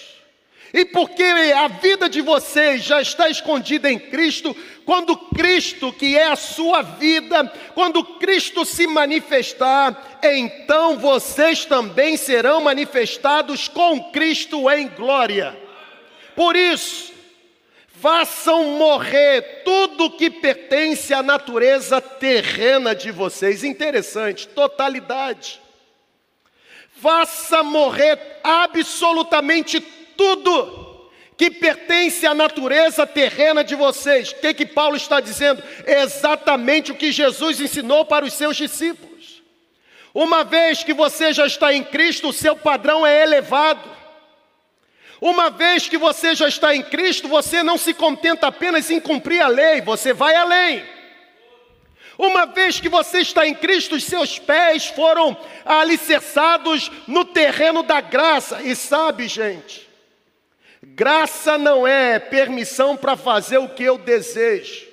E 0.74 0.86
porque 0.86 1.24
a 1.24 1.68
vida 1.68 2.08
de 2.08 2.22
vocês 2.22 2.84
já 2.84 3.02
está 3.02 3.28
escondida 3.30 3.92
em 3.92 3.98
Cristo, 3.98 4.56
quando 4.86 5.18
Cristo, 5.18 5.92
que 5.92 6.18
é 6.18 6.28
a 6.28 6.36
sua 6.36 6.82
vida, 6.82 7.52
quando 7.74 8.04
Cristo 8.04 8.64
se 8.66 8.86
manifestar, 8.86 10.20
então 10.22 10.98
vocês 10.98 11.66
também 11.66 12.18
serão 12.18 12.62
manifestados 12.62 13.68
com 13.68 14.12
Cristo 14.12 14.70
em 14.70 14.88
glória. 14.88 15.58
Por 16.36 16.56
isso, 16.56 17.14
façam 18.00 18.78
morrer 18.78 19.64
tudo 19.66 20.12
que 20.12 20.30
pertence 20.30 21.14
à 21.14 21.24
natureza 21.24 22.00
terrena 22.00 22.94
de 22.94 23.12
vocês. 23.12 23.64
Interessante, 23.64 24.48
totalidade. 24.48 25.60
Faça 27.02 27.64
morrer 27.64 28.20
absolutamente 28.44 29.80
tudo 29.80 29.99
que 31.40 31.50
pertence 31.50 32.28
à 32.28 32.34
natureza 32.34 33.08
terrena 33.08 33.64
de 33.64 33.74
vocês. 33.74 34.32
O 34.32 34.36
que, 34.36 34.54
que 34.54 34.66
Paulo 34.66 34.98
está 34.98 35.22
dizendo? 35.22 35.64
É 35.86 36.02
exatamente 36.02 36.92
o 36.92 36.96
que 36.96 37.14
Jesus 37.14 37.62
ensinou 37.62 38.04
para 38.04 38.26
os 38.26 38.34
seus 38.34 38.58
discípulos. 38.58 39.42
Uma 40.14 40.44
vez 40.44 40.84
que 40.84 40.94
você 40.94 41.32
já 41.32 41.46
está 41.46 41.74
em 41.74 41.82
Cristo, 41.82 42.28
o 42.28 42.34
seu 42.34 42.58
padrão 42.58 43.08
é 43.08 43.24
elevado. 43.24 43.90
Uma 45.22 45.50
vez 45.50 45.88
que 45.88 45.98
você 45.98 46.36
já 46.36 46.50
está 46.50 46.76
em 46.76 46.82
Cristo, 46.82 47.30
você 47.30 47.64
não 47.64 47.78
se 47.78 47.94
contenta 47.94 48.48
apenas 48.48 48.90
em 48.92 49.00
cumprir 49.00 49.42
a 49.42 49.48
lei, 49.48 49.80
você 49.80 50.12
vai 50.12 50.36
além. 50.36 50.84
Uma 52.18 52.46
vez 52.48 52.82
que 52.82 52.90
você 52.90 53.20
está 53.20 53.48
em 53.48 53.56
Cristo, 53.56 53.96
os 53.96 54.04
seus 54.04 54.38
pés 54.38 54.88
foram 54.88 55.38
alicerçados 55.64 56.92
no 57.08 57.24
terreno 57.24 57.82
da 57.82 58.02
graça. 58.02 58.62
E 58.62 58.76
sabe, 58.76 59.26
gente, 59.30 59.89
Graça 60.96 61.58
não 61.58 61.88
é 61.88 62.20
permissão 62.20 62.98
para 62.98 63.16
fazer 63.16 63.58
o 63.58 63.70
que 63.70 63.84
eu 63.84 63.98
desejo. 63.98 64.88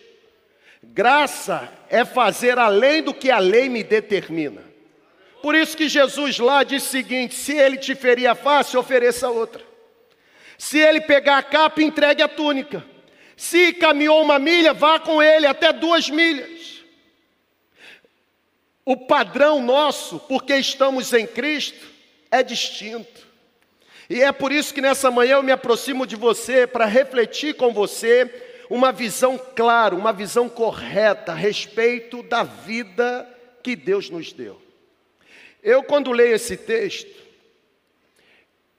Graça 0.82 1.72
é 1.88 2.04
fazer 2.04 2.58
além 2.58 3.02
do 3.02 3.12
que 3.12 3.30
a 3.30 3.38
lei 3.38 3.68
me 3.68 3.82
determina. 3.82 4.64
Por 5.42 5.54
isso 5.54 5.76
que 5.76 5.88
Jesus 5.88 6.38
lá 6.38 6.62
diz 6.64 6.84
o 6.84 6.88
seguinte: 6.88 7.34
se 7.34 7.56
ele 7.56 7.76
te 7.76 7.94
ferir 7.94 8.26
a 8.26 8.34
face, 8.34 8.76
ofereça 8.76 9.28
outra. 9.28 9.62
Se 10.58 10.78
ele 10.78 11.00
pegar 11.00 11.38
a 11.38 11.42
capa, 11.42 11.82
entregue 11.82 12.22
a 12.22 12.28
túnica. 12.28 12.84
Se 13.36 13.72
caminhou 13.74 14.22
uma 14.22 14.38
milha, 14.38 14.72
vá 14.72 14.98
com 14.98 15.22
ele 15.22 15.46
até 15.46 15.72
duas 15.72 16.08
milhas. 16.08 16.82
O 18.84 18.96
padrão 18.96 19.62
nosso, 19.62 20.18
porque 20.20 20.56
estamos 20.56 21.12
em 21.12 21.26
Cristo, 21.26 21.86
é 22.30 22.42
distinto. 22.42 23.25
E 24.08 24.22
é 24.22 24.30
por 24.30 24.52
isso 24.52 24.72
que 24.72 24.80
nessa 24.80 25.10
manhã 25.10 25.34
eu 25.34 25.42
me 25.42 25.52
aproximo 25.52 26.06
de 26.06 26.16
você 26.16 26.66
para 26.66 26.84
refletir 26.84 27.54
com 27.54 27.72
você 27.72 28.30
uma 28.70 28.92
visão 28.92 29.38
clara, 29.38 29.94
uma 29.94 30.12
visão 30.12 30.48
correta 30.48 31.32
a 31.32 31.34
respeito 31.34 32.22
da 32.22 32.42
vida 32.42 33.28
que 33.62 33.74
Deus 33.74 34.10
nos 34.10 34.32
deu. 34.32 34.60
Eu, 35.62 35.82
quando 35.82 36.12
leio 36.12 36.36
esse 36.36 36.56
texto, 36.56 37.10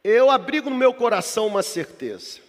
eu 0.04 0.32
abrigo 0.32 0.70
no 0.70 0.76
meu 0.78 0.94
coração 0.94 1.48
uma 1.48 1.62
certeza. 1.62 2.40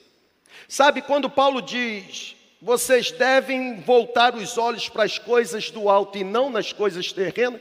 Sabe, 0.68 1.02
quando 1.02 1.28
Paulo 1.28 1.60
diz, 1.60 2.36
vocês 2.60 3.10
devem 3.10 3.80
voltar 3.80 4.34
os 4.34 4.58
olhos 4.58 4.88
para 4.88 5.04
as 5.04 5.18
coisas 5.18 5.70
do 5.70 5.88
alto 5.88 6.18
e 6.18 6.24
não 6.24 6.50
nas 6.50 6.72
coisas 6.72 7.12
terrenas, 7.12 7.60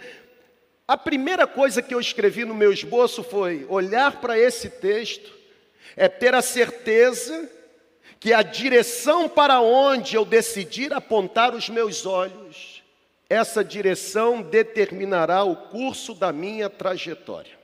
a 0.87 0.95
primeira 0.95 1.45
coisa 1.45 1.81
que 1.81 1.93
eu 1.93 1.99
escrevi 1.99 2.45
no 2.45 2.55
meu 2.55 2.71
esboço 2.71 3.21
foi 3.21 3.65
olhar 3.67 4.21
para 4.21 4.39
esse 4.39 4.69
texto, 4.69 5.33
é 5.95 6.07
ter 6.07 6.33
a 6.33 6.41
certeza 6.41 7.49
que 8.19 8.33
a 8.33 8.41
direção 8.41 9.27
para 9.27 9.59
onde 9.59 10.15
eu 10.15 10.23
decidir 10.23 10.93
apontar 10.93 11.53
os 11.53 11.67
meus 11.67 12.05
olhos, 12.05 12.81
essa 13.29 13.63
direção 13.63 14.41
determinará 14.41 15.43
o 15.43 15.55
curso 15.55 16.13
da 16.13 16.31
minha 16.31 16.69
trajetória. 16.69 17.57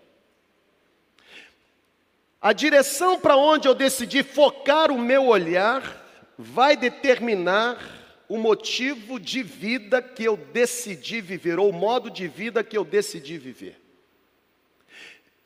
A 2.41 2.52
direção 2.52 3.18
para 3.18 3.38
onde 3.38 3.70
eu 3.70 3.74
decidir 3.74 4.26
focar 4.26 4.91
o 4.91 5.00
meu 5.00 5.28
olhar 5.28 6.04
vai 6.38 6.76
determinar 6.76 8.03
o 8.34 8.38
motivo 8.40 9.20
de 9.20 9.44
vida 9.44 10.02
que 10.02 10.24
eu 10.24 10.36
decidi 10.36 11.22
viver, 11.22 11.60
ou 11.60 11.70
o 11.70 11.72
modo 11.72 12.10
de 12.10 12.28
vida 12.28 12.64
que 12.64 12.76
eu 12.76 12.84
decidi 12.84 13.38
viver. 13.38 13.80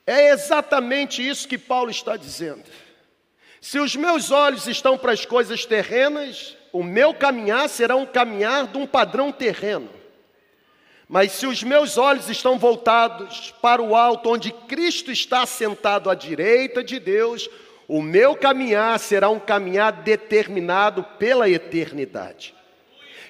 É 0.05 0.29
exatamente 0.29 1.21
isso 1.27 1.49
que 1.49 1.57
Paulo 1.57 1.91
está 1.91 2.15
dizendo. 2.15 2.63
Se 3.59 3.77
os 3.77 3.93
meus 3.93 4.31
olhos 4.31 4.67
estão 4.67 4.97
para 4.97 5.11
as 5.11 5.25
coisas 5.25 5.65
terrenas, 5.65 6.55
o 6.71 6.81
meu 6.81 7.13
caminhar 7.13 7.67
será 7.67 7.97
um 7.97 8.05
caminhar 8.05 8.67
de 8.67 8.77
um 8.77 8.87
padrão 8.87 9.33
terreno. 9.33 9.89
Mas 11.09 11.33
se 11.33 11.45
os 11.45 11.61
meus 11.61 11.97
olhos 11.97 12.29
estão 12.29 12.57
voltados 12.57 13.53
para 13.61 13.81
o 13.81 13.97
alto, 13.97 14.29
onde 14.29 14.49
Cristo 14.49 15.11
está 15.11 15.45
sentado 15.45 16.09
à 16.09 16.15
direita 16.15 16.81
de 16.81 17.01
Deus, 17.01 17.49
o 17.85 18.01
meu 18.01 18.33
caminhar 18.33 18.97
será 18.97 19.27
um 19.27 19.41
caminhar 19.41 19.91
determinado 19.91 21.03
pela 21.19 21.49
eternidade. 21.49 22.55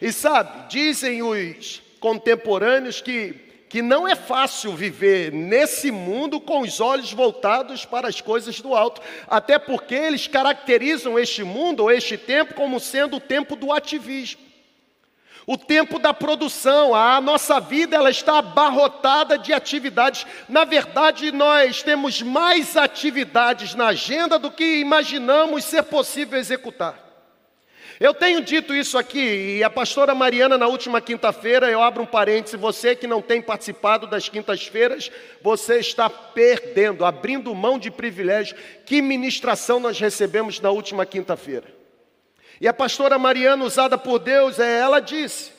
E 0.02 0.12
sabe, 0.12 0.68
dizem 0.70 1.24
os 1.24 1.82
contemporâneos 2.00 3.02
que, 3.02 3.34
que 3.70 3.82
não 3.82 4.08
é 4.08 4.16
fácil 4.16 4.74
viver 4.74 5.32
nesse 5.32 5.92
mundo 5.92 6.40
com 6.40 6.62
os 6.62 6.80
olhos 6.80 7.12
voltados 7.12 7.86
para 7.86 8.08
as 8.08 8.22
coisas 8.22 8.62
do 8.62 8.76
alto, 8.76 9.02
até 9.28 9.58
porque 9.58 9.96
eles 9.96 10.28
caracterizam 10.28 11.18
este 11.18 11.44
mundo 11.44 11.84
ou 11.84 11.92
este 11.92 12.18
tempo 12.18 12.54
como 12.54 12.80
sendo 12.80 13.18
o 13.18 13.22
tempo 13.22 13.56
do 13.56 13.72
ativismo. 13.72 14.48
O 15.50 15.58
tempo 15.58 15.98
da 15.98 16.14
produção, 16.14 16.94
a 16.94 17.22
nossa 17.22 17.58
vida 17.62 17.96
ela 17.96 18.10
está 18.10 18.40
abarrotada 18.40 19.38
de 19.38 19.54
atividades. 19.54 20.28
Na 20.50 20.66
verdade, 20.66 21.32
nós 21.32 21.82
temos 21.82 22.22
mais 22.22 22.76
atividades 22.76 23.74
na 23.74 23.88
agenda 23.88 24.38
do 24.38 24.52
que 24.52 24.80
imaginamos 24.80 25.64
ser 25.64 25.84
possível 25.84 26.38
executar. 26.38 27.07
Eu 28.00 28.14
tenho 28.14 28.42
dito 28.42 28.76
isso 28.76 28.96
aqui, 28.96 29.58
e 29.58 29.64
a 29.64 29.72
pastora 29.72 30.14
Mariana, 30.14 30.56
na 30.56 30.68
última 30.68 31.02
quinta-feira, 31.02 31.72
eu 31.72 31.82
abro 31.82 32.04
um 32.04 32.06
parêntese, 32.06 32.56
você 32.56 32.96
que 32.96 33.08
não 33.08 33.24
tem 33.24 33.42
participado 33.42 34.06
das 34.06 34.30
quintas-feiras, 34.30 35.12
você 35.42 35.80
está 35.80 36.08
perdendo, 36.08 37.04
abrindo 37.04 37.56
mão 37.56 37.80
de 37.80 37.90
privilégio. 37.90 38.56
Que 38.86 39.02
ministração 39.02 39.80
nós 39.80 40.00
recebemos 40.00 40.60
na 40.60 40.70
última 40.70 41.08
quinta-feira? 41.08 41.76
E 42.62 42.68
a 42.68 42.74
pastora 42.74 43.18
Mariana, 43.18 43.66
usada 43.66 43.98
por 43.98 44.20
Deus, 44.20 44.60
é, 44.60 44.80
ela 44.80 45.00
disse: 45.00 45.52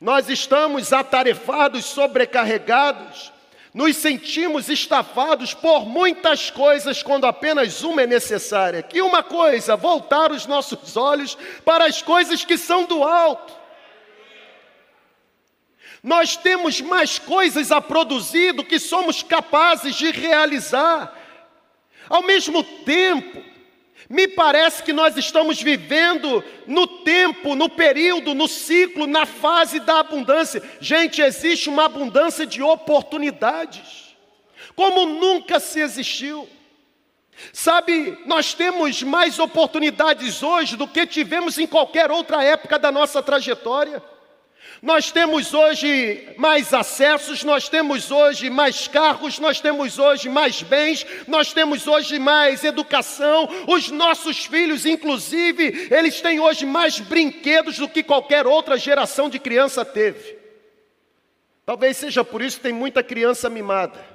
Nós 0.00 0.30
estamos 0.30 0.90
atarefados, 0.90 1.84
sobrecarregados, 1.84 3.30
nos 3.76 3.96
sentimos 3.96 4.70
estafados 4.70 5.52
por 5.52 5.84
muitas 5.84 6.50
coisas 6.50 7.02
quando 7.02 7.26
apenas 7.26 7.82
uma 7.82 8.00
é 8.00 8.06
necessária. 8.06 8.82
Que 8.82 9.02
uma 9.02 9.22
coisa, 9.22 9.76
voltar 9.76 10.32
os 10.32 10.46
nossos 10.46 10.96
olhos 10.96 11.36
para 11.62 11.84
as 11.84 12.00
coisas 12.00 12.42
que 12.42 12.56
são 12.56 12.86
do 12.86 13.04
alto. 13.04 13.52
Nós 16.02 16.38
temos 16.38 16.80
mais 16.80 17.18
coisas 17.18 17.70
a 17.70 17.78
produzir 17.78 18.52
do 18.52 18.64
que 18.64 18.78
somos 18.78 19.22
capazes 19.22 19.94
de 19.94 20.10
realizar. 20.10 21.14
Ao 22.08 22.22
mesmo 22.22 22.64
tempo, 22.64 23.44
me 24.08 24.28
parece 24.28 24.82
que 24.82 24.92
nós 24.92 25.16
estamos 25.16 25.60
vivendo 25.60 26.42
no 26.66 26.86
tempo, 26.86 27.54
no 27.54 27.68
período, 27.68 28.34
no 28.34 28.46
ciclo, 28.46 29.06
na 29.06 29.26
fase 29.26 29.80
da 29.80 30.00
abundância. 30.00 30.62
Gente, 30.80 31.20
existe 31.20 31.68
uma 31.68 31.86
abundância 31.86 32.46
de 32.46 32.62
oportunidades, 32.62 34.16
como 34.76 35.06
nunca 35.06 35.58
se 35.58 35.80
existiu. 35.80 36.48
Sabe, 37.52 38.16
nós 38.26 38.54
temos 38.54 39.02
mais 39.02 39.38
oportunidades 39.38 40.42
hoje 40.42 40.76
do 40.76 40.88
que 40.88 41.06
tivemos 41.06 41.58
em 41.58 41.66
qualquer 41.66 42.10
outra 42.10 42.42
época 42.42 42.78
da 42.78 42.90
nossa 42.92 43.22
trajetória. 43.22 44.02
Nós 44.86 45.10
temos 45.10 45.52
hoje 45.52 46.28
mais 46.36 46.72
acessos, 46.72 47.42
nós 47.42 47.68
temos 47.68 48.12
hoje 48.12 48.48
mais 48.48 48.86
carros, 48.86 49.40
nós 49.40 49.60
temos 49.60 49.98
hoje 49.98 50.28
mais 50.28 50.62
bens, 50.62 51.04
nós 51.26 51.52
temos 51.52 51.88
hoje 51.88 52.20
mais 52.20 52.62
educação. 52.62 53.48
Os 53.66 53.90
nossos 53.90 54.44
filhos, 54.44 54.86
inclusive, 54.86 55.88
eles 55.90 56.20
têm 56.20 56.38
hoje 56.38 56.64
mais 56.64 57.00
brinquedos 57.00 57.78
do 57.78 57.88
que 57.88 58.00
qualquer 58.00 58.46
outra 58.46 58.78
geração 58.78 59.28
de 59.28 59.40
criança 59.40 59.84
teve. 59.84 60.38
Talvez 61.64 61.96
seja 61.96 62.22
por 62.22 62.40
isso 62.40 62.58
que 62.58 62.62
tem 62.62 62.72
muita 62.72 63.02
criança 63.02 63.50
mimada. 63.50 64.05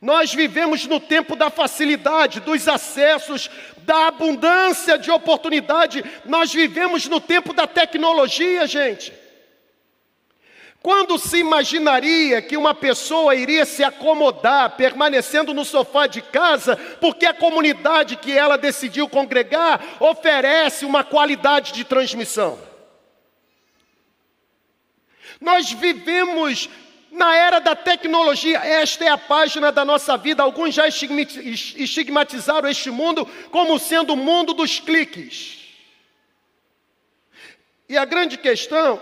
Nós 0.00 0.32
vivemos 0.32 0.86
no 0.86 0.98
tempo 0.98 1.36
da 1.36 1.50
facilidade, 1.50 2.40
dos 2.40 2.66
acessos, 2.66 3.50
da 3.78 4.06
abundância 4.08 4.98
de 4.98 5.10
oportunidade. 5.10 6.02
Nós 6.24 6.52
vivemos 6.52 7.06
no 7.06 7.20
tempo 7.20 7.52
da 7.52 7.66
tecnologia, 7.66 8.66
gente. 8.66 9.12
Quando 10.82 11.18
se 11.18 11.36
imaginaria 11.36 12.40
que 12.40 12.56
uma 12.56 12.74
pessoa 12.74 13.34
iria 13.34 13.66
se 13.66 13.84
acomodar 13.84 14.76
permanecendo 14.76 15.52
no 15.52 15.62
sofá 15.62 16.06
de 16.06 16.22
casa, 16.22 16.74
porque 16.98 17.26
a 17.26 17.34
comunidade 17.34 18.16
que 18.16 18.32
ela 18.32 18.56
decidiu 18.56 19.06
congregar 19.06 19.98
oferece 20.00 20.86
uma 20.86 21.04
qualidade 21.04 21.72
de 21.74 21.84
transmissão? 21.84 22.58
Nós 25.38 25.70
vivemos 25.70 26.70
na 27.10 27.36
era 27.36 27.58
da 27.58 27.74
tecnologia, 27.74 28.58
esta 28.58 29.04
é 29.04 29.08
a 29.08 29.18
página 29.18 29.72
da 29.72 29.84
nossa 29.84 30.16
vida. 30.16 30.42
Alguns 30.42 30.74
já 30.74 30.86
estigmatizaram 30.86 32.68
este 32.68 32.90
mundo 32.90 33.26
como 33.50 33.78
sendo 33.78 34.12
o 34.12 34.16
mundo 34.16 34.54
dos 34.54 34.78
cliques. 34.78 35.58
E 37.88 37.98
a 37.98 38.04
grande 38.04 38.38
questão 38.38 39.00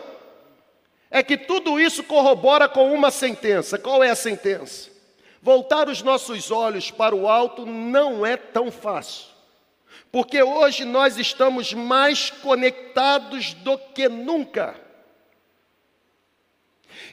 é 1.10 1.22
que 1.22 1.36
tudo 1.36 1.78
isso 1.78 2.02
corrobora 2.02 2.68
com 2.68 2.93
uma 2.93 3.10
sentença. 3.10 3.78
Qual 3.78 4.02
é 4.02 4.10
a 4.10 4.16
sentença? 4.16 4.90
Voltar 5.43 5.89
os 5.89 6.02
nossos 6.02 6.51
olhos 6.51 6.90
para 6.90 7.14
o 7.14 7.28
alto 7.28 7.66
não 7.66 8.24
é 8.24 8.36
tão 8.36 8.70
fácil. 8.70 9.26
Porque 10.10 10.43
hoje 10.43 10.85
nós 10.85 11.18
estamos 11.18 11.74
mais 11.74 12.30
conectados 12.30 13.52
do 13.52 13.76
que 13.78 14.09
nunca. 14.09 14.88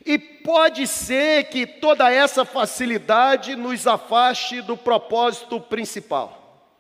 E 0.06 0.18
pode 0.18 0.88
ser 0.88 1.46
que 1.46 1.66
toda 1.66 2.12
essa 2.12 2.46
facilidade 2.46 3.56
nos 3.56 3.86
afaste 3.88 4.62
do 4.62 4.78
propósito 4.78 5.60
principal. 5.60 6.72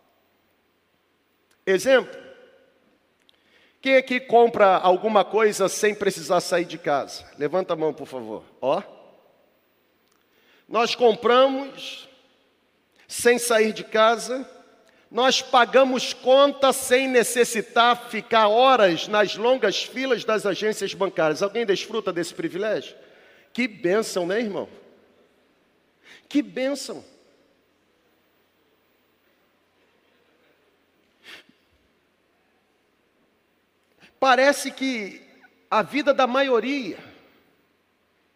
Exemplo: 1.65 2.15
quem 3.81 3.97
aqui 3.97 4.19
compra 4.19 4.77
alguma 4.77 5.23
coisa 5.23 5.69
sem 5.69 5.93
precisar 5.93 6.41
sair 6.41 6.65
de 6.65 6.77
casa? 6.77 7.23
Levanta 7.37 7.73
a 7.73 7.75
mão, 7.75 7.93
por 7.93 8.07
favor. 8.07 8.43
Ó. 8.61 8.81
Nós 10.67 10.95
compramos 10.95 12.09
sem 13.07 13.37
sair 13.37 13.71
de 13.71 13.83
casa, 13.83 14.49
nós 15.15 15.41
pagamos 15.41 16.11
conta 16.11 16.73
sem 16.73 17.07
necessitar 17.07 18.09
ficar 18.09 18.49
horas 18.49 19.07
nas 19.07 19.37
longas 19.37 19.81
filas 19.81 20.25
das 20.25 20.45
agências 20.45 20.93
bancárias. 20.93 21.41
Alguém 21.41 21.65
desfruta 21.65 22.11
desse 22.11 22.33
privilégio? 22.33 22.97
Que 23.53 23.65
bênção, 23.65 24.27
né, 24.27 24.41
irmão? 24.41 24.67
Que 26.27 26.41
bênção. 26.41 27.01
Parece 34.19 34.69
que 34.69 35.21
a 35.71 35.81
vida 35.81 36.13
da 36.13 36.27
maioria 36.27 36.97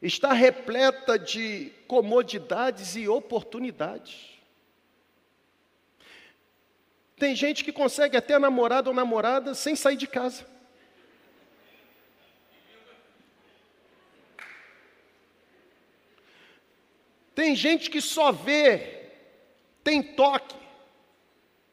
está 0.02 0.32
repleta 0.32 1.20
de 1.20 1.74
comodidades 1.90 2.96
e 2.96 3.06
oportunidades. 3.06 4.39
Tem 7.20 7.36
gente 7.36 7.66
que 7.66 7.74
consegue 7.74 8.16
até 8.16 8.40
namorado 8.40 8.90
ou 8.90 8.96
namorada 8.96 9.54
sem 9.54 9.76
sair 9.76 9.98
de 9.98 10.08
casa. 10.08 10.46
Tem 17.36 17.56
gente 17.56 17.90
que 17.90 18.00
só 18.02 18.32
vê, 18.32 19.12
tem 19.84 20.02
toque, 20.02 20.56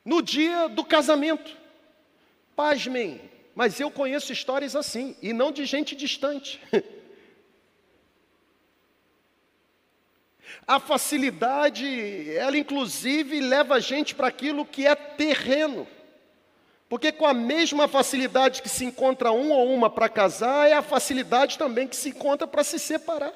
no 0.05 0.21
dia 0.21 0.69
do 0.69 0.85
casamento. 0.85 1.57
Pasmem, 2.57 3.21
mas 3.55 3.79
eu 3.79 3.91
conheço 3.91 4.33
histórias 4.33 4.75
assim, 4.75 5.17
e 5.23 5.33
não 5.33 5.53
de 5.53 5.65
gente 5.65 5.95
distante. 5.95 6.61
A 10.67 10.81
facilidade, 10.81 12.35
ela 12.37 12.57
inclusive 12.57 13.41
leva 13.41 13.77
a 13.77 13.81
gente 13.81 14.15
para 14.15 14.29
aquilo 14.29 14.65
que 14.65 14.87
é 14.87 14.95
terreno. 14.95 15.87
Porque 16.89 17.11
com 17.11 17.27
a 17.27 17.35
mesma 17.35 17.89
facilidade 17.89 18.63
que 18.63 18.69
se 18.69 18.85
encontra 18.85 19.33
um 19.33 19.51
ou 19.51 19.73
uma 19.73 19.91
para 19.91 20.09
casar, 20.09 20.69
é 20.69 20.73
a 20.73 20.83
facilidade 20.83 21.59
também 21.59 21.89
que 21.89 21.97
se 21.97 22.11
encontra 22.11 22.47
para 22.47 22.63
se 22.63 22.79
separar. 22.79 23.33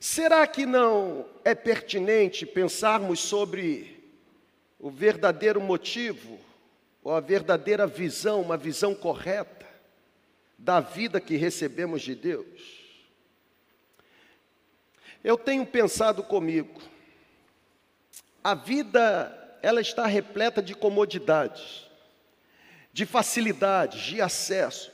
Será 0.00 0.46
que 0.46 0.66
não 0.66 1.26
é 1.44 1.54
pertinente 1.54 2.44
pensarmos 2.44 3.20
sobre 3.20 4.02
o 4.78 4.90
verdadeiro 4.90 5.60
motivo, 5.60 6.40
ou 7.04 7.14
a 7.14 7.20
verdadeira 7.20 7.86
visão, 7.86 8.40
uma 8.40 8.56
visão 8.56 8.94
correta 8.94 9.61
da 10.62 10.80
vida 10.80 11.20
que 11.20 11.36
recebemos 11.36 12.02
de 12.02 12.14
Deus? 12.14 12.82
Eu 15.22 15.36
tenho 15.36 15.66
pensado 15.66 16.22
comigo, 16.22 16.80
a 18.42 18.54
vida, 18.54 19.58
ela 19.62 19.80
está 19.80 20.06
repleta 20.06 20.62
de 20.62 20.74
comodidades, 20.74 21.88
de 22.92 23.06
facilidades, 23.06 24.00
de 24.00 24.20
acessos. 24.20 24.92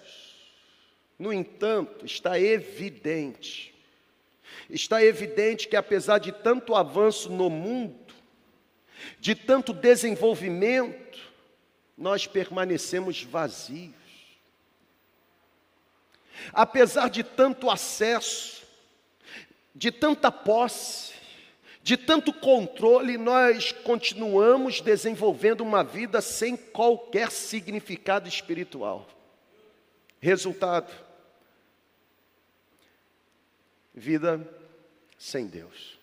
No 1.19 1.33
entanto, 1.33 2.05
está 2.05 2.39
evidente 2.39 3.75
Está 4.69 5.03
evidente 5.03 5.67
que, 5.67 5.77
apesar 5.77 6.19
de 6.19 6.31
tanto 6.31 6.75
avanço 6.75 7.31
no 7.31 7.49
mundo, 7.49 8.15
de 9.19 9.35
tanto 9.35 9.73
desenvolvimento, 9.73 11.19
nós 11.97 12.27
permanecemos 12.27 13.23
vazios. 13.23 13.98
Apesar 16.53 17.09
de 17.09 17.23
tanto 17.23 17.71
acesso, 17.71 18.67
de 19.75 19.91
tanta 19.93 20.31
posse, 20.31 21.15
de 21.83 21.97
tanto 21.97 22.33
controle, 22.33 23.17
nós 23.17 23.73
continuamos 23.73 24.81
desenvolvendo 24.81 25.63
uma 25.63 25.83
vida 25.83 26.21
sem 26.21 26.57
qualquer 26.57 27.31
significado 27.31 28.29
espiritual. 28.29 29.09
Resultado: 30.21 30.93
vida 33.95 34.47
sem 35.17 35.47
Deus. 35.47 35.99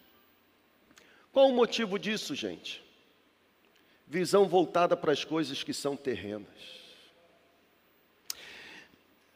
Qual 1.32 1.50
o 1.50 1.54
motivo 1.54 2.00
disso, 2.00 2.34
gente? 2.34 2.84
Visão 4.08 4.48
voltada 4.48 4.96
para 4.96 5.12
as 5.12 5.24
coisas 5.24 5.64
que 5.64 5.74
são 5.74 5.98
terrenas. 5.98 6.48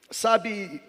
Sabe, 0.09 0.81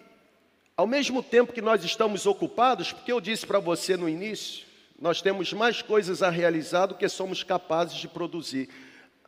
ao 0.81 0.87
mesmo 0.87 1.21
tempo 1.21 1.53
que 1.53 1.61
nós 1.61 1.83
estamos 1.83 2.25
ocupados, 2.25 2.91
porque 2.91 3.11
eu 3.11 3.21
disse 3.21 3.45
para 3.45 3.59
você 3.59 3.95
no 3.95 4.09
início, 4.09 4.65
nós 4.99 5.21
temos 5.21 5.53
mais 5.53 5.83
coisas 5.83 6.23
a 6.23 6.29
realizar 6.31 6.87
do 6.87 6.95
que 6.95 7.07
somos 7.07 7.43
capazes 7.43 7.97
de 7.97 8.07
produzir. 8.07 8.67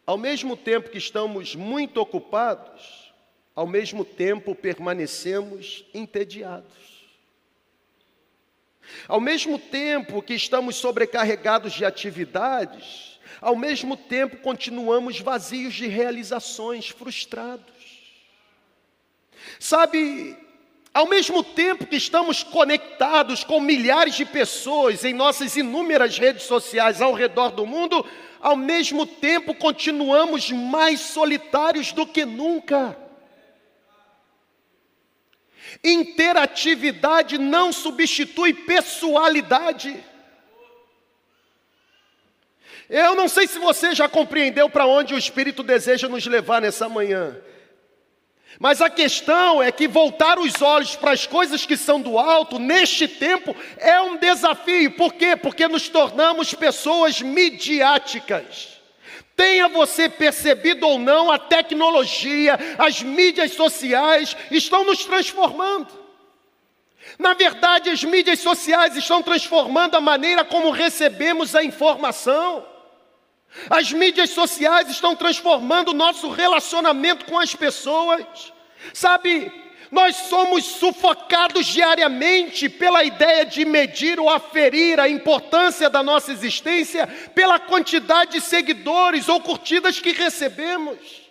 Ao 0.03 0.17
mesmo 0.17 0.57
tempo 0.57 0.89
que 0.89 0.97
estamos 0.97 1.55
muito 1.55 2.01
ocupados, 2.01 3.13
ao 3.53 3.67
mesmo 3.67 4.03
tempo 4.03 4.55
permanecemos 4.55 5.85
entediados. 5.93 7.05
Ao 9.07 9.21
mesmo 9.21 9.59
tempo 9.59 10.23
que 10.23 10.33
estamos 10.33 10.77
sobrecarregados 10.77 11.73
de 11.73 11.85
atividades, 11.85 13.19
ao 13.39 13.55
mesmo 13.55 13.95
tempo 13.95 14.37
continuamos 14.37 15.19
vazios 15.19 15.75
de 15.75 15.85
realizações, 15.85 16.89
frustrados. 16.89 17.69
Sabe, 19.59 20.35
ao 20.93 21.07
mesmo 21.07 21.43
tempo 21.43 21.87
que 21.87 21.95
estamos 21.95 22.43
conectados 22.43 23.43
com 23.43 23.59
milhares 23.59 24.15
de 24.15 24.25
pessoas 24.25 25.03
em 25.03 25.13
nossas 25.13 25.57
inúmeras 25.57 26.17
redes 26.19 26.43
sociais 26.43 27.01
ao 27.01 27.13
redor 27.13 27.49
do 27.49 27.65
mundo, 27.65 28.05
ao 28.39 28.55
mesmo 28.55 29.05
tempo 29.05 29.55
continuamos 29.55 30.51
mais 30.51 30.99
solitários 30.99 31.91
do 31.91 32.05
que 32.05 32.25
nunca. 32.25 32.95
Interatividade 35.83 37.39
não 37.39 37.73
substitui 37.73 38.53
pessoalidade. 38.53 40.03
Eu 42.87 43.15
não 43.15 43.27
sei 43.27 43.47
se 43.47 43.57
você 43.57 43.95
já 43.95 44.07
compreendeu 44.07 44.69
para 44.69 44.85
onde 44.85 45.15
o 45.15 45.17
Espírito 45.17 45.63
deseja 45.63 46.07
nos 46.07 46.25
levar 46.27 46.61
nessa 46.61 46.87
manhã. 46.87 47.41
Mas 48.59 48.81
a 48.81 48.89
questão 48.89 49.61
é 49.61 49.71
que 49.71 49.87
voltar 49.87 50.37
os 50.37 50.61
olhos 50.61 50.95
para 50.95 51.11
as 51.11 51.25
coisas 51.25 51.65
que 51.65 51.75
são 51.75 51.99
do 51.99 52.17
alto, 52.17 52.59
neste 52.59 53.07
tempo, 53.07 53.55
é 53.77 53.99
um 54.01 54.17
desafio. 54.17 54.91
Por 54.91 55.13
quê? 55.13 55.35
Porque 55.35 55.67
nos 55.67 55.89
tornamos 55.89 56.53
pessoas 56.53 57.21
midiáticas. 57.21 58.69
Tenha 59.35 59.67
você 59.67 60.07
percebido 60.07 60.87
ou 60.87 60.99
não, 60.99 61.31
a 61.31 61.39
tecnologia, 61.39 62.57
as 62.77 63.01
mídias 63.01 63.53
sociais 63.53 64.37
estão 64.51 64.85
nos 64.85 65.03
transformando. 65.03 66.03
Na 67.17 67.33
verdade, 67.33 67.89
as 67.89 68.03
mídias 68.03 68.39
sociais 68.39 68.95
estão 68.95 69.21
transformando 69.21 69.95
a 69.95 70.01
maneira 70.01 70.45
como 70.45 70.69
recebemos 70.69 71.55
a 71.55 71.63
informação. 71.63 72.72
As 73.69 73.91
mídias 73.91 74.31
sociais 74.31 74.89
estão 74.89 75.15
transformando 75.15 75.89
o 75.89 75.93
nosso 75.93 76.29
relacionamento 76.29 77.25
com 77.25 77.39
as 77.39 77.55
pessoas. 77.55 78.51
Sabe, 78.93 79.51
nós 79.93 80.15
somos 80.15 80.65
sufocados 80.65 81.67
diariamente 81.67 82.67
pela 82.67 83.03
ideia 83.03 83.45
de 83.45 83.63
medir 83.63 84.19
ou 84.19 84.27
aferir 84.27 84.99
a 84.99 85.07
importância 85.07 85.87
da 85.87 86.01
nossa 86.01 86.31
existência 86.31 87.05
pela 87.35 87.59
quantidade 87.59 88.31
de 88.31 88.41
seguidores 88.41 89.29
ou 89.29 89.39
curtidas 89.39 89.99
que 89.99 90.11
recebemos. 90.11 91.21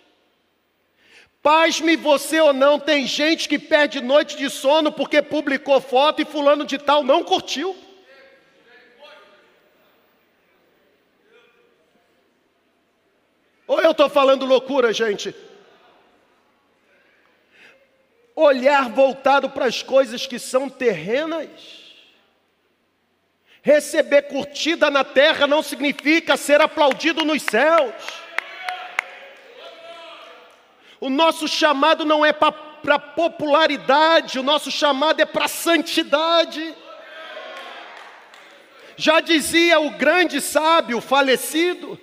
Pasme 1.41 1.97
você 1.97 2.39
ou 2.39 2.53
não, 2.53 2.79
tem 2.79 3.05
gente 3.05 3.49
que 3.49 3.59
perde 3.59 3.99
noite 3.99 4.37
de 4.37 4.49
sono 4.49 4.93
porque 4.93 5.21
publicou 5.21 5.81
foto 5.81 6.21
e 6.21 6.25
fulano 6.25 6.65
de 6.65 6.77
tal 6.77 7.03
não 7.03 7.21
curtiu. 7.21 7.75
Ou 13.73 13.81
eu 13.81 13.89
estou 13.89 14.07
falando 14.07 14.45
loucura, 14.45 14.93
gente? 14.93 15.33
Olhar 18.35 18.87
voltado 18.87 19.49
para 19.49 19.65
as 19.65 19.81
coisas 19.81 20.27
que 20.27 20.37
são 20.37 20.69
terrenas. 20.69 21.49
Receber 23.63 24.23
curtida 24.23 24.91
na 24.91 25.03
terra 25.03 25.47
não 25.47 25.63
significa 25.63 26.37
ser 26.37 26.61
aplaudido 26.61 27.25
nos 27.25 27.41
céus. 27.41 27.95
O 30.99 31.09
nosso 31.09 31.47
chamado 31.47 32.05
não 32.05 32.23
é 32.23 32.31
para 32.31 32.99
popularidade, 32.99 34.37
o 34.37 34.43
nosso 34.43 34.69
chamado 34.69 35.19
é 35.19 35.25
para 35.25 35.47
santidade. 35.47 36.75
Já 38.95 39.19
dizia 39.19 39.79
o 39.79 39.89
grande 39.89 40.39
sábio 40.39 41.01
falecido, 41.01 41.99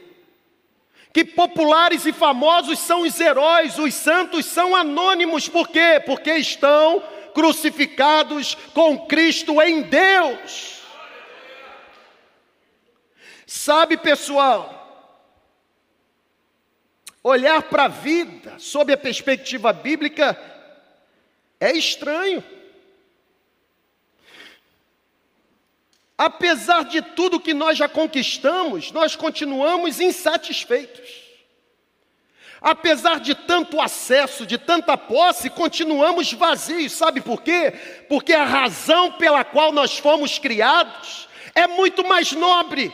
que 1.13 1.25
populares 1.25 2.07
e 2.07 2.13
famosos 2.13 2.79
são 2.79 3.03
os 3.03 3.19
heróis, 3.19 3.79
os 3.79 3.95
santos 3.95 4.47
são 4.47 4.77
anônimos, 4.77 5.49
por 5.49 5.69
quê? 5.69 6.01
Porque 6.05 6.33
estão 6.35 7.03
crucificados 7.35 8.57
com 8.75 9.07
Cristo 9.07 9.61
em 9.61 9.83
Deus. 9.83 10.81
Sabe, 13.47 13.97
pessoal, 13.97 14.81
olhar 17.23 17.63
para 17.65 17.85
a 17.85 17.89
vida 17.89 18.55
sob 18.59 18.93
a 18.93 18.97
perspectiva 18.97 19.73
bíblica 19.73 20.39
é 21.59 21.73
estranho. 21.73 22.45
Apesar 26.21 26.85
de 26.85 27.01
tudo 27.01 27.41
que 27.41 27.55
nós 27.55 27.79
já 27.79 27.89
conquistamos, 27.89 28.93
nós 28.93 29.17
continuamos 29.17 30.01
insatisfeitos. 30.01 31.09
Apesar 32.61 33.21
de 33.21 33.35
tanto 33.35 33.81
acesso, 33.81 34.45
de 34.45 34.59
tanta 34.59 34.99
posse, 34.99 35.49
continuamos 35.49 36.31
vazios. 36.35 36.93
Sabe 36.93 37.23
por 37.23 37.41
quê? 37.41 37.73
Porque 38.07 38.35
a 38.35 38.45
razão 38.45 39.13
pela 39.13 39.43
qual 39.45 39.73
nós 39.73 39.97
fomos 39.97 40.39
criados 40.39 41.27
é 41.55 41.67
muito 41.67 42.07
mais 42.07 42.33
nobre. 42.33 42.93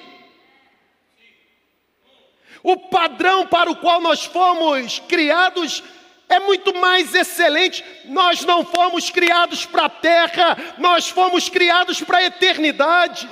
O 2.62 2.76
padrão 2.76 3.44
para 3.44 3.68
o 3.68 3.74
qual 3.74 4.00
nós 4.00 4.24
fomos 4.24 5.00
criados 5.00 5.82
é 6.28 6.40
muito 6.40 6.74
mais 6.74 7.14
excelente. 7.14 7.84
Nós 8.04 8.44
não 8.44 8.64
fomos 8.64 9.10
criados 9.10 9.64
para 9.64 9.84
a 9.84 9.88
terra, 9.90 10.56
nós 10.78 11.08
fomos 11.08 11.48
criados 11.48 12.00
para 12.00 12.18
a 12.18 12.24
eternidade. 12.24 13.28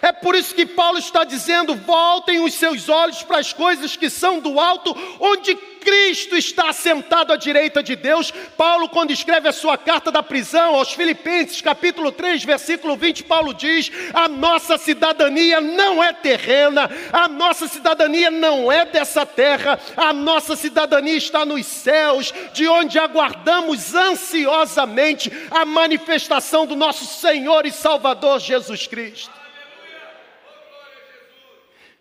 É 0.00 0.12
por 0.12 0.34
isso 0.34 0.54
que 0.54 0.66
Paulo 0.66 0.98
está 0.98 1.24
dizendo: 1.24 1.74
voltem 1.74 2.40
os 2.40 2.54
seus 2.54 2.88
olhos 2.88 3.22
para 3.22 3.38
as 3.38 3.52
coisas 3.52 3.96
que 3.96 4.08
são 4.08 4.40
do 4.40 4.60
alto, 4.60 4.96
onde 5.18 5.54
Cristo 5.78 6.36
está 6.36 6.72
sentado 6.72 7.32
à 7.32 7.36
direita 7.36 7.82
de 7.82 7.96
Deus. 7.96 8.30
Paulo, 8.56 8.88
quando 8.88 9.10
escreve 9.10 9.48
a 9.48 9.52
sua 9.52 9.78
carta 9.78 10.12
da 10.12 10.22
prisão 10.22 10.74
aos 10.74 10.92
Filipenses, 10.92 11.60
capítulo 11.60 12.12
3, 12.12 12.44
versículo 12.44 12.96
20, 12.96 13.24
Paulo 13.24 13.54
diz: 13.54 13.90
A 14.12 14.28
nossa 14.28 14.76
cidadania 14.76 15.60
não 15.60 16.02
é 16.02 16.12
terrena, 16.12 16.90
a 17.12 17.26
nossa 17.28 17.66
cidadania 17.66 18.30
não 18.30 18.70
é 18.70 18.84
dessa 18.84 19.24
terra, 19.24 19.78
a 19.96 20.12
nossa 20.12 20.56
cidadania 20.56 21.16
está 21.16 21.44
nos 21.44 21.66
céus, 21.66 22.32
de 22.52 22.68
onde 22.68 22.98
aguardamos 22.98 23.94
ansiosamente 23.94 25.32
a 25.50 25.64
manifestação 25.64 26.66
do 26.66 26.76
nosso 26.76 27.06
Senhor 27.06 27.64
e 27.66 27.72
Salvador 27.72 28.40
Jesus 28.40 28.86
Cristo. 28.86 29.37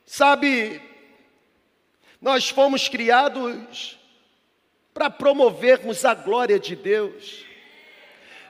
Sabe, 0.08 0.82
nós 2.22 2.50
fomos 2.50 2.88
criados 2.88 4.00
para 4.94 5.10
promovermos 5.10 6.06
a 6.06 6.14
glória 6.14 6.58
de 6.58 6.78
Deus. 6.78 7.46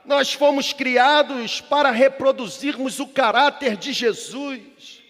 Nós 0.04 0.32
fomos 0.32 0.72
criados 0.72 1.60
para 1.60 1.90
reproduzirmos 1.90 3.00
o 3.00 3.08
caráter 3.08 3.76
de 3.76 3.92
Jesus. 3.92 5.02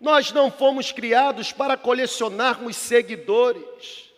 Nós 0.00 0.30
não 0.30 0.48
fomos 0.48 0.92
criados 0.92 1.50
para 1.50 1.76
colecionarmos 1.76 2.76
seguidores. 2.76 4.10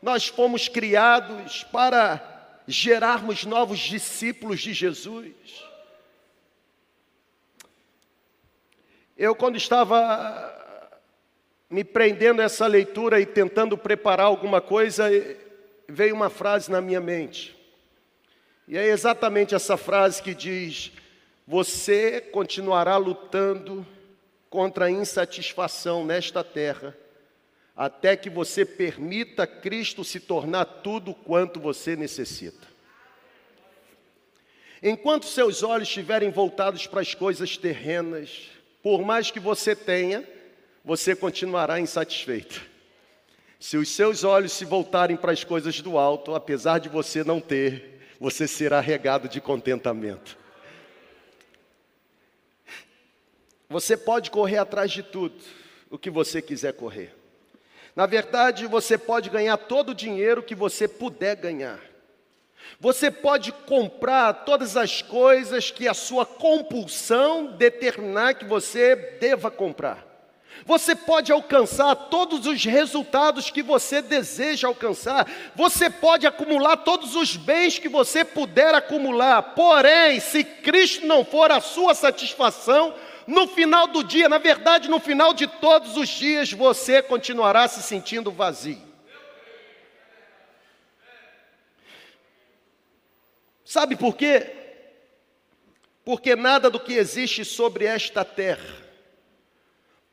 Nós 0.00 0.26
fomos 0.26 0.66
criados 0.66 1.62
para 1.64 2.58
gerarmos 2.66 3.44
novos 3.44 3.80
discípulos 3.80 4.62
de 4.62 4.72
Jesus. 4.72 5.34
Eu, 9.16 9.36
quando 9.36 9.56
estava 9.56 10.51
me 11.72 11.82
prendendo 11.82 12.42
a 12.42 12.44
essa 12.44 12.66
leitura 12.66 13.18
e 13.18 13.24
tentando 13.24 13.78
preparar 13.78 14.26
alguma 14.26 14.60
coisa, 14.60 15.08
veio 15.88 16.14
uma 16.14 16.28
frase 16.28 16.70
na 16.70 16.82
minha 16.82 17.00
mente. 17.00 17.56
E 18.68 18.76
é 18.76 18.88
exatamente 18.88 19.54
essa 19.54 19.78
frase 19.78 20.22
que 20.22 20.34
diz: 20.34 20.92
Você 21.48 22.20
continuará 22.20 22.98
lutando 22.98 23.86
contra 24.50 24.84
a 24.84 24.90
insatisfação 24.90 26.04
nesta 26.04 26.44
terra, 26.44 26.94
até 27.74 28.18
que 28.18 28.28
você 28.28 28.66
permita 28.66 29.46
Cristo 29.46 30.04
se 30.04 30.20
tornar 30.20 30.66
tudo 30.66 31.14
quanto 31.14 31.58
você 31.58 31.96
necessita. 31.96 32.68
Enquanto 34.82 35.24
seus 35.24 35.62
olhos 35.62 35.88
estiverem 35.88 36.30
voltados 36.30 36.86
para 36.86 37.00
as 37.00 37.14
coisas 37.14 37.56
terrenas, 37.56 38.50
por 38.82 39.00
mais 39.00 39.30
que 39.30 39.40
você 39.40 39.74
tenha, 39.74 40.22
você 40.84 41.14
continuará 41.14 41.78
insatisfeito. 41.78 42.62
Se 43.60 43.76
os 43.76 43.88
seus 43.88 44.24
olhos 44.24 44.52
se 44.52 44.64
voltarem 44.64 45.16
para 45.16 45.32
as 45.32 45.44
coisas 45.44 45.80
do 45.80 45.96
alto, 45.96 46.34
apesar 46.34 46.78
de 46.78 46.88
você 46.88 47.22
não 47.22 47.40
ter, 47.40 48.00
você 48.18 48.48
será 48.48 48.80
regado 48.80 49.28
de 49.28 49.40
contentamento. 49.40 50.36
Você 53.68 53.96
pode 53.96 54.30
correr 54.30 54.58
atrás 54.58 54.90
de 54.90 55.02
tudo, 55.02 55.36
o 55.90 55.96
que 55.96 56.10
você 56.10 56.42
quiser 56.42 56.72
correr. 56.72 57.14
Na 57.94 58.06
verdade, 58.06 58.66
você 58.66 58.98
pode 58.98 59.30
ganhar 59.30 59.56
todo 59.56 59.90
o 59.90 59.94
dinheiro 59.94 60.42
que 60.42 60.54
você 60.54 60.88
puder 60.88 61.36
ganhar. 61.36 61.80
Você 62.80 63.10
pode 63.10 63.52
comprar 63.52 64.44
todas 64.44 64.76
as 64.76 65.02
coisas 65.02 65.70
que 65.70 65.86
a 65.86 65.94
sua 65.94 66.26
compulsão 66.26 67.56
determinar 67.56 68.34
que 68.34 68.44
você 68.44 68.96
deva 69.20 69.50
comprar. 69.50 70.11
Você 70.64 70.94
pode 70.94 71.32
alcançar 71.32 71.94
todos 71.94 72.46
os 72.46 72.64
resultados 72.64 73.50
que 73.50 73.62
você 73.62 74.00
deseja 74.00 74.68
alcançar. 74.68 75.28
Você 75.56 75.90
pode 75.90 76.26
acumular 76.26 76.76
todos 76.78 77.16
os 77.16 77.36
bens 77.36 77.78
que 77.78 77.88
você 77.88 78.24
puder 78.24 78.74
acumular. 78.74 79.42
Porém, 79.54 80.20
se 80.20 80.44
Cristo 80.44 81.06
não 81.06 81.24
for 81.24 81.50
a 81.50 81.60
sua 81.60 81.94
satisfação, 81.94 82.94
no 83.26 83.48
final 83.48 83.88
do 83.88 84.04
dia, 84.04 84.28
na 84.28 84.38
verdade, 84.38 84.88
no 84.88 85.00
final 85.00 85.34
de 85.34 85.46
todos 85.46 85.96
os 85.96 86.08
dias, 86.08 86.52
você 86.52 87.02
continuará 87.02 87.66
se 87.66 87.82
sentindo 87.82 88.30
vazio. 88.30 88.92
Sabe 93.64 93.96
por 93.96 94.16
quê? 94.16 94.54
Porque 96.04 96.36
nada 96.36 96.68
do 96.68 96.78
que 96.78 96.92
existe 96.92 97.44
sobre 97.44 97.86
esta 97.86 98.24
terra 98.24 98.81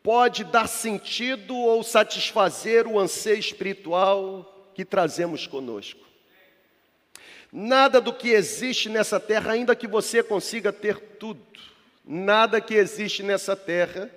pode 0.10 0.44
dar 0.44 0.68
sentido 0.68 1.56
ou 1.56 1.84
satisfazer 1.84 2.88
o 2.88 2.98
anseio 2.98 3.38
espiritual 3.38 4.72
que 4.74 4.84
trazemos 4.84 5.46
conosco. 5.46 6.00
Nada 7.54 8.02
do 8.02 8.12
que 8.12 8.30
existe 8.30 8.90
nessa 8.90 9.20
terra, 9.20 9.52
ainda 9.52 9.76
que 9.76 9.88
você 9.88 10.24
consiga 10.24 10.74
ter 10.74 11.00
tudo, 11.20 11.46
nada 12.04 12.60
que 12.60 12.74
existe 12.74 13.22
nessa 13.22 13.56
terra 13.56 14.10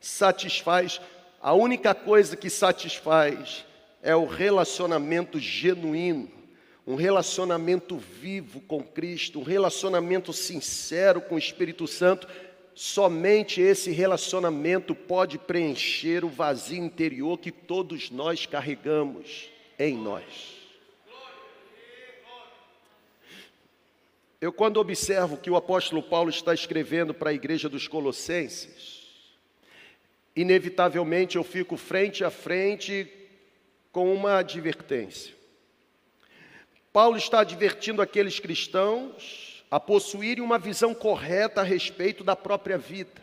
satisfaz. 0.00 1.00
A 1.40 1.52
única 1.52 1.92
coisa 1.92 2.36
que 2.36 2.48
satisfaz 2.48 3.64
é 4.00 4.14
o 4.14 4.26
relacionamento 4.26 5.40
genuíno, 5.40 6.30
um 6.86 6.94
relacionamento 6.94 7.96
vivo 7.96 8.60
com 8.60 8.80
Cristo, 8.80 9.40
um 9.40 9.44
relacionamento 9.44 10.32
sincero 10.32 11.20
com 11.20 11.34
o 11.34 11.38
Espírito 11.38 11.88
Santo, 11.88 12.28
somente 12.74 13.60
esse 13.60 13.90
relacionamento 13.90 14.94
pode 14.94 15.38
preencher 15.38 16.24
o 16.24 16.28
vazio 16.28 16.82
interior 16.82 17.38
que 17.38 17.50
todos 17.50 18.10
nós 18.10 18.46
carregamos 18.46 19.50
em 19.78 19.96
nós. 19.96 20.62
Eu, 24.40 24.52
quando 24.52 24.78
observo 24.78 25.36
que 25.36 25.50
o 25.50 25.56
apóstolo 25.56 26.02
Paulo 26.02 26.28
está 26.28 26.52
escrevendo 26.52 27.14
para 27.14 27.30
a 27.30 27.34
igreja 27.34 27.68
dos 27.68 27.86
Colossenses, 27.86 29.02
inevitavelmente 30.34 31.36
eu 31.36 31.44
fico 31.44 31.76
frente 31.76 32.24
a 32.24 32.30
frente 32.30 33.08
com 33.92 34.12
uma 34.12 34.38
advertência. 34.38 35.32
Paulo 36.92 37.16
está 37.16 37.40
advertindo 37.40 38.02
aqueles 38.02 38.40
cristãos 38.40 39.51
a 39.72 39.80
possuírem 39.80 40.44
uma 40.44 40.58
visão 40.58 40.94
correta 40.94 41.62
a 41.62 41.64
respeito 41.64 42.22
da 42.22 42.36
própria 42.36 42.76
vida. 42.76 43.22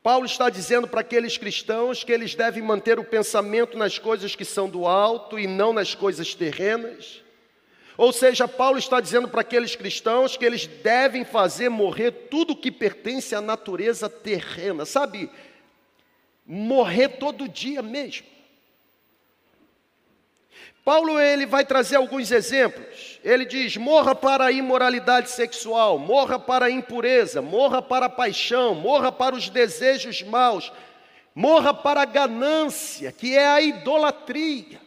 Paulo 0.00 0.24
está 0.24 0.48
dizendo 0.48 0.86
para 0.86 1.00
aqueles 1.00 1.36
cristãos 1.36 2.04
que 2.04 2.12
eles 2.12 2.36
devem 2.36 2.62
manter 2.62 3.00
o 3.00 3.04
pensamento 3.04 3.76
nas 3.76 3.98
coisas 3.98 4.36
que 4.36 4.44
são 4.44 4.70
do 4.70 4.86
alto 4.86 5.36
e 5.36 5.44
não 5.44 5.72
nas 5.72 5.92
coisas 5.92 6.36
terrenas. 6.36 7.20
Ou 7.96 8.12
seja, 8.12 8.46
Paulo 8.46 8.78
está 8.78 9.00
dizendo 9.00 9.26
para 9.26 9.40
aqueles 9.40 9.74
cristãos 9.74 10.36
que 10.36 10.44
eles 10.44 10.68
devem 10.68 11.24
fazer 11.24 11.68
morrer 11.68 12.12
tudo 12.30 12.54
que 12.54 12.70
pertence 12.70 13.34
à 13.34 13.40
natureza 13.40 14.08
terrena, 14.08 14.84
sabe? 14.84 15.28
Morrer 16.46 17.08
todo 17.18 17.48
dia 17.48 17.82
mesmo. 17.82 18.24
Paulo 20.88 21.20
ele 21.20 21.44
vai 21.44 21.66
trazer 21.66 21.96
alguns 21.96 22.32
exemplos. 22.32 23.20
Ele 23.22 23.44
diz: 23.44 23.76
morra 23.76 24.14
para 24.14 24.46
a 24.46 24.52
imoralidade 24.52 25.28
sexual, 25.28 25.98
morra 25.98 26.38
para 26.38 26.64
a 26.64 26.70
impureza, 26.70 27.42
morra 27.42 27.82
para 27.82 28.06
a 28.06 28.08
paixão, 28.08 28.74
morra 28.74 29.12
para 29.12 29.36
os 29.36 29.50
desejos 29.50 30.22
maus, 30.22 30.72
morra 31.34 31.74
para 31.74 32.00
a 32.00 32.04
ganância, 32.06 33.12
que 33.12 33.36
é 33.36 33.46
a 33.46 33.60
idolatria. 33.60 34.80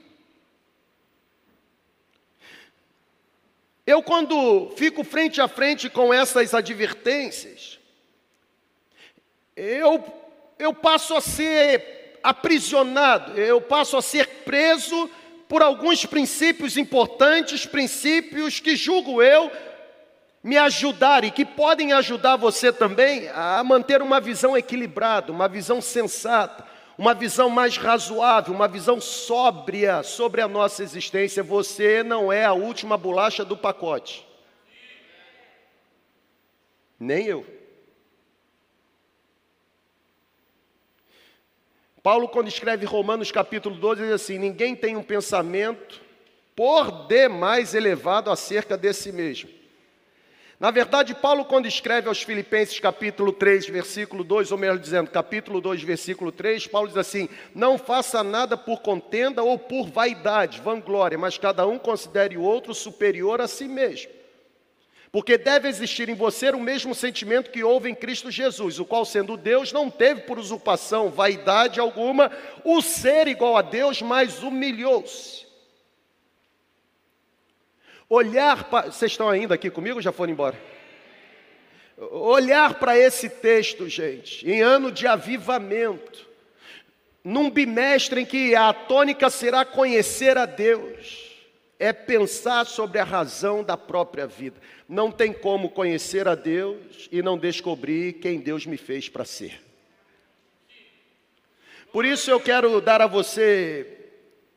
Eu, 3.86 4.02
quando 4.02 4.72
fico 4.76 5.03
frente 5.03 5.40
a 5.40 5.48
frente 5.48 5.88
com 5.88 6.11
essas 6.11 6.56
advertências, 6.56 7.78
eu, 9.56 10.03
eu 10.57 10.73
passo 10.73 11.15
a 11.15 11.22
ser 11.22 12.18
aprisionado, 12.23 13.40
eu 13.40 13.61
passo 13.61 13.95
a 13.98 14.02
ser 14.02 14.28
preso 14.44 15.07
por 15.52 15.61
alguns 15.61 16.06
princípios 16.06 16.78
importantes, 16.78 17.65
princípios 17.65 18.61
que 18.61 18.73
julgo 18.73 19.22
eu 19.22 19.52
me 20.41 20.57
ajudarem, 20.57 21.30
que 21.30 21.44
podem 21.44 21.91
ajudar 21.91 22.38
você 22.38 22.72
também 22.72 23.28
a 23.36 23.61
manter 23.61 24.02
uma 24.02 24.22
visão 24.22 24.57
equilibrada, 24.57 25.30
uma 25.30 25.49
visão 25.49 25.82
sensata, 25.82 26.65
uma 26.98 27.14
visão 27.14 27.49
mais 27.49 27.76
razoável, 27.76 28.53
uma 28.53 28.65
visão 28.65 29.02
sóbria 29.02 30.03
sobre 30.03 30.40
a 30.40 30.48
nossa 30.48 30.84
existência. 30.84 31.44
Você 31.44 32.02
não 32.02 32.32
é 32.32 32.45
a 32.45 32.53
última 32.53 32.95
bolacha 32.95 33.44
do 33.44 33.57
pacote. 33.57 34.26
Nem 36.98 37.26
eu. 37.26 37.45
Paulo, 42.03 42.28
quando 42.28 42.48
escreve 42.48 42.86
Romanos 42.86 43.32
capítulo 43.32 43.76
12, 43.76 44.02
diz 44.02 44.11
assim: 44.11 44.40
Ninguém 44.40 44.76
tem 44.76 44.98
um 44.98 45.03
pensamento 45.03 46.02
por 46.56 47.07
demais 47.07 47.76
elevado 47.76 48.32
acerca 48.32 48.76
de 48.76 48.91
si 48.94 49.11
mesmo. 49.11 49.49
Na 50.60 50.69
verdade, 50.69 51.15
Paulo, 51.15 51.45
quando 51.45 51.68
escreve 51.68 52.07
aos 52.07 52.22
Filipenses, 52.22 52.80
capítulo 52.80 53.32
3, 53.32 53.68
versículo 53.68 54.23
2, 54.23 54.52
ou 54.52 54.57
melhor 54.60 54.78
dizendo, 54.78 55.10
capítulo 55.10 55.60
2, 55.60 55.82
versículo 55.82 56.32
3, 56.32 56.68
Paulo 56.68 56.88
diz 56.88 56.98
assim: 56.98 57.30
Não 57.53 57.78
faça 57.78 58.23
nada 58.23 58.56
por 58.56 58.82
contenda 58.82 59.44
ou 59.44 59.57
por 59.57 59.88
vaidade, 59.88 60.61
vanglória, 60.61 61.18
mas 61.18 61.38
cada 61.38 61.65
um 61.65 61.80
considere 61.80 62.38
o 62.38 62.44
outro 62.44 62.73
superior 62.73 63.41
a 63.41 63.48
si 63.48 63.68
mesmo. 63.68 64.20
Porque 65.11 65.38
deve 65.38 65.67
existir 65.67 66.07
em 66.07 66.15
você 66.15 66.51
o 66.51 66.59
mesmo 66.59 66.95
sentimento 66.95 67.51
que 67.51 67.63
houve 67.63 67.89
em 67.89 67.95
Cristo 67.95 68.31
Jesus, 68.31 68.79
o 68.79 68.85
qual, 68.85 69.03
sendo 69.03 69.35
Deus, 69.35 69.73
não 69.73 69.89
teve 69.89 70.21
por 70.21 70.39
usurpação, 70.39 71.09
vaidade 71.09 71.79
alguma, 71.79 72.31
o 72.63 72.81
ser 72.81 73.27
igual 73.27 73.57
a 73.57 73.61
Deus, 73.61 74.01
mas 74.01 74.41
humilhou-se 74.41 75.51
olhar 78.11 78.65
para. 78.65 78.91
Vocês 78.91 79.13
estão 79.13 79.29
ainda 79.29 79.55
aqui 79.55 79.69
comigo 79.69 80.01
já 80.01 80.11
foram 80.11 80.33
embora? 80.33 80.59
Olhar 82.11 82.73
para 82.73 82.97
esse 82.97 83.29
texto, 83.29 83.88
gente, 83.88 84.47
em 84.49 84.61
ano 84.61 84.91
de 84.91 85.07
avivamento, 85.07 86.27
num 87.23 87.49
bimestre 87.49 88.21
em 88.21 88.25
que 88.25 88.55
a 88.55 88.73
tônica 88.73 89.29
será 89.29 89.63
conhecer 89.63 90.38
a 90.38 90.45
Deus, 90.45 91.30
é 91.81 91.91
pensar 91.91 92.65
sobre 92.65 92.99
a 92.99 93.03
razão 93.03 93.63
da 93.63 93.75
própria 93.75 94.27
vida. 94.27 94.61
Não 94.87 95.11
tem 95.11 95.33
como 95.33 95.69
conhecer 95.69 96.27
a 96.27 96.35
Deus 96.35 97.09
e 97.11 97.21
não 97.21 97.37
descobrir 97.37 98.13
quem 98.13 98.39
Deus 98.39 98.65
me 98.65 98.77
fez 98.77 99.09
para 99.09 99.25
ser. 99.25 99.59
Por 101.91 102.05
isso 102.05 102.29
eu 102.29 102.39
quero 102.39 102.79
dar 102.79 103.01
a 103.01 103.07
você 103.07 103.97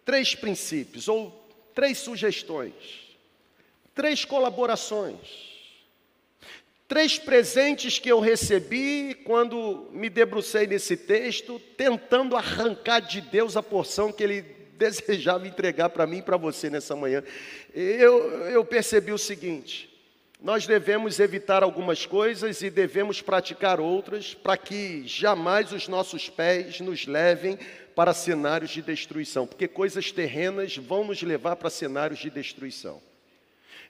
três 0.05 0.35
princípios 0.35 1.09
ou 1.09 1.49
três 1.75 1.99
sugestões 1.99 3.05
três 3.95 4.25
colaborações, 4.25 5.19
três 6.89 7.19
presentes 7.19 7.99
que 7.99 8.11
eu 8.11 8.19
recebi 8.19 9.15
quando 9.25 9.89
me 9.93 10.11
debrucei 10.11 10.67
nesse 10.67 10.97
texto, 10.97 11.61
tentando 11.77 12.37
arrancar 12.37 13.01
de 13.01 13.21
Deus 13.21 13.57
a 13.57 13.63
porção 13.63 14.13
que 14.13 14.23
Ele 14.23 14.43
desejava 14.77 15.47
entregar 15.47 15.89
para 15.91 16.07
mim 16.07 16.19
e 16.19 16.23
para 16.23 16.37
você 16.37 16.69
nessa 16.69 16.95
manhã. 16.95 17.23
Eu, 17.75 18.31
eu 18.49 18.65
percebi 18.65 19.13
o 19.13 19.19
seguinte: 19.19 19.91
nós 20.41 20.67
devemos 20.67 21.21
evitar 21.21 21.63
algumas 21.63 22.05
coisas 22.05 22.61
e 22.61 22.69
devemos 22.69 23.23
praticar 23.23 23.81
outras, 23.81 24.35
para 24.35 24.57
que 24.57 25.03
jamais 25.07 25.73
os 25.73 25.89
nossos 25.89 26.29
pés 26.29 26.81
nos 26.81 27.07
levem 27.07 27.59
para 27.95 28.13
cenários 28.13 28.71
de 28.71 28.83
destruição, 28.83 29.47
porque 29.47 29.67
coisas 29.67 30.13
terrenas 30.13 30.77
vão 30.77 31.05
nos 31.05 31.23
levar 31.23 31.57
para 31.57 31.71
cenários 31.71 32.19
de 32.19 32.29
destruição. 32.29 33.01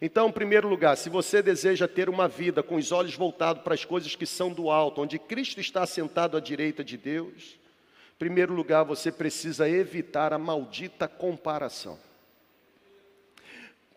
Então, 0.00 0.28
em 0.28 0.32
primeiro 0.32 0.68
lugar, 0.68 0.96
se 0.96 1.08
você 1.08 1.42
deseja 1.42 1.88
ter 1.88 2.08
uma 2.08 2.28
vida 2.28 2.62
com 2.62 2.76
os 2.76 2.92
olhos 2.92 3.14
voltados 3.14 3.62
para 3.62 3.74
as 3.74 3.84
coisas 3.84 4.14
que 4.14 4.26
são 4.26 4.52
do 4.52 4.70
alto, 4.70 5.00
onde 5.00 5.18
Cristo 5.18 5.60
está 5.60 5.86
sentado 5.86 6.36
à 6.36 6.40
direita 6.40 6.84
de 6.84 6.96
Deus, 6.96 7.58
primeiro 8.24 8.54
lugar, 8.54 8.84
você 8.84 9.12
precisa 9.12 9.68
evitar 9.68 10.32
a 10.32 10.38
maldita 10.38 11.06
comparação. 11.06 11.98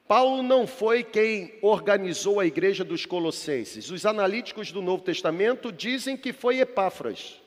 Paulo 0.05 0.43
não 0.43 0.67
foi 0.67 1.01
quem 1.01 1.57
organizou 1.61 2.37
a 2.37 2.45
igreja 2.45 2.83
dos 2.83 3.05
Colossenses. 3.05 3.89
Os 3.89 4.05
analíticos 4.05 4.69
do 4.69 4.81
Novo 4.81 5.01
Testamento 5.01 5.71
dizem 5.71 6.17
que 6.17 6.33
foi 6.33 6.59
Epáfras. 6.59 7.39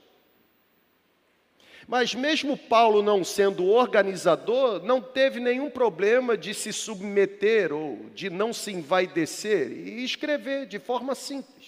Mas 1.86 2.14
mesmo 2.14 2.56
Paulo 2.56 3.02
não 3.02 3.22
sendo 3.24 3.66
organizador, 3.66 4.82
não 4.82 5.02
teve 5.02 5.38
nenhum 5.38 5.68
problema 5.68 6.34
de 6.34 6.54
se 6.54 6.72
submeter 6.72 7.74
ou 7.74 8.06
de 8.14 8.30
não 8.30 8.54
se 8.54 8.72
envaidecer 8.72 9.70
e 9.70 10.02
escrever 10.02 10.64
de 10.64 10.78
forma 10.78 11.14
simples, 11.14 11.59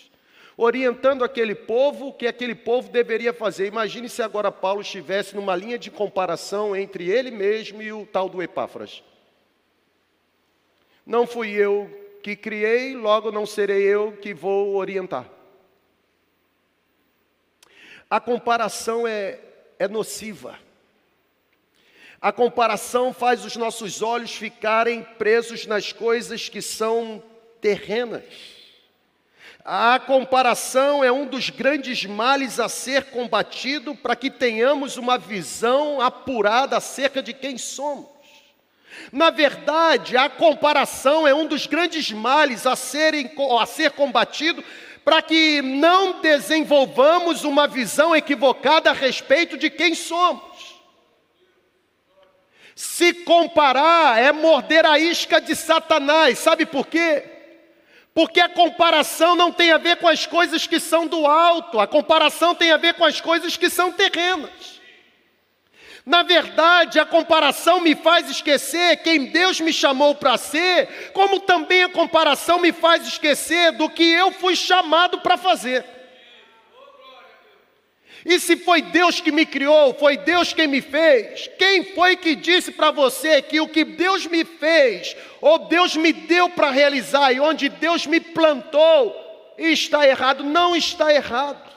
orientando 0.62 1.24
aquele 1.24 1.54
povo 1.54 2.08
o 2.08 2.12
que 2.12 2.26
aquele 2.26 2.54
povo 2.54 2.90
deveria 2.90 3.32
fazer. 3.32 3.66
Imagine 3.66 4.08
se 4.08 4.22
agora 4.22 4.52
Paulo 4.52 4.80
estivesse 4.80 5.34
numa 5.34 5.56
linha 5.56 5.78
de 5.78 5.90
comparação 5.90 6.76
entre 6.76 7.10
ele 7.10 7.30
mesmo 7.30 7.82
e 7.82 7.92
o 7.92 8.06
tal 8.06 8.28
do 8.28 8.42
Epáfras. 8.42 9.02
Não 11.04 11.26
fui 11.26 11.50
eu 11.50 11.90
que 12.22 12.36
criei, 12.36 12.94
logo 12.94 13.32
não 13.32 13.44
serei 13.44 13.82
eu 13.82 14.12
que 14.12 14.32
vou 14.32 14.76
orientar. 14.76 15.28
A 18.08 18.20
comparação 18.20 19.06
é 19.06 19.40
é 19.82 19.88
nociva. 19.88 20.56
A 22.20 22.30
comparação 22.30 23.12
faz 23.12 23.44
os 23.44 23.56
nossos 23.56 24.00
olhos 24.00 24.30
ficarem 24.30 25.02
presos 25.02 25.66
nas 25.66 25.92
coisas 25.92 26.48
que 26.48 26.62
são 26.62 27.20
terrenas. 27.60 28.61
A 29.64 30.00
comparação 30.00 31.04
é 31.04 31.12
um 31.12 31.24
dos 31.24 31.48
grandes 31.48 32.04
males 32.04 32.58
a 32.58 32.68
ser 32.68 33.04
combatido 33.04 33.94
para 33.94 34.16
que 34.16 34.28
tenhamos 34.28 34.96
uma 34.96 35.16
visão 35.16 36.00
apurada 36.00 36.76
acerca 36.76 37.22
de 37.22 37.32
quem 37.32 37.56
somos. 37.56 38.10
Na 39.12 39.30
verdade, 39.30 40.16
a 40.16 40.28
comparação 40.28 41.28
é 41.28 41.32
um 41.32 41.46
dos 41.46 41.68
grandes 41.68 42.10
males 42.10 42.66
a, 42.66 42.74
serem, 42.74 43.30
a 43.60 43.64
ser 43.64 43.92
combatido 43.92 44.64
para 45.04 45.22
que 45.22 45.62
não 45.62 46.20
desenvolvamos 46.20 47.44
uma 47.44 47.68
visão 47.68 48.14
equivocada 48.16 48.90
a 48.90 48.94
respeito 48.94 49.56
de 49.56 49.70
quem 49.70 49.94
somos. 49.94 50.82
Se 52.74 53.14
comparar 53.14 54.20
é 54.20 54.32
morder 54.32 54.84
a 54.84 54.98
isca 54.98 55.40
de 55.40 55.54
Satanás. 55.54 56.38
Sabe 56.38 56.66
por 56.66 56.86
quê? 56.88 57.31
Porque 58.14 58.40
a 58.40 58.48
comparação 58.48 59.34
não 59.34 59.50
tem 59.50 59.72
a 59.72 59.78
ver 59.78 59.96
com 59.96 60.06
as 60.06 60.26
coisas 60.26 60.66
que 60.66 60.78
são 60.78 61.06
do 61.06 61.26
alto, 61.26 61.80
a 61.80 61.86
comparação 61.86 62.54
tem 62.54 62.70
a 62.70 62.76
ver 62.76 62.94
com 62.94 63.04
as 63.04 63.20
coisas 63.20 63.56
que 63.56 63.70
são 63.70 63.90
terrenas. 63.90 64.82
Na 66.04 66.22
verdade, 66.22 66.98
a 66.98 67.06
comparação 67.06 67.80
me 67.80 67.94
faz 67.94 68.28
esquecer 68.28 68.96
quem 68.98 69.26
Deus 69.26 69.60
me 69.60 69.72
chamou 69.72 70.14
para 70.16 70.36
ser, 70.36 71.12
como 71.12 71.40
também 71.40 71.84
a 71.84 71.88
comparação 71.88 72.58
me 72.58 72.72
faz 72.72 73.06
esquecer 73.06 73.72
do 73.72 73.88
que 73.88 74.02
eu 74.02 74.32
fui 74.32 74.56
chamado 74.56 75.20
para 75.20 75.36
fazer. 75.36 76.01
E 78.24 78.38
se 78.38 78.56
foi 78.56 78.82
Deus 78.82 79.20
que 79.20 79.32
me 79.32 79.44
criou, 79.44 79.94
foi 79.94 80.16
Deus 80.16 80.52
quem 80.52 80.68
me 80.68 80.80
fez, 80.80 81.50
quem 81.58 81.92
foi 81.92 82.16
que 82.16 82.36
disse 82.36 82.70
para 82.70 82.92
você 82.92 83.42
que 83.42 83.60
o 83.60 83.68
que 83.68 83.84
Deus 83.84 84.26
me 84.26 84.44
fez, 84.44 85.16
ou 85.40 85.58
Deus 85.66 85.96
me 85.96 86.12
deu 86.12 86.48
para 86.50 86.70
realizar, 86.70 87.32
e 87.32 87.40
onde 87.40 87.68
Deus 87.68 88.06
me 88.06 88.20
plantou, 88.20 89.14
está 89.58 90.06
errado? 90.06 90.44
Não 90.44 90.76
está 90.76 91.12
errado. 91.12 91.72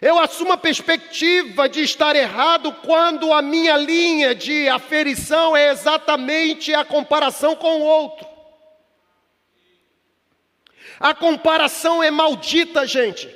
Eu 0.00 0.18
assumo 0.18 0.52
a 0.52 0.56
perspectiva 0.56 1.68
de 1.68 1.82
estar 1.82 2.14
errado 2.14 2.72
quando 2.84 3.32
a 3.32 3.42
minha 3.42 3.76
linha 3.76 4.34
de 4.34 4.68
aferição 4.68 5.56
é 5.56 5.70
exatamente 5.70 6.72
a 6.72 6.84
comparação 6.84 7.56
com 7.56 7.80
o 7.80 7.84
outro. 7.84 8.26
A 11.00 11.14
comparação 11.14 12.02
é 12.02 12.10
maldita, 12.10 12.86
gente. 12.86 13.28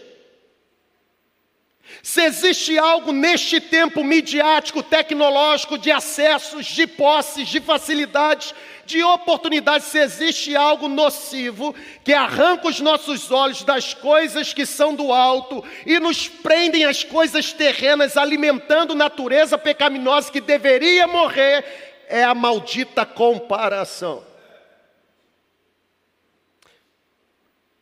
Se 2.03 2.21
existe 2.23 2.77
algo 2.77 3.13
neste 3.13 3.61
tempo 3.61 4.03
midiático, 4.03 4.83
tecnológico, 4.83 5.79
de 5.79 5.93
acessos, 5.93 6.67
de 6.67 6.85
posses, 6.85 7.49
de 7.49 7.61
facilidades, 7.61 8.53
de 8.85 9.05
oportunidades, 9.05 9.87
se 9.87 9.99
existe 9.99 10.57
algo 10.57 10.89
nocivo 10.89 11.73
que 12.03 12.13
arranca 12.13 12.67
os 12.67 12.81
nossos 12.81 13.31
olhos 13.31 13.63
das 13.63 13.95
coisas 13.95 14.53
que 14.53 14.67
são 14.67 14.97
do 14.97 15.13
alto 15.13 15.63
e 15.87 16.01
nos 16.01 16.27
prendem 16.27 16.85
às 16.85 17.05
coisas 17.05 17.53
terrenas, 17.53 18.17
alimentando 18.17 18.97
natureza 18.97 19.57
pecaminosa 19.57 20.33
que 20.33 20.41
deveria 20.41 21.07
morrer, 21.07 21.65
é 22.09 22.25
a 22.25 22.35
maldita 22.35 23.07
comparação. 23.07 24.27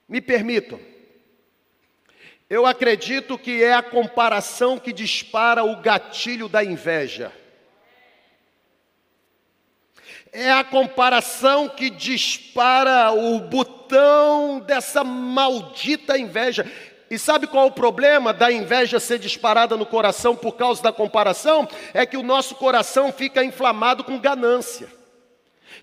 Me 0.07 0.21
permitam. 0.21 0.90
Eu 2.51 2.67
acredito 2.67 3.39
que 3.39 3.63
é 3.63 3.73
a 3.73 3.83
comparação 3.83 4.77
que 4.77 4.93
dispara 4.93 5.63
o 5.63 5.77
gatilho 5.77 6.49
da 6.49 6.65
inveja. 6.65 7.33
É 10.33 10.51
a 10.51 10.65
comparação 10.65 11.69
que 11.69 11.89
dispara 11.89 13.13
o 13.13 13.39
botão 13.39 14.59
dessa 14.59 15.05
maldita 15.05 16.19
inveja. 16.19 16.69
E 17.09 17.17
sabe 17.17 17.47
qual 17.47 17.67
é 17.67 17.69
o 17.69 17.73
problema 17.73 18.33
da 18.33 18.51
inveja 18.51 18.99
ser 18.99 19.21
disparada 19.21 19.77
no 19.77 19.87
coração 19.87 20.35
por 20.35 20.57
causa 20.57 20.83
da 20.83 20.93
comparação? 20.93 21.69
É 21.95 22.05
que 22.05 22.17
o 22.17 22.23
nosso 22.23 22.57
coração 22.57 23.13
fica 23.13 23.45
inflamado 23.45 24.03
com 24.03 24.19
ganância, 24.19 24.89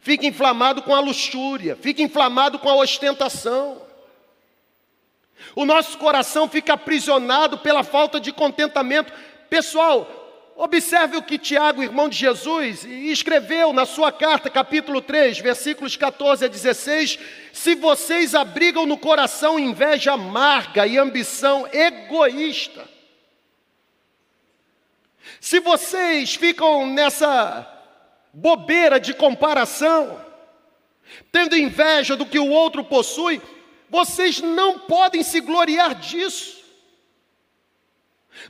fica 0.01 0.25
inflamado 0.25 0.81
com 0.81 0.93
a 0.93 0.99
luxúria, 0.99 1.77
fica 1.77 2.01
inflamado 2.01 2.59
com 2.59 2.67
a 2.67 2.75
ostentação. 2.75 3.86
O 5.55 5.65
nosso 5.65 5.97
coração 5.97 6.47
fica 6.47 6.73
aprisionado 6.73 7.57
pela 7.57 7.83
falta 7.83 8.19
de 8.19 8.31
contentamento. 8.31 9.11
Pessoal, 9.49 10.53
observe 10.55 11.17
o 11.17 11.23
que 11.23 11.37
Tiago, 11.37 11.83
irmão 11.83 12.09
de 12.09 12.17
Jesus, 12.17 12.83
escreveu 12.83 13.71
na 13.71 13.85
sua 13.85 14.11
carta, 14.11 14.49
capítulo 14.49 15.01
3, 15.01 15.39
versículos 15.39 15.95
14 15.95 16.45
a 16.45 16.47
16: 16.47 17.19
Se 17.53 17.75
vocês 17.75 18.35
abrigam 18.35 18.85
no 18.85 18.97
coração 18.97 19.59
inveja 19.59 20.13
amarga 20.13 20.85
e 20.85 20.97
ambição 20.97 21.67
egoísta, 21.71 22.87
se 25.39 25.59
vocês 25.59 26.35
ficam 26.35 26.87
nessa 26.87 27.67
bobeira 28.33 28.99
de 28.99 29.13
comparação, 29.13 30.19
tendo 31.31 31.55
inveja 31.55 32.15
do 32.15 32.25
que 32.25 32.39
o 32.39 32.49
outro 32.49 32.83
possui, 32.83 33.41
vocês 33.89 34.41
não 34.41 34.79
podem 34.79 35.23
se 35.23 35.39
gloriar 35.39 35.95
disso. 35.95 36.57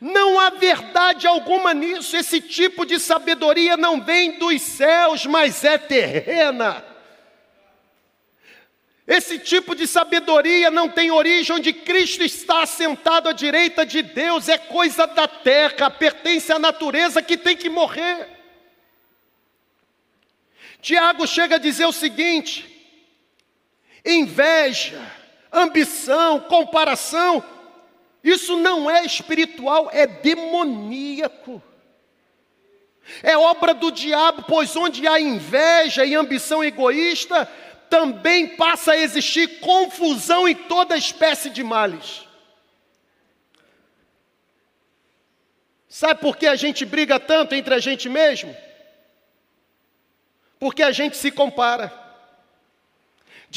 Não 0.01 0.39
há 0.39 0.49
verdade 0.49 1.27
alguma 1.27 1.73
nisso. 1.73 2.15
Esse 2.15 2.41
tipo 2.41 2.85
de 2.85 2.99
sabedoria 2.99 3.77
não 3.77 4.01
vem 4.01 4.38
dos 4.38 4.61
céus, 4.61 5.26
mas 5.26 5.64
é 5.64 5.77
terrena. 5.77 6.84
Esse 9.07 9.39
tipo 9.39 9.73
de 9.73 9.88
sabedoria 9.88 10.69
não 10.69 10.89
tem 10.89 11.11
origem 11.11 11.55
onde 11.55 11.72
Cristo 11.72 12.23
está 12.23 12.64
assentado 12.64 13.30
à 13.30 13.31
direita 13.31 13.85
de 13.85 14.01
Deus, 14.01 14.49
é 14.49 14.57
coisa 14.57 15.07
da 15.07 15.26
terra, 15.26 15.89
pertence 15.89 16.51
à 16.51 16.59
natureza 16.59 17.22
que 17.22 17.38
tem 17.38 17.55
que 17.55 17.69
morrer. 17.69 18.27
Tiago 20.81 21.26
chega 21.26 21.55
a 21.55 21.59
dizer 21.59 21.85
o 21.85 21.93
seguinte: 21.93 22.65
inveja 24.03 25.01
ambição, 25.57 26.39
comparação. 26.41 27.43
Isso 28.23 28.57
não 28.57 28.89
é 28.89 29.05
espiritual, 29.05 29.89
é 29.91 30.05
demoníaco. 30.05 31.61
É 33.23 33.38
obra 33.38 33.73
do 33.73 33.91
diabo, 33.91 34.43
pois 34.47 34.75
onde 34.75 35.07
há 35.07 35.19
inveja 35.19 36.05
e 36.05 36.13
ambição 36.13 36.63
egoísta, 36.63 37.49
também 37.89 38.47
passa 38.55 38.91
a 38.91 38.97
existir 38.97 39.59
confusão 39.59 40.47
e 40.47 40.53
toda 40.53 40.97
espécie 40.97 41.49
de 41.49 41.63
males. 41.63 42.27
Sabe 45.88 46.19
por 46.19 46.38
que 46.38 46.45
a 46.45 46.55
gente 46.55 46.85
briga 46.85 47.19
tanto 47.19 47.55
entre 47.55 47.73
a 47.73 47.79
gente 47.79 48.09
mesmo? 48.09 48.55
Porque 50.59 50.84
a 50.84 50.91
gente 50.91 51.15
se 51.17 51.31
compara. 51.31 52.06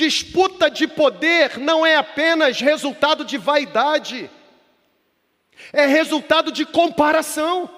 Disputa 0.00 0.70
de 0.70 0.88
poder 0.88 1.58
não 1.58 1.84
é 1.84 1.94
apenas 1.94 2.58
resultado 2.58 3.22
de 3.22 3.36
vaidade, 3.36 4.30
é 5.74 5.84
resultado 5.84 6.50
de 6.50 6.64
comparação. 6.64 7.68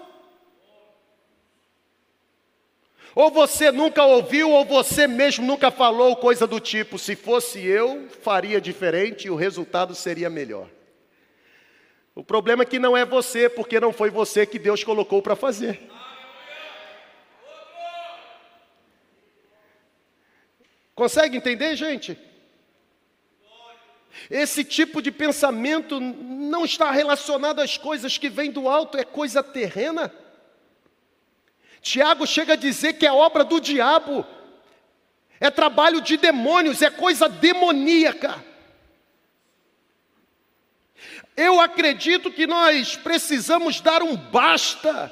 Ou 3.13 3.29
você 3.29 3.73
nunca 3.73 4.05
ouviu, 4.05 4.53
ou 4.53 4.65
você 4.65 5.09
mesmo 5.09 5.45
nunca 5.45 5.73
falou 5.73 6.15
coisa 6.15 6.47
do 6.47 6.61
tipo: 6.61 6.97
se 6.97 7.17
fosse 7.17 7.59
eu, 7.59 8.09
faria 8.23 8.61
diferente 8.61 9.27
e 9.27 9.31
o 9.31 9.35
resultado 9.35 9.93
seria 9.93 10.31
melhor. 10.31 10.69
O 12.15 12.23
problema 12.23 12.63
é 12.63 12.67
que 12.67 12.79
não 12.79 12.97
é 12.97 13.05
você, 13.05 13.49
porque 13.49 13.81
não 13.81 13.93
foi 13.93 14.11
você 14.11 14.47
que 14.47 14.61
Deus 14.61 14.85
colocou 14.85 15.21
para 15.21 15.35
fazer. 15.35 15.91
Consegue 21.03 21.37
entender, 21.37 21.75
gente? 21.75 22.17
Esse 24.31 24.63
tipo 24.63 25.03
de 25.03 25.11
pensamento 25.11 25.99
não 25.99 26.65
está 26.65 26.93
relacionado 26.93 27.59
às 27.59 27.77
coisas 27.77 28.17
que 28.17 28.29
vêm 28.29 28.53
do 28.53 28.69
alto, 28.69 28.97
é 28.97 29.03
coisa 29.03 29.43
terrena. 29.43 30.15
Tiago 31.81 32.25
chega 32.25 32.53
a 32.53 32.57
dizer 32.57 32.93
que 32.93 33.05
é 33.05 33.13
obra 33.13 33.43
do 33.43 33.59
diabo, 33.61 34.25
é 35.41 35.51
trabalho 35.51 36.01
de 36.01 36.17
demônios, 36.17 36.83
é 36.83 36.89
coisa 36.89 37.29
demoníaca. 37.29 38.41
Eu 41.37 41.61
acredito 41.61 42.31
que 42.31 42.47
nós 42.47 42.95
precisamos 42.95 43.81
dar 43.81 44.05
um 44.05 44.17
basta 44.17 45.11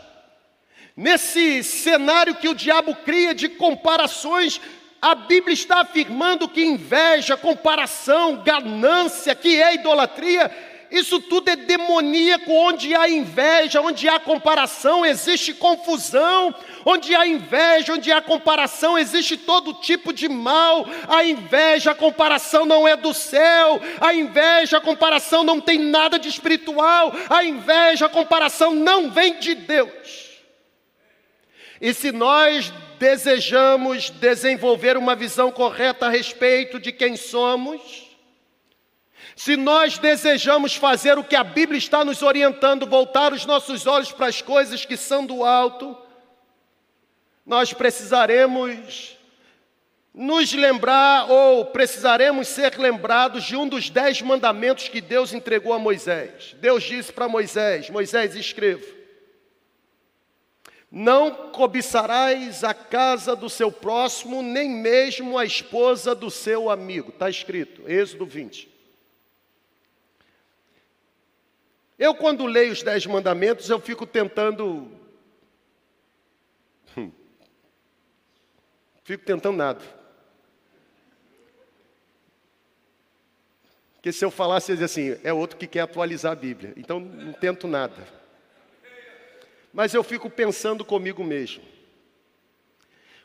nesse 0.97 1.65
cenário 1.65 2.37
que 2.37 2.49
o 2.49 2.55
diabo 2.55 2.95
cria 2.95 3.35
de 3.35 3.49
comparações 3.49 4.61
a 5.01 5.15
Bíblia 5.15 5.55
está 5.55 5.81
afirmando 5.81 6.49
que 6.49 6.63
inveja, 6.63 7.37
comparação, 7.37 8.43
ganância, 8.43 9.35
que 9.35 9.61
é 9.61 9.75
idolatria, 9.75 10.51
isso 10.91 11.21
tudo 11.21 11.49
é 11.49 11.57
demoníaco. 11.57 12.53
Onde 12.53 12.95
há 12.95 13.09
inveja, 13.09 13.81
onde 13.81 14.09
há 14.09 14.19
comparação, 14.19 15.07
existe 15.07 15.55
confusão. 15.55 16.55
Onde 16.85 17.15
há 17.15 17.27
inveja, 17.27 17.95
onde 17.95 18.11
há 18.11 18.21
comparação, 18.21 18.99
existe 18.99 19.37
todo 19.37 19.75
tipo 19.75 20.13
de 20.13 20.29
mal. 20.29 20.87
A 21.09 21.25
inveja, 21.25 21.93
a 21.93 21.95
comparação 21.95 22.67
não 22.67 22.89
é 22.89 22.97
do 22.97 23.15
céu. 23.15 23.81
A 24.01 24.13
inveja, 24.13 24.79
a 24.79 24.81
comparação 24.81 25.45
não 25.45 25.61
tem 25.61 25.79
nada 25.79 26.19
de 26.19 26.29
espiritual. 26.29 27.15
A 27.29 27.45
inveja, 27.45 28.07
a 28.07 28.11
comparação 28.11 28.75
não 28.75 29.11
vem 29.11 29.39
de 29.39 29.55
Deus. 29.55 30.30
E 31.81 31.95
se 31.95 32.13
nós 32.13 32.73
desejamos 32.99 34.11
desenvolver 34.11 34.97
uma 34.99 35.17
visão 35.17 35.51
correta 35.51 36.07
a 36.07 36.11
respeito 36.11 36.79
de 36.79 36.93
quem 36.93 37.17
somos, 37.17 38.11
se 39.35 39.57
nós 39.57 39.97
desejamos 39.97 40.75
fazer 40.75 41.17
o 41.17 41.25
que 41.25 41.35
a 41.35 41.43
Bíblia 41.43 41.79
está 41.79 42.05
nos 42.05 42.21
orientando, 42.23 42.87
voltar 42.87 43.33
os 43.33 43.47
nossos 43.47 43.87
olhos 43.87 44.13
para 44.13 44.27
as 44.27 44.43
coisas 44.43 44.85
que 44.85 44.99
são 44.99 45.25
do 45.25 45.43
alto, 45.43 45.97
nós 47.47 47.73
precisaremos 47.73 49.17
nos 50.13 50.53
lembrar 50.53 51.31
ou 51.31 51.65
precisaremos 51.65 52.49
ser 52.49 52.77
lembrados 52.79 53.45
de 53.45 53.57
um 53.57 53.67
dos 53.67 53.89
dez 53.89 54.21
mandamentos 54.21 54.89
que 54.89 55.01
Deus 55.01 55.33
entregou 55.33 55.73
a 55.73 55.79
Moisés. 55.79 56.55
Deus 56.61 56.83
disse 56.83 57.11
para 57.11 57.27
Moisés: 57.27 57.89
Moisés, 57.89 58.35
escreva. 58.37 59.00
Não 60.91 61.53
cobiçarás 61.53 62.65
a 62.65 62.75
casa 62.75 63.37
do 63.37 63.49
seu 63.49 63.71
próximo, 63.71 64.43
nem 64.43 64.69
mesmo 64.69 65.39
a 65.39 65.45
esposa 65.45 66.17
do 66.17 66.31
seu 66.31 66.69
amigo. 66.69 67.11
Está 67.11 67.31
escrito, 67.31 67.89
Êxodo 67.89 68.27
20. 68.27 68.69
Eu, 71.97 72.15
quando 72.15 72.45
leio 72.45 72.73
os 72.73 72.83
Dez 72.83 73.07
Mandamentos, 73.07 73.71
eu 73.71 73.79
fico 73.79 74.05
tentando. 74.05 74.91
Hum, 76.97 77.13
fico 79.05 79.25
tentando 79.25 79.57
nada. 79.57 80.01
Porque 83.95 84.13
se 84.13 84.25
eu 84.25 84.31
falasse 84.31 84.73
assim, 84.73 85.21
é 85.23 85.33
outro 85.33 85.59
que 85.59 85.67
quer 85.67 85.83
atualizar 85.83 86.33
a 86.33 86.35
Bíblia. 86.35 86.73
Então 86.77 86.99
não 86.99 87.35
tento 87.35 87.69
nada. 87.69 88.20
Mas 89.73 89.95
eu 89.95 90.03
fico 90.03 90.29
pensando 90.29 90.85
comigo 90.85 91.23
mesmo. 91.23 91.63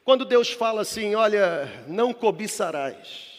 Quando 0.04 0.24
Deus 0.24 0.52
fala 0.52 0.82
assim, 0.82 1.16
olha, 1.16 1.84
não 1.88 2.14
cobiçarás. 2.14 3.34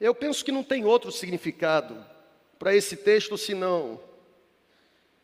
Eu 0.00 0.14
penso 0.14 0.44
que 0.44 0.52
não 0.52 0.62
tem 0.62 0.84
outro 0.84 1.10
significado 1.10 2.06
para 2.58 2.74
esse 2.74 2.96
texto 2.96 3.36
senão 3.36 4.00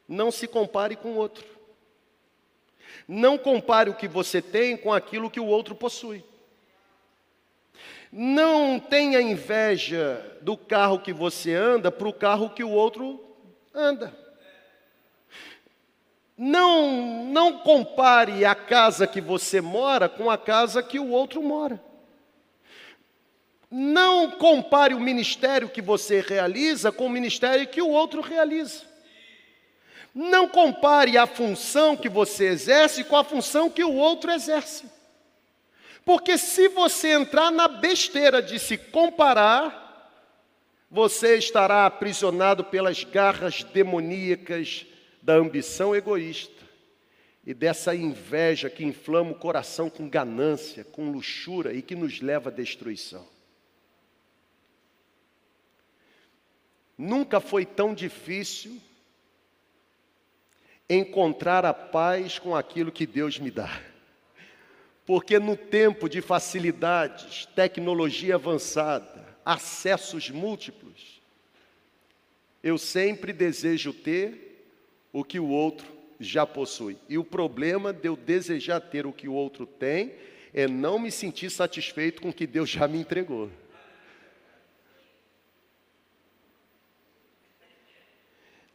não 0.09 0.33
se 0.33 0.49
compare 0.49 0.97
com 0.97 1.13
o 1.13 1.17
outro. 1.17 1.45
Não 3.07 3.39
compare 3.39 3.89
o 3.89 3.95
que 3.95 4.09
você 4.09 4.43
tem 4.43 4.77
com 4.77 4.93
aquilo 4.93 5.31
que 5.31 5.39
o 5.39 5.47
outro 5.47 5.75
possui. 5.75 6.25
Não 8.11 8.81
tenha 8.81 9.21
inveja 9.21 10.39
do 10.41 10.57
carro 10.57 11.01
que 11.01 11.13
você 11.13 11.55
anda 11.55 11.91
para 11.91 12.09
o 12.09 12.13
carro 12.13 12.51
que 12.51 12.65
o 12.65 12.71
outro 12.71 13.21
anda. 13.73 14.24
Não, 16.37 17.25
não 17.27 17.59
compare 17.59 18.45
a 18.45 18.55
casa 18.55 19.07
que 19.07 19.21
você 19.21 19.61
mora 19.61 20.09
com 20.09 20.29
a 20.29 20.37
casa 20.37 20.83
que 20.83 20.99
o 20.99 21.11
outro 21.11 21.43
mora. 21.43 21.81
Não 23.71 24.33
compare 24.33 24.95
o 24.95 25.01
ministério 25.01 25.69
que 25.69 25.81
você 25.81 26.21
realiza 26.21 26.91
com 26.91 27.07
o 27.07 27.11
ministério 27.11 27.67
que 27.69 27.81
o 27.81 27.89
outro 27.89 28.21
realiza. 28.21 28.83
Não 30.15 30.49
compare 30.49 31.19
a 31.19 31.27
função 31.27 31.97
que 31.97 32.09
você 32.09 32.47
exerce 32.47 33.05
com 33.05 33.17
a 33.17 33.25
função 33.25 33.71
que 33.71 33.83
o 33.83 33.95
outro 33.95 34.31
exerce. 34.31 34.85
Porque 36.05 36.37
se 36.37 36.69
você 36.69 37.13
entrar 37.13 37.51
na 37.51 37.67
besteira 37.67 38.43
de 38.43 38.59
se 38.59 38.77
comparar, 38.77 39.85
você 40.91 41.37
estará 41.37 41.87
aprisionado 41.87 42.63
pelas 42.63 43.03
garras 43.03 43.65
demoníacas 43.65 44.87
da 45.25 45.37
ambição 45.37 45.97
egoísta 45.97 46.63
e 47.47 47.55
dessa 47.55 47.95
inveja 47.95 48.69
que 48.69 48.85
inflama 48.85 49.31
o 49.31 49.35
coração 49.35 49.89
com 49.89 50.07
ganância, 50.07 50.85
com 50.85 51.11
luxúria 51.11 51.73
e 51.73 51.81
que 51.81 51.95
nos 51.95 52.21
leva 52.21 52.51
à 52.51 52.53
destruição. 52.53 53.27
Nunca 56.97 57.41
foi 57.41 57.65
tão 57.65 57.95
difícil 57.95 58.79
encontrar 60.91 61.65
a 61.65 61.73
paz 61.73 62.39
com 62.39 62.55
aquilo 62.55 62.93
que 62.93 63.07
Deus 63.07 63.39
me 63.39 63.51
dá. 63.51 63.81
Porque 65.07 65.39
no 65.39 65.57
tempo 65.57 66.07
de 66.07 66.21
facilidades, 66.21 67.47
tecnologia 67.47 68.35
avançada, 68.35 69.39
acessos 69.43 70.29
múltiplos, 70.29 71.23
eu 72.63 72.77
sempre 72.77 73.33
desejo 73.33 73.91
ter 73.91 74.54
o 75.15 75.23
que 75.23 75.39
o 75.39 75.49
outro 75.49 75.87
já 76.19 76.45
possui. 76.45 76.99
E 77.09 77.17
o 77.17 77.23
problema 77.23 77.93
de 77.93 78.09
eu 78.09 78.17
desejar 78.17 78.81
ter 78.81 79.07
o 79.07 79.13
que 79.13 79.29
o 79.29 79.33
outro 79.33 79.65
tem 79.65 80.13
é 80.53 80.67
não 80.67 80.99
me 80.99 81.11
sentir 81.11 81.51
satisfeito 81.51 82.21
com 82.21 82.31
o 82.31 82.33
que 82.33 82.49
Deus 82.49 82.69
já 82.69 82.89
me 82.89 82.99
entregou. 82.99 83.49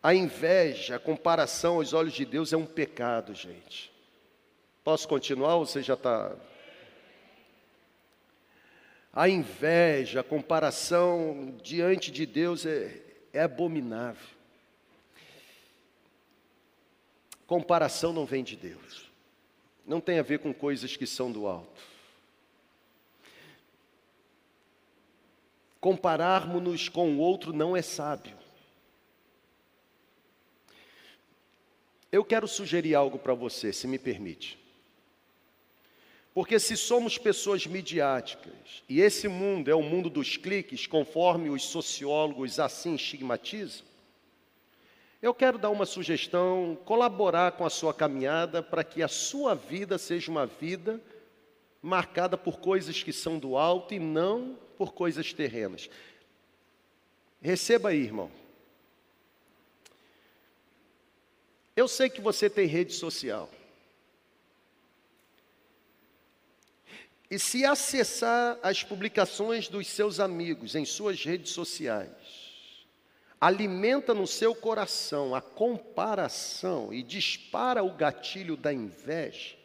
A 0.02 0.16
inveja, 0.16 0.96
a 0.96 1.00
comparação 1.00 1.76
aos 1.76 1.92
olhos 1.92 2.14
de 2.14 2.24
Deus 2.24 2.54
é 2.54 2.58
um 2.58 2.66
pecado, 2.66 3.36
gente. 3.36 3.92
Posso 4.82 5.06
continuar 5.10 5.56
ou 5.56 5.66
você 5.66 5.84
já 5.84 5.96
está. 5.96 6.34
A 9.12 9.28
inveja, 9.28 10.22
a 10.22 10.24
comparação 10.24 11.54
diante 11.62 12.10
de 12.10 12.26
Deus 12.26 12.66
é, 12.66 13.02
é 13.34 13.42
abominável. 13.42 14.39
Comparação 17.50 18.14
não 18.14 18.28
vem 18.28 18.44
de 18.44 18.56
Deus. 18.56 19.10
Não 19.84 20.00
tem 20.00 20.20
a 20.20 20.22
ver 20.22 20.38
com 20.38 20.54
coisas 20.54 20.96
que 20.96 21.08
são 21.08 21.32
do 21.32 21.48
alto. 21.48 21.82
Compararmos-nos 25.82 26.90
com 26.90 27.16
o 27.16 27.18
outro 27.18 27.52
não 27.52 27.76
é 27.76 27.82
sábio. 27.82 28.38
Eu 32.12 32.24
quero 32.24 32.48
sugerir 32.48 32.94
algo 32.94 33.18
para 33.18 33.34
você, 33.34 33.74
se 33.74 33.88
me 33.88 33.98
permite. 33.98 34.60
Porque 36.36 36.60
se 36.60 36.78
somos 36.78 37.18
pessoas 37.18 37.66
midiáticas, 37.66 38.84
e 38.88 39.02
esse 39.02 39.28
mundo 39.28 39.72
é 39.72 39.76
o 39.76 39.82
mundo 39.82 40.08
dos 40.08 40.38
cliques, 40.38 40.86
conforme 40.86 41.50
os 41.50 41.64
sociólogos 41.64 42.60
assim 42.60 42.94
estigmatizam, 42.94 43.89
eu 45.22 45.34
quero 45.34 45.58
dar 45.58 45.70
uma 45.70 45.86
sugestão, 45.86 46.78
colaborar 46.86 47.52
com 47.54 47.66
a 47.66 47.70
sua 47.70 47.94
caminhada 47.94 48.64
para 48.64 48.84
que 48.84 49.04
a 49.04 49.08
sua 49.08 49.54
vida 49.54 49.98
seja 49.98 50.32
uma 50.32 50.46
vida 50.46 51.02
marcada 51.82 52.38
por 52.38 52.60
coisas 52.60 53.04
que 53.04 53.12
são 53.12 53.38
do 53.38 53.58
alto 53.58 53.94
e 53.94 54.00
não 54.00 54.58
por 54.78 54.94
coisas 54.94 55.34
terrenas. 55.34 55.90
Receba 57.42 57.90
aí, 57.90 58.02
irmão. 58.02 58.32
Eu 61.76 61.88
sei 61.88 62.10
que 62.10 62.22
você 62.22 62.50
tem 62.50 62.66
rede 62.66 62.94
social. 62.94 63.50
E 67.32 67.38
se 67.38 67.64
acessar 67.64 68.58
as 68.64 68.84
publicações 68.84 69.68
dos 69.68 69.88
seus 69.88 70.20
amigos 70.20 70.76
em 70.76 70.84
suas 70.84 71.24
redes 71.24 71.52
sociais, 71.52 72.39
alimenta 73.40 74.14
no 74.14 74.28
seu 74.28 74.54
coração 74.54 75.34
a 75.34 75.42
comparação 75.42 76.94
e 76.94 77.02
dispara 77.02 77.84
o 77.84 77.94
gatilho 77.94 78.58
da 78.58 78.74
inveja, 78.74 79.56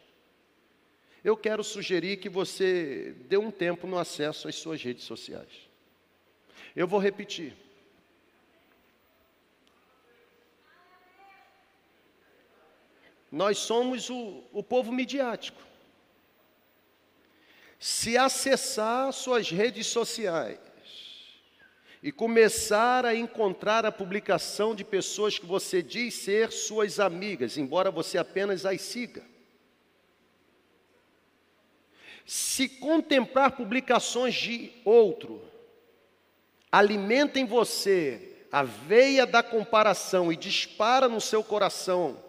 eu 1.23 1.35
quero 1.35 1.63
sugerir 1.63 2.17
que 2.17 2.29
você 2.29 3.15
dê 3.27 3.35
um 3.35 3.49
tempo 3.49 3.87
no 3.87 3.97
acesso 3.97 4.47
às 4.47 4.55
suas 4.55 4.81
redes 4.81 5.03
sociais. 5.03 5.49
Eu 6.75 6.87
vou 6.87 6.99
repetir. 6.99 7.55
Nós 13.31 13.57
somos 13.57 14.09
o, 14.09 14.43
o 14.53 14.63
povo 14.63 14.91
midiático 14.91 15.61
se 17.79 18.17
acessar 18.17 19.11
suas 19.11 19.49
redes 19.49 19.87
sociais 19.87 20.59
e 22.05 22.11
começar 22.11 23.03
a 23.03 23.15
encontrar 23.15 23.83
a 23.83 23.91
publicação 23.91 24.75
de 24.75 24.83
pessoas 24.83 25.39
que 25.39 25.45
você 25.47 25.81
diz 25.81 26.13
ser 26.13 26.51
suas 26.51 26.99
amigas, 26.99 27.57
embora 27.57 27.89
você 27.89 28.19
apenas 28.19 28.63
as 28.63 28.79
siga. 28.81 29.23
Se 32.23 32.69
contemplar 32.69 33.57
publicações 33.57 34.35
de 34.35 34.71
outro, 34.85 35.41
alimenta 36.71 37.39
em 37.39 37.45
você 37.45 38.45
a 38.51 38.61
veia 38.61 39.25
da 39.25 39.41
comparação 39.41 40.31
e 40.31 40.35
dispara 40.35 41.09
no 41.09 41.19
seu 41.19 41.43
coração 41.43 42.23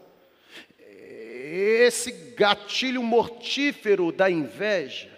esse 0.78 2.10
gatilho 2.34 3.02
mortífero 3.02 4.10
da 4.10 4.30
inveja, 4.30 5.14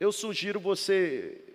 eu 0.00 0.10
sugiro 0.10 0.58
você 0.58 1.45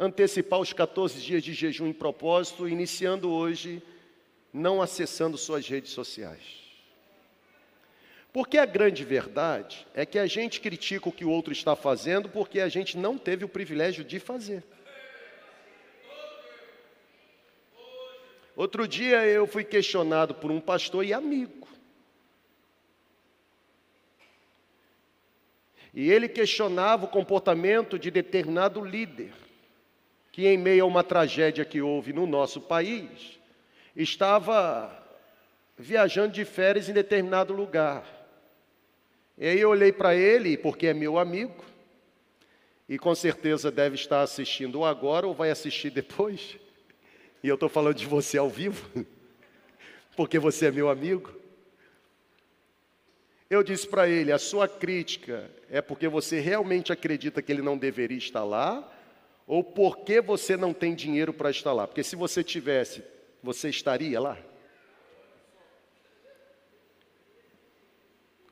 antecipar 0.00 0.58
os 0.58 0.72
14 0.72 1.20
dias 1.20 1.42
de 1.42 1.52
jejum 1.52 1.86
em 1.86 1.92
propósito, 1.92 2.66
iniciando 2.66 3.30
hoje, 3.30 3.82
não 4.50 4.80
acessando 4.80 5.36
suas 5.36 5.68
redes 5.68 5.92
sociais. 5.92 6.58
Porque 8.32 8.56
a 8.56 8.64
grande 8.64 9.04
verdade 9.04 9.86
é 9.92 10.06
que 10.06 10.18
a 10.18 10.26
gente 10.26 10.58
critica 10.58 11.10
o 11.10 11.12
que 11.12 11.24
o 11.24 11.30
outro 11.30 11.52
está 11.52 11.76
fazendo 11.76 12.30
porque 12.30 12.60
a 12.60 12.68
gente 12.68 12.96
não 12.96 13.18
teve 13.18 13.44
o 13.44 13.48
privilégio 13.48 14.02
de 14.02 14.18
fazer. 14.18 14.64
Outro 18.56 18.88
dia 18.88 19.26
eu 19.26 19.46
fui 19.46 19.64
questionado 19.64 20.34
por 20.34 20.50
um 20.50 20.60
pastor 20.60 21.04
e 21.04 21.12
amigo. 21.12 21.68
E 25.92 26.10
ele 26.10 26.28
questionava 26.28 27.04
o 27.04 27.08
comportamento 27.08 27.98
de 27.98 28.10
determinado 28.10 28.82
líder, 28.82 29.32
que 30.40 30.48
em 30.48 30.56
meio 30.56 30.84
a 30.84 30.86
uma 30.86 31.04
tragédia 31.04 31.66
que 31.66 31.82
houve 31.82 32.14
no 32.14 32.26
nosso 32.26 32.62
país, 32.62 33.38
estava 33.94 34.90
viajando 35.76 36.32
de 36.32 36.46
férias 36.46 36.88
em 36.88 36.94
determinado 36.94 37.52
lugar. 37.52 38.06
E 39.36 39.46
aí 39.46 39.60
eu 39.60 39.68
olhei 39.68 39.92
para 39.92 40.14
ele, 40.14 40.56
porque 40.56 40.86
é 40.86 40.94
meu 40.94 41.18
amigo, 41.18 41.62
e 42.88 42.98
com 42.98 43.14
certeza 43.14 43.70
deve 43.70 43.96
estar 43.96 44.22
assistindo 44.22 44.82
agora 44.82 45.26
ou 45.26 45.34
vai 45.34 45.50
assistir 45.50 45.90
depois. 45.90 46.56
E 47.42 47.48
eu 47.48 47.54
estou 47.56 47.68
falando 47.68 47.96
de 47.96 48.06
você 48.06 48.38
ao 48.38 48.48
vivo, 48.48 48.88
porque 50.16 50.38
você 50.38 50.68
é 50.68 50.70
meu 50.70 50.88
amigo. 50.88 51.38
Eu 53.50 53.62
disse 53.62 53.86
para 53.86 54.08
ele: 54.08 54.32
a 54.32 54.38
sua 54.38 54.66
crítica 54.66 55.50
é 55.68 55.82
porque 55.82 56.08
você 56.08 56.40
realmente 56.40 56.90
acredita 56.90 57.42
que 57.42 57.52
ele 57.52 57.60
não 57.60 57.76
deveria 57.76 58.16
estar 58.16 58.42
lá, 58.42 58.90
ou 59.50 59.64
porque 59.64 60.20
você 60.20 60.56
não 60.56 60.72
tem 60.72 60.94
dinheiro 60.94 61.34
para 61.34 61.50
estar 61.50 61.72
lá? 61.72 61.84
Porque 61.84 62.04
se 62.04 62.14
você 62.14 62.44
tivesse, 62.44 63.02
você 63.42 63.68
estaria 63.68 64.20
lá? 64.20 64.38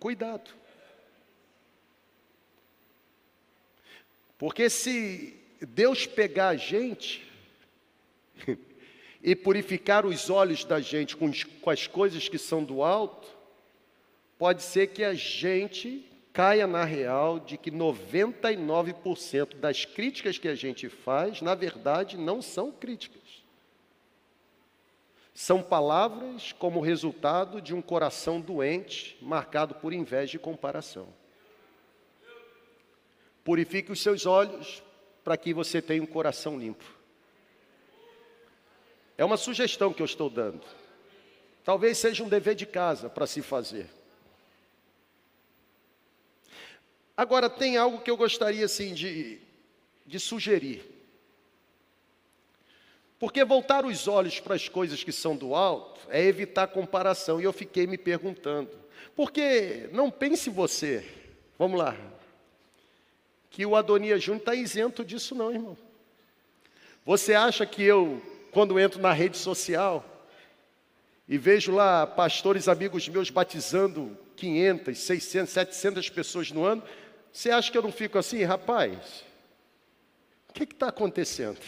Cuidado. 0.01 0.51
Porque 4.37 4.69
se 4.69 5.41
Deus 5.61 6.05
pegar 6.05 6.49
a 6.49 6.57
gente 6.57 7.25
e 9.23 9.37
purificar 9.37 10.05
os 10.05 10.29
olhos 10.29 10.65
da 10.65 10.81
gente 10.81 11.17
com, 11.17 11.31
as 11.71 11.87
coisas 11.87 12.29
que 12.29 12.39
são 12.39 12.65
do 12.65 12.83
alto, 12.83 13.29
pode 14.37 14.65
ser 14.65 14.89
que 14.89 15.05
a 15.05 15.15
gente 15.15 16.05
caia 16.39 16.69
na 16.69 16.85
real 16.85 17.41
de 17.41 17.59
que 17.59 17.69
99% 17.69 19.57
das 19.57 19.85
críticas 19.85 20.39
que 20.39 20.47
a 20.47 20.55
gente 20.55 20.89
faz, 20.89 21.43
na 21.43 21.53
verdade, 21.53 22.17
não 22.17 22.41
são 22.41 22.71
críticas. 22.71 23.43
São 25.35 25.61
palavras 25.61 26.53
como 26.53 26.81
resultado 26.81 27.61
de 27.61 27.75
um 27.75 27.83
coração 27.83 28.41
doente, 28.41 29.19
marcado 29.21 29.75
por 29.75 29.93
inveja 29.93 30.37
e 30.37 30.39
comparação. 30.39 31.09
Purifique 33.43 33.91
os 33.91 34.01
seus 34.01 34.25
olhos 34.25 34.81
para 35.25 35.37
que 35.37 35.53
você 35.53 35.83
tenha 35.83 36.05
um 36.05 36.07
coração 36.07 36.57
limpo. 36.57 36.85
É 39.17 39.25
uma 39.25 39.37
sugestão 39.37 39.93
que 39.93 40.03
eu 40.03 40.07
estou 40.07 40.31
dando. 40.31 40.65
Talvez 41.65 41.99
seja 41.99 42.23
um 42.23 42.29
dever 42.29 42.55
de 42.55 42.65
casa 42.65 43.11
para 43.11 43.27
se 43.27 43.43
fazer. 43.43 43.98
Agora, 47.19 47.51
tem 47.51 47.77
algo 47.77 47.99
que 47.99 48.09
eu 48.09 48.17
gostaria 48.17 48.65
assim 48.65 48.95
de, 48.95 49.41
de 50.07 50.21
sugerir. 50.21 50.85
Porque 53.19 53.45
voltar 53.45 53.85
os 53.85 54.07
olhos 54.07 54.39
para 54.39 54.55
as 54.55 54.69
coisas 54.69 55.03
que 55.03 55.11
são 55.11 55.37
do 55.37 55.53
alto 55.53 56.01
é 56.11 56.25
evitar 56.25 56.69
comparação. 56.69 57.41
E 57.41 57.43
eu 57.43 57.53
fiquei 57.53 57.89
me 57.89 57.99
perguntando, 57.99 58.71
porque 59.17 59.89
não 59.93 60.13
pense 60.13 60.49
você, 60.49 61.05
vamos 61.59 61.77
lá, 61.81 61.97
que 63.51 63.67
o 63.67 63.75
Adonias 63.75 64.23
Júnior 64.23 64.43
está 64.43 64.55
isento 64.55 65.05
disso, 65.05 65.35
não, 65.35 65.51
irmão. 65.51 65.77
Você 67.05 67.35
acha 67.35 67.67
que 67.67 67.83
eu, 67.83 68.23
quando 68.53 68.79
entro 68.79 69.01
na 69.01 69.13
rede 69.13 69.39
social 69.39 70.05
e 71.29 71.37
vejo 71.37 71.75
lá 71.75 72.07
pastores 72.07 72.69
amigos 72.69 73.09
meus 73.09 73.29
batizando 73.29 74.17
500, 74.37 74.97
600, 74.97 75.53
700 75.53 76.11
pessoas 76.11 76.53
no 76.53 76.65
ano, 76.65 76.81
você 77.33 77.51
acha 77.51 77.71
que 77.71 77.79
eu 77.79 77.83
não 77.83 77.93
fico 77.93 78.19
assim, 78.19 78.43
rapaz? 78.43 79.25
O 80.49 80.53
que 80.53 80.65
está 80.65 80.89
acontecendo? 80.89 81.61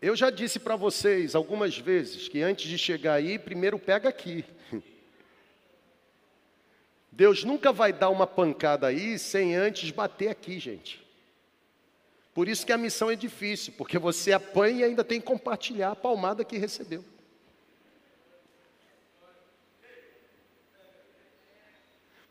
Eu 0.00 0.14
já 0.14 0.28
disse 0.28 0.58
para 0.58 0.76
vocês 0.76 1.34
algumas 1.34 1.78
vezes 1.78 2.28
que 2.28 2.42
antes 2.42 2.68
de 2.68 2.76
chegar 2.76 3.14
aí, 3.14 3.38
primeiro 3.38 3.78
pega 3.78 4.08
aqui. 4.08 4.44
Deus 7.10 7.42
nunca 7.42 7.72
vai 7.72 7.90
dar 7.90 8.10
uma 8.10 8.26
pancada 8.26 8.88
aí 8.88 9.18
sem 9.18 9.56
antes 9.56 9.90
bater 9.90 10.28
aqui, 10.28 10.58
gente. 10.58 11.02
Por 12.34 12.48
isso 12.48 12.66
que 12.66 12.72
a 12.72 12.76
missão 12.76 13.10
é 13.10 13.16
difícil, 13.16 13.72
porque 13.78 13.98
você 13.98 14.32
apanha 14.32 14.80
e 14.80 14.84
ainda 14.84 15.02
tem 15.02 15.20
que 15.20 15.26
compartilhar 15.26 15.92
a 15.92 15.96
palmada 15.96 16.44
que 16.44 16.58
recebeu. 16.58 17.02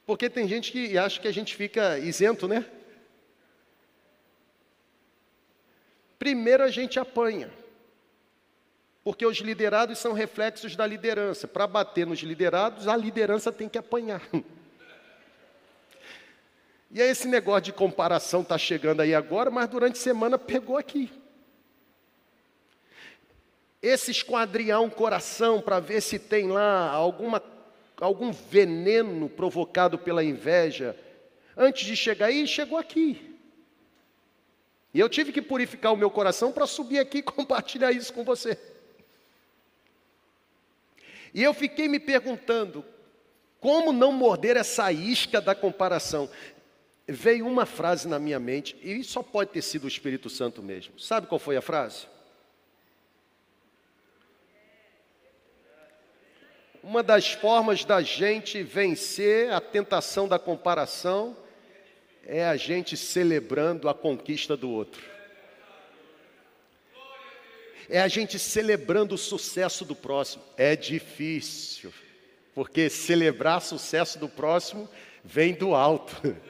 Porque 0.06 0.30
tem 0.30 0.48
gente 0.48 0.72
que 0.72 0.98
acha 0.98 1.20
que 1.20 1.28
a 1.28 1.34
gente 1.34 1.56
fica 1.56 1.98
isento, 1.98 2.48
né? 2.48 2.66
Primeiro 6.20 6.64
a 6.64 6.70
gente 6.70 7.00
apanha. 7.00 7.52
Porque 9.04 9.26
os 9.26 9.38
liderados 9.38 10.00
são 10.00 10.14
reflexos 10.14 10.76
da 10.76 10.88
liderança. 10.88 11.48
Para 11.48 11.68
bater 11.68 12.08
nos 12.08 12.20
liderados, 12.20 12.88
a 12.88 12.96
liderança 12.96 13.52
tem 13.52 13.68
que 13.68 13.78
apanhar. 13.78 14.22
E 16.90 17.02
aí 17.02 17.10
esse 17.10 17.28
negócio 17.28 17.64
de 17.64 17.74
comparação 17.74 18.42
está 18.42 18.56
chegando 18.56 19.02
aí 19.02 19.16
agora, 19.16 19.50
mas 19.50 19.68
durante 19.68 19.98
a 19.98 20.02
semana 20.02 20.38
pegou 20.38 20.78
aqui. 20.78 21.12
Esse 23.82 24.12
esquadriar 24.12 24.80
um 24.80 24.90
coração 24.90 25.60
para 25.60 25.80
ver 25.80 26.02
se 26.02 26.20
tem 26.20 26.50
lá 26.50 26.90
alguma 26.92 27.40
algum 28.00 28.32
veneno 28.32 29.30
provocado 29.30 29.98
pela 29.98 30.24
inveja, 30.24 30.98
antes 31.56 31.86
de 31.86 31.96
chegar 31.96 32.28
aí, 32.28 32.48
chegou 32.48 32.78
aqui. 32.78 33.34
E 34.94 35.00
eu 35.00 35.10
tive 35.10 35.32
que 35.32 35.42
purificar 35.42 35.92
o 35.92 35.98
meu 35.98 36.12
coração 36.12 36.52
para 36.52 36.68
subir 36.68 37.00
aqui 37.00 37.20
e 37.20 37.24
compartilhar 37.24 37.92
isso 37.92 38.14
com 38.14 38.24
você. 38.24 38.58
E 41.34 41.42
eu 41.42 41.54
fiquei 41.54 41.88
me 41.88 42.00
perguntando, 42.00 42.86
como 43.60 43.92
não 43.92 44.12
morder 44.12 44.56
essa 44.56 44.92
isca 44.92 45.42
da 45.42 45.56
comparação? 45.56 46.30
Veio 47.08 47.48
uma 47.48 47.66
frase 47.66 48.08
na 48.08 48.20
minha 48.20 48.40
mente, 48.40 48.78
e 48.84 49.04
só 49.04 49.24
pode 49.24 49.52
ter 49.52 49.62
sido 49.62 49.86
o 49.86 49.88
Espírito 49.88 50.30
Santo 50.30 50.62
mesmo. 50.62 51.00
Sabe 51.00 51.28
qual 51.28 51.40
foi 51.40 51.58
a 51.58 51.62
frase? 51.62 52.06
Uma 56.84 57.02
das 57.02 57.32
formas 57.32 57.86
da 57.86 58.02
gente 58.02 58.62
vencer 58.62 59.54
a 59.54 59.62
tentação 59.62 60.28
da 60.28 60.38
comparação 60.38 61.38
é 62.26 62.44
a 62.44 62.58
gente 62.58 62.98
celebrando 62.98 63.88
a 63.88 63.94
conquista 63.94 64.58
do 64.58 64.70
outro. 64.70 65.02
É 67.90 68.02
a 68.02 68.10
gente 68.10 68.38
celebrando 68.38 69.16
o 69.16 69.18
sucesso 69.18 69.86
do 69.86 69.96
próximo. 69.96 70.44
É 70.58 70.76
difícil, 70.76 71.94
porque 72.54 72.90
celebrar 72.90 73.62
sucesso 73.62 74.20
do 74.20 74.28
próximo 74.28 74.90
vem 75.24 75.54
do 75.54 75.74
alto. 75.74 76.36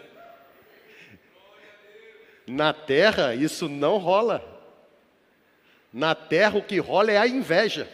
Na 2.48 2.74
terra, 2.74 3.36
isso 3.36 3.70
não 3.70 4.00
rola. 4.00 4.44
Na 5.94 6.16
terra, 6.16 6.58
o 6.58 6.64
que 6.64 6.80
rola 6.80 7.12
é 7.12 7.18
a 7.18 7.28
inveja. 7.28 7.88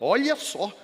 Olha 0.00 0.34
só. 0.34 0.74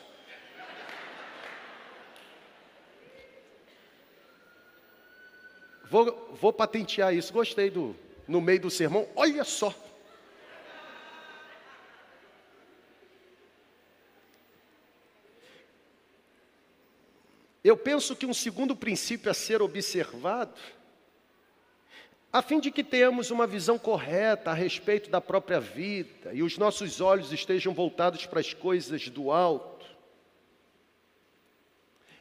Vou, 5.91 6.37
vou 6.39 6.53
patentear 6.53 7.15
isso. 7.15 7.33
Gostei 7.33 7.71
do 7.71 7.97
no 8.29 8.41
meio 8.41 8.61
do 8.61 8.71
sermão. 8.71 9.09
Olha 9.17 9.45
só. 9.45 9.75
Eu 17.65 17.77
penso 17.77 18.15
que 18.15 18.27
um 18.27 18.35
segundo 18.35 18.77
princípio 18.77 19.31
a 19.31 19.35
ser 19.35 19.61
observado 19.61 20.55
a 22.37 22.43
fim 22.43 22.61
de 22.61 22.71
que 22.71 22.85
tenhamos 22.85 23.31
uma 23.31 23.47
visão 23.47 23.79
correta 23.79 24.51
a 24.51 24.55
respeito 24.55 25.09
da 25.09 25.23
própria 25.23 25.59
vida 25.59 26.35
e 26.35 26.43
os 26.43 26.59
nossos 26.59 27.01
olhos 27.01 27.33
estejam 27.33 27.73
voltados 27.73 28.27
para 28.27 28.41
as 28.41 28.53
coisas 28.53 29.09
do 29.09 29.33
alto, 29.33 29.87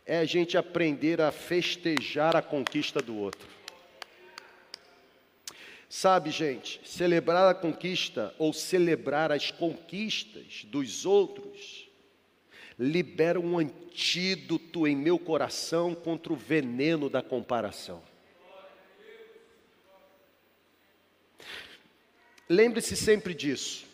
é 0.05 0.19
a 0.19 0.23
gente 0.23 0.57
aprender 0.57 1.19
a 1.19 1.33
festejar 1.33 2.33
a 2.33 2.41
conquista 2.41 3.01
do 3.01 3.13
outro. 3.13 3.45
Sabe, 5.89 6.31
gente, 6.31 6.79
celebrar 6.85 7.49
a 7.49 7.53
conquista 7.53 8.33
ou 8.39 8.53
celebrar 8.53 9.33
as 9.33 9.51
conquistas 9.51 10.63
dos 10.63 11.05
outros 11.05 11.89
libera 12.79 13.37
um 13.37 13.57
antídoto 13.59 14.87
em 14.87 14.95
meu 14.95 15.19
coração 15.19 15.93
contra 15.93 16.31
o 16.31 16.37
veneno 16.37 17.09
da 17.09 17.21
comparação. 17.21 18.14
Lembre-se 22.47 22.95
sempre 22.95 23.33
disso. 23.33 23.85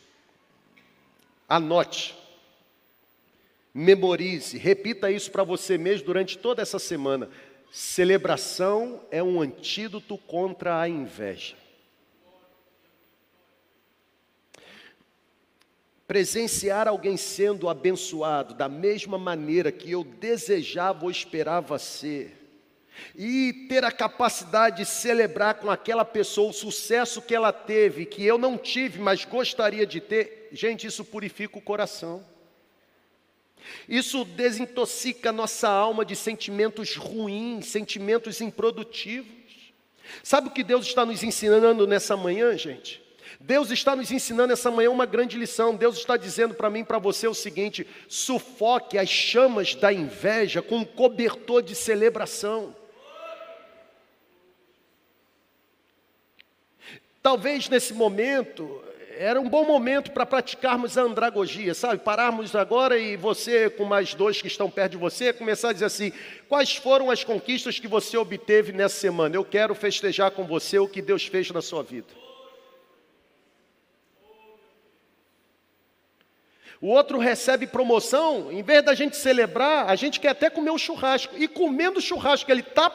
Anote. 1.48 2.16
Memorize, 3.74 4.58
repita 4.58 5.10
isso 5.10 5.32
para 5.32 5.44
você 5.44 5.78
mesmo 5.78 6.06
durante 6.06 6.38
toda 6.38 6.62
essa 6.62 6.78
semana. 6.78 7.30
Celebração 7.72 9.02
é 9.10 9.24
um 9.24 9.40
antídoto 9.40 10.18
contra 10.18 10.82
a 10.82 10.90
inveja. 10.90 11.56
Presenciar 16.06 16.90
alguém 16.90 17.16
sendo 17.16 17.70
abençoado 17.70 18.54
da 18.54 18.68
mesma 18.68 19.18
maneira 19.18 19.72
que 19.72 19.92
eu 19.92 20.04
desejava 20.04 21.06
ou 21.06 21.12
esperava 21.12 21.80
ser, 21.80 22.41
e 23.16 23.68
ter 23.68 23.84
a 23.84 23.92
capacidade 23.92 24.78
de 24.78 24.86
celebrar 24.86 25.56
com 25.56 25.70
aquela 25.70 26.06
pessoa 26.06 26.50
o 26.50 26.54
sucesso 26.54 27.22
que 27.22 27.36
ela 27.36 27.52
teve, 27.52 28.06
que 28.06 28.26
eu 28.26 28.38
não 28.38 28.58
tive, 28.58 29.00
mas 29.00 29.26
gostaria 29.26 29.86
de 29.86 30.00
ter, 30.00 30.50
gente, 30.52 30.88
isso 30.88 31.04
purifica 31.04 31.58
o 31.58 31.62
coração. 31.62 32.24
Isso 33.88 34.26
desintoxica 34.26 35.32
nossa 35.32 35.70
alma 35.70 36.04
de 36.04 36.16
sentimentos 36.16 36.96
ruins, 36.96 37.68
sentimentos 37.68 38.42
improdutivos. 38.42 39.30
Sabe 40.24 40.48
o 40.48 40.52
que 40.52 40.64
Deus 40.64 40.86
está 40.86 41.06
nos 41.06 41.24
ensinando 41.24 41.88
nessa 41.88 42.18
manhã, 42.18 42.58
gente? 42.58 43.02
Deus 43.40 43.72
está 43.72 43.96
nos 43.96 44.12
ensinando 44.12 44.54
essa 44.54 44.70
manhã 44.70 44.92
uma 44.92 45.06
grande 45.06 45.38
lição. 45.38 45.76
Deus 45.76 45.98
está 45.98 46.18
dizendo 46.18 46.54
para 46.54 46.70
mim 46.70 46.82
e 46.82 46.86
para 46.86 47.00
você 47.00 47.28
o 47.28 47.34
seguinte: 47.34 47.88
sufoque 48.08 48.98
as 48.98 49.10
chamas 49.10 49.74
da 49.74 49.92
inveja 49.92 50.62
com 50.62 50.78
um 50.78 50.86
cobertor 50.86 51.62
de 51.62 51.76
celebração. 51.76 52.76
Talvez 57.22 57.70
nesse 57.70 57.94
momento 57.94 58.82
era 59.18 59.40
um 59.40 59.48
bom 59.48 59.64
momento 59.64 60.12
para 60.12 60.26
praticarmos 60.26 60.98
a 60.98 61.04
andragogia, 61.04 61.76
sabe? 61.76 62.02
Pararmos 62.02 62.56
agora 62.56 62.98
e 62.98 63.16
você, 63.16 63.70
com 63.70 63.86
mais 63.86 64.16
dois 64.16 64.42
que 64.42 64.48
estão 64.48 64.68
perto 64.68 64.94
de 64.94 64.98
você, 64.98 65.32
começar 65.32 65.70
a 65.70 65.74
dizer 65.74 65.86
assim: 65.86 66.12
quais 66.50 66.76
foram 66.76 67.12
as 67.12 67.24
conquistas 67.24 67.80
que 67.80 67.88
você 67.88 68.18
obteve 68.18 68.72
nessa 68.72 69.00
semana? 69.00 69.36
Eu 69.36 69.46
quero 69.46 69.76
festejar 69.76 70.32
com 70.32 70.44
você 70.46 70.80
o 70.80 70.88
que 70.88 71.04
Deus 71.04 71.28
fez 71.28 71.52
na 71.52 71.62
sua 71.62 71.84
vida. 71.84 72.08
O 76.82 76.88
outro 76.88 77.20
recebe 77.20 77.68
promoção, 77.68 78.52
em 78.52 78.64
vez 78.64 78.84
da 78.84 78.96
gente 78.96 79.16
celebrar, 79.16 79.88
a 79.88 79.96
gente 79.96 80.20
quer 80.20 80.30
até 80.30 80.50
comer 80.50 80.72
um 80.72 80.80
churrasco. 80.80 81.36
E 81.38 81.48
comendo 81.48 82.00
o 82.00 82.02
churrasco 82.02 82.52
ele 82.52 82.62
está 82.62 82.90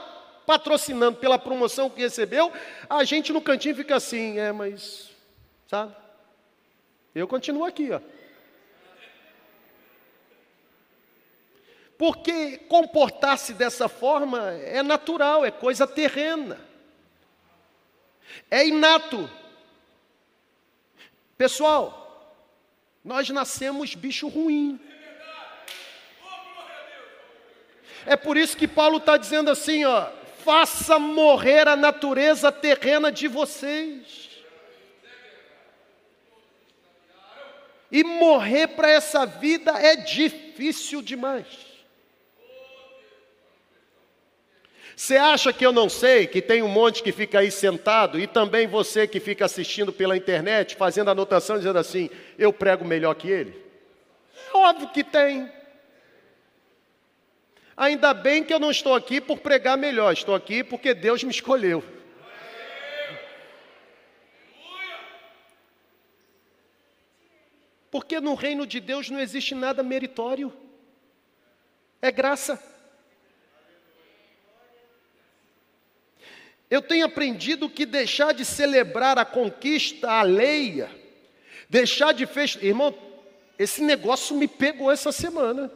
patrocinando 0.47 1.19
pela 1.19 1.39
promoção 1.39 1.91
que 1.91 2.01
recebeu, 2.01 2.53
a 2.89 3.03
gente 3.05 3.33
no 3.33 3.43
cantinho 3.43 3.75
fica 3.75 3.97
assim, 3.97 4.39
é, 4.39 4.53
mas, 4.53 5.11
sabe? 5.69 5.95
Eu 7.15 7.27
continuo 7.27 7.65
aqui, 7.65 7.91
ó. 7.91 8.01
Porque 11.99 12.59
comportar-se 12.59 13.55
dessa 13.55 13.89
forma 13.89 14.53
é 14.53 14.83
natural, 14.83 15.45
é 15.45 15.51
coisa 15.51 15.87
terrena. 15.87 16.61
É 18.51 18.67
inato. 18.67 19.31
Pessoal, 21.39 22.35
nós 23.03 23.29
nascemos 23.31 23.95
bicho 23.95 24.29
ruim. 24.29 24.79
É 28.05 28.15
por 28.15 28.37
isso 28.37 28.57
que 28.57 28.69
Paulo 28.69 28.99
está 28.99 29.17
dizendo 29.17 29.51
assim, 29.51 29.85
ó, 29.85 30.11
faça 30.47 30.97
morrer 30.97 31.67
a 31.67 31.75
natureza 31.75 32.53
terrena 32.53 33.11
de 33.11 33.27
vocês. 33.27 34.31
E 37.91 38.05
morrer 38.05 38.69
para 38.69 38.89
essa 38.89 39.27
vida 39.27 39.73
é 39.73 39.97
difícil 39.97 41.03
demais. 41.03 41.47
Você 44.95 45.17
acha 45.17 45.53
que 45.53 45.67
eu 45.67 45.73
não 45.73 45.89
sei 45.89 46.27
que 46.27 46.41
tem 46.41 46.63
um 46.63 46.69
monte 46.69 47.03
que 47.03 47.13
fica 47.13 47.41
aí 47.41 47.51
sentado 47.51 48.19
e 48.19 48.27
também 48.27 48.67
você 48.67 49.07
que 49.07 49.21
fica 49.21 49.45
assistindo 49.45 49.93
pela 49.93 50.17
internet, 50.17 50.77
fazendo 50.77 51.11
anotação, 51.11 51.59
dizendo 51.59 51.79
assim: 51.79 52.09
eu 52.39 52.53
prego 52.53 52.85
melhor 52.85 53.15
que 53.15 53.29
ele? 53.29 53.63
É 54.55 54.57
óbvio 54.57 54.89
que 54.89 55.05
tem. 55.05 55.56
Ainda 57.77 58.15
bem 58.15 58.43
que 58.43 58.55
eu 58.55 58.59
não 58.59 58.71
estou 58.71 58.95
aqui 58.95 59.21
por 59.21 59.39
pregar 59.41 59.77
melhor, 59.77 60.11
estou 60.13 60.35
aqui 60.35 60.65
porque 60.65 60.95
Deus 60.95 61.23
me 61.23 61.31
escolheu. 61.31 61.85
Porque 67.91 68.19
no 68.19 68.35
reino 68.35 68.67
de 68.67 68.81
Deus 68.81 69.11
não 69.11 69.21
existe 69.21 69.55
nada 69.55 69.83
meritório, 69.83 70.53
é 72.01 72.11
graça. 72.11 72.63
Eu 76.71 76.83
tenho 76.83 77.05
aprendido 77.05 77.71
que 77.71 77.87
deixar 77.87 78.33
de 78.33 78.45
celebrar 78.45 79.19
a 79.19 79.25
conquista 79.25 80.11
alheia, 80.11 80.91
deixar 81.69 82.13
de 82.13 82.27
fechar. 82.27 82.65
Irmão, 82.65 82.95
esse 83.59 83.83
negócio 83.83 84.35
me 84.35 84.49
pegou 84.49 84.91
essa 84.91 85.13
semana. 85.13 85.71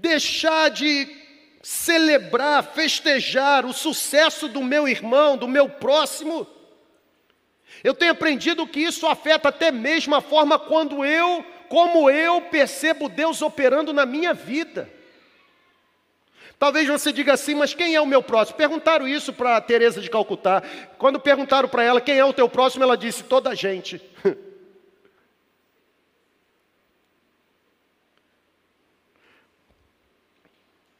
Deixar 0.00 0.70
de 0.70 1.08
celebrar, 1.60 2.62
festejar 2.62 3.66
o 3.66 3.72
sucesso 3.72 4.46
do 4.48 4.62
meu 4.62 4.86
irmão, 4.86 5.36
do 5.36 5.48
meu 5.48 5.68
próximo, 5.68 6.46
eu 7.82 7.92
tenho 7.92 8.12
aprendido 8.12 8.66
que 8.66 8.78
isso 8.78 9.08
afeta 9.08 9.48
até 9.48 9.72
mesmo 9.72 10.14
a 10.14 10.20
forma 10.20 10.56
quando 10.56 11.04
eu, 11.04 11.44
como 11.68 12.08
eu 12.08 12.42
percebo 12.42 13.08
Deus 13.08 13.42
operando 13.42 13.92
na 13.92 14.06
minha 14.06 14.32
vida. 14.32 14.88
Talvez 16.60 16.86
você 16.86 17.12
diga 17.12 17.32
assim, 17.32 17.56
mas 17.56 17.74
quem 17.74 17.96
é 17.96 18.00
o 18.00 18.06
meu 18.06 18.22
próximo? 18.22 18.56
Perguntaram 18.56 19.06
isso 19.06 19.32
para 19.32 19.60
Teresa 19.60 20.00
de 20.00 20.08
Calcutá. 20.08 20.62
Quando 20.96 21.18
perguntaram 21.18 21.68
para 21.68 21.82
ela 21.82 22.00
quem 22.00 22.16
é 22.16 22.24
o 22.24 22.32
teu 22.32 22.48
próximo, 22.48 22.84
ela 22.84 22.96
disse 22.96 23.24
toda 23.24 23.50
a 23.50 23.54
gente. 23.54 24.00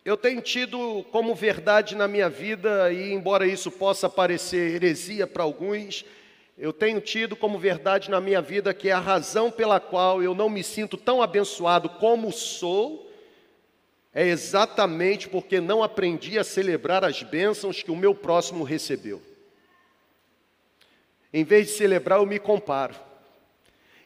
Eu 0.09 0.17
tenho 0.17 0.41
tido 0.41 1.05
como 1.13 1.35
verdade 1.35 1.95
na 1.95 2.09
minha 2.09 2.31
vida, 2.31 2.91
e 2.91 3.13
embora 3.13 3.47
isso 3.47 3.71
possa 3.71 4.09
parecer 4.09 4.77
heresia 4.77 5.27
para 5.27 5.43
alguns, 5.43 6.03
eu 6.57 6.73
tenho 6.73 6.99
tido 6.99 7.37
como 7.37 7.59
verdade 7.59 8.11
na 8.11 8.19
minha 8.19 8.41
vida 8.41 8.73
que 8.73 8.89
é 8.89 8.93
a 8.93 8.99
razão 8.99 9.51
pela 9.51 9.79
qual 9.79 10.23
eu 10.23 10.35
não 10.35 10.49
me 10.49 10.65
sinto 10.65 10.97
tão 10.97 11.21
abençoado 11.21 11.91
como 11.91 12.33
sou, 12.33 13.13
é 14.15 14.27
exatamente 14.27 15.29
porque 15.29 15.61
não 15.61 15.83
aprendi 15.83 16.39
a 16.39 16.43
celebrar 16.43 17.05
as 17.05 17.23
bênçãos 17.23 17.83
que 17.83 17.91
o 17.91 17.97
meu 17.97 18.15
próximo 18.15 18.65
recebeu. 18.65 19.21
Em 21.31 21.45
vez 21.45 21.67
de 21.67 21.73
celebrar, 21.75 22.19
eu 22.19 22.25
me 22.25 22.39
comparo. 22.39 22.95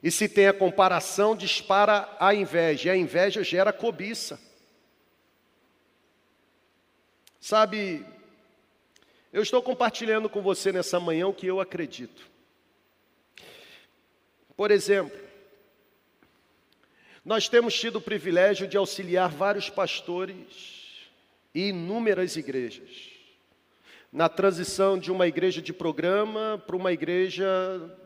E 0.02 0.10
se 0.10 0.28
tem 0.28 0.48
a 0.48 0.52
comparação, 0.52 1.36
dispara 1.36 2.08
a 2.18 2.34
inveja, 2.34 2.88
e 2.88 2.90
a 2.90 2.96
inveja 2.96 3.44
gera 3.44 3.72
cobiça. 3.72 4.50
Sabe, 7.42 8.06
eu 9.32 9.42
estou 9.42 9.60
compartilhando 9.60 10.28
com 10.28 10.40
você 10.40 10.70
nessa 10.70 11.00
manhã 11.00 11.26
o 11.26 11.34
que 11.34 11.44
eu 11.44 11.60
acredito. 11.60 12.30
Por 14.56 14.70
exemplo, 14.70 15.18
nós 17.24 17.48
temos 17.48 17.74
tido 17.74 17.96
o 17.96 18.00
privilégio 18.00 18.68
de 18.68 18.76
auxiliar 18.76 19.28
vários 19.28 19.68
pastores 19.68 21.10
e 21.52 21.70
inúmeras 21.70 22.36
igrejas 22.36 23.10
na 24.12 24.28
transição 24.28 24.96
de 24.96 25.10
uma 25.10 25.26
igreja 25.26 25.60
de 25.60 25.72
programa 25.72 26.62
para 26.64 26.76
uma 26.76 26.92
igreja 26.92 27.44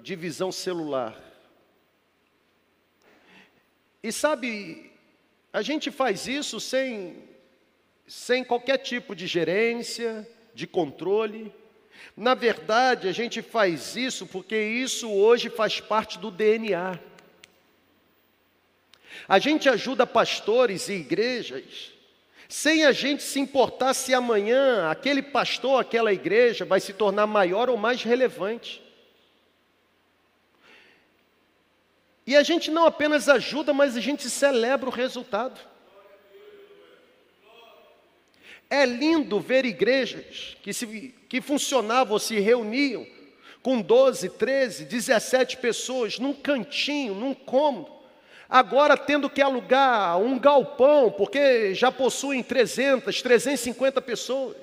de 0.01 0.17
visão 0.17 0.51
celular. 0.51 1.15
E 4.03 4.11
sabe, 4.11 4.91
a 5.53 5.61
gente 5.61 5.91
faz 5.91 6.27
isso 6.27 6.59
sem, 6.59 7.23
sem 8.07 8.45
qualquer 8.45 8.79
tipo 8.79 9.15
de 9.15 9.27
gerência, 9.27 10.29
de 10.55 10.67
controle. 10.67 11.53
Na 12.17 12.35
verdade, 12.35 13.09
a 13.09 13.13
gente 13.13 13.43
faz 13.43 13.97
isso 13.97 14.27
porque 14.27 14.57
isso 14.61 15.11
hoje 15.11 15.51
faz 15.51 15.81
parte 15.81 16.19
do 16.19 16.31
DNA. 16.31 16.99
A 19.29 19.39
gente 19.39 19.69
ajuda 19.69 20.07
pastores 20.07 20.89
e 20.89 20.95
igrejas 20.95 21.97
sem 22.49 22.85
a 22.85 22.93
gente 22.93 23.23
se 23.23 23.41
importar 23.41 23.93
se 23.93 24.15
amanhã 24.15 24.89
aquele 24.89 25.21
pastor, 25.21 25.81
aquela 25.81 26.13
igreja 26.13 26.65
vai 26.65 26.79
se 26.81 26.93
tornar 26.93 27.27
maior 27.27 27.69
ou 27.69 27.77
mais 27.77 28.03
relevante. 28.03 28.83
E 32.27 32.37
a 32.37 32.43
gente 32.43 32.71
não 32.71 32.87
apenas 32.87 33.29
ajuda, 33.29 33.73
mas 33.73 33.97
a 33.97 34.01
gente 34.01 34.29
celebra 34.29 34.89
o 34.89 34.93
resultado. 34.93 35.61
É 38.69 38.85
lindo 38.85 39.39
ver 39.41 39.65
igrejas 39.65 40.57
que, 40.63 40.73
se, 40.73 41.15
que 41.29 41.41
funcionavam, 41.41 42.19
se 42.19 42.39
reuniam 42.41 43.07
com 43.63 43.81
12, 43.81 44.31
13, 44.31 44.85
17 44.85 45.57
pessoas, 45.57 46.19
num 46.19 46.33
cantinho, 46.33 47.15
num 47.15 47.35
cômodo. 47.35 47.91
Agora 48.49 48.97
tendo 48.97 49.29
que 49.29 49.43
alugar 49.43 50.19
um 50.19 50.39
galpão, 50.39 51.11
porque 51.11 51.75
já 51.75 51.91
possuem 51.91 52.43
300, 52.43 53.21
350 53.21 54.01
pessoas. 54.01 54.57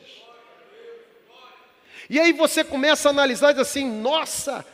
E 2.09 2.19
aí 2.19 2.31
você 2.31 2.63
começa 2.63 3.09
a 3.09 3.11
analisar 3.11 3.51
e 3.51 3.53
diz 3.55 3.61
assim: 3.61 3.89
nossa, 3.89 4.65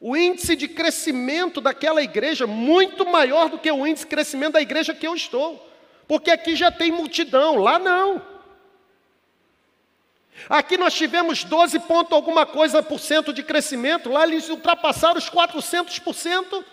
o 0.00 0.16
índice 0.16 0.54
de 0.54 0.68
crescimento 0.68 1.60
daquela 1.60 2.02
igreja 2.02 2.46
muito 2.46 3.04
maior 3.04 3.48
do 3.48 3.58
que 3.58 3.70
o 3.70 3.86
índice 3.86 4.04
de 4.04 4.10
crescimento 4.10 4.54
da 4.54 4.60
igreja 4.60 4.94
que 4.94 5.06
eu 5.06 5.14
estou. 5.14 5.68
Porque 6.06 6.30
aqui 6.30 6.54
já 6.54 6.70
tem 6.70 6.92
multidão, 6.92 7.56
lá 7.56 7.78
não. 7.78 8.22
Aqui 10.48 10.76
nós 10.76 10.94
tivemos 10.94 11.44
12 11.44 11.78
ponto 11.80 12.14
alguma 12.14 12.44
coisa 12.44 12.82
por 12.82 12.98
cento 12.98 13.32
de 13.32 13.42
crescimento, 13.42 14.10
lá 14.10 14.24
eles 14.24 14.48
ultrapassaram 14.48 15.18
os 15.18 15.28
400 15.28 15.98
por 16.00 16.14
cento. 16.14 16.64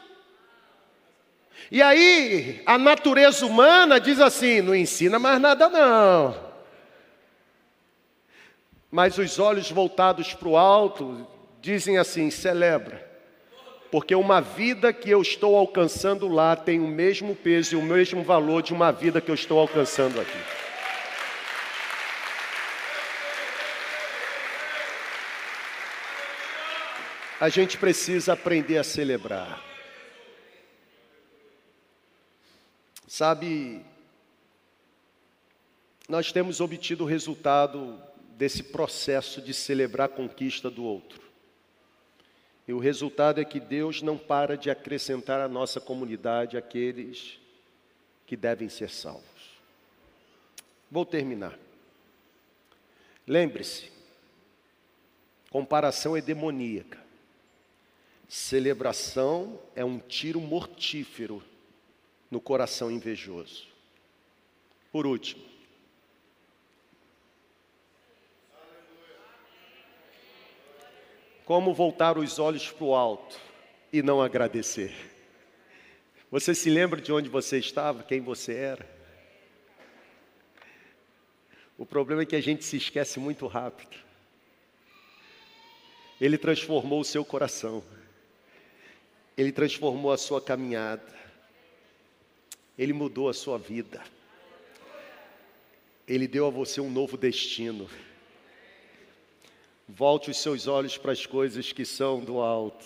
E 1.72 1.82
aí 1.82 2.62
a 2.66 2.78
natureza 2.78 3.46
humana 3.46 4.00
diz 4.00 4.20
assim: 4.20 4.62
não 4.62 4.76
ensina 4.76 5.20
mais 5.20 5.40
nada 5.40 5.70
não. 5.70 6.50
Mas 8.90 9.18
os 9.18 9.38
olhos 9.38 9.70
voltados 9.70 10.34
para 10.34 10.48
o 10.48 10.58
alto 10.58 11.28
dizem 11.62 11.98
assim: 11.98 12.32
celebra. 12.32 13.08
Porque 13.92 14.14
uma 14.14 14.40
vida 14.40 14.94
que 14.94 15.10
eu 15.10 15.22
estou 15.22 15.56
alcançando 15.56 16.28
lá 16.28 16.56
tem 16.56 16.80
o 16.80 16.88
mesmo 16.88 17.36
peso 17.36 17.76
e 17.76 17.78
o 17.78 17.82
mesmo 17.82 18.24
valor 18.24 18.62
de 18.62 18.74
uma 18.74 18.92
vida 18.92 19.20
que 19.20 19.30
eu 19.30 19.36
estou 19.36 19.60
alcançando 19.60 20.20
aqui. 20.22 20.69
A 27.40 27.48
gente 27.48 27.78
precisa 27.78 28.34
aprender 28.34 28.78
a 28.78 28.84
celebrar. 28.84 29.64
Sabe, 33.08 33.82
nós 36.08 36.34
temos 36.34 36.60
obtido 36.60 37.06
o 37.06 37.08
resultado 37.08 37.98
desse 38.32 38.62
processo 38.62 39.42
de 39.42 39.54
celebrar 39.54 40.08
a 40.08 40.14
conquista 40.14 40.70
do 40.70 40.84
outro. 40.84 41.22
E 42.68 42.74
o 42.74 42.78
resultado 42.78 43.40
é 43.40 43.46
que 43.46 43.60
Deus 43.60 44.02
não 44.02 44.18
para 44.18 44.58
de 44.58 44.70
acrescentar 44.70 45.40
à 45.40 45.48
nossa 45.48 45.80
comunidade 45.80 46.58
aqueles 46.58 47.40
que 48.28 48.36
devem 48.36 48.68
ser 48.70 48.90
salvos. 48.90 49.24
Vou 50.92 51.06
terminar. 51.06 51.58
Lembre-se, 53.26 53.90
comparação 55.50 56.18
é 56.18 56.22
demoníaca. 56.22 57.09
Celebração 58.30 59.60
é 59.76 59.84
um 59.84 60.00
tiro 60.00 60.40
mortífero 60.40 61.44
no 62.32 62.40
coração 62.40 62.90
invejoso. 62.90 63.68
Por 64.92 65.06
último, 65.06 65.50
Como 71.50 71.74
voltar 71.74 72.16
os 72.20 72.38
olhos 72.38 72.70
para 72.70 72.86
o 72.86 72.94
alto 72.94 73.36
e 73.92 74.04
não 74.04 74.22
agradecer? 74.22 74.94
Você 76.30 76.54
se 76.54 76.70
lembra 76.70 77.02
de 77.02 77.12
onde 77.12 77.28
você 77.28 77.58
estava, 77.58 78.04
quem 78.04 78.22
você 78.22 78.54
era? 78.54 78.88
O 81.76 81.88
problema 81.88 82.22
é 82.22 82.26
que 82.28 82.36
a 82.36 82.40
gente 82.40 82.64
se 82.64 82.78
esquece 82.78 83.20
muito 83.20 83.48
rápido. 83.48 83.98
Ele 86.22 86.38
transformou 86.38 87.02
o 87.02 87.04
seu 87.04 87.26
coração, 87.26 87.84
ele 89.40 89.54
transformou 89.54 90.12
a 90.12 90.18
sua 90.18 90.42
caminhada, 90.42 91.18
ele 92.78 92.92
mudou 92.92 93.30
a 93.30 93.34
sua 93.34 93.58
vida, 93.58 94.04
ele 96.06 96.28
deu 96.28 96.46
a 96.46 96.50
você 96.50 96.82
um 96.82 96.92
novo 96.92 97.16
destino. 97.16 97.90
Volte 99.88 100.30
os 100.30 100.38
seus 100.38 100.68
olhos 100.68 100.98
para 100.98 101.14
as 101.14 101.26
coisas 101.26 101.72
que 101.72 101.86
são 101.86 102.20
do 102.20 102.42
alto. 102.42 102.86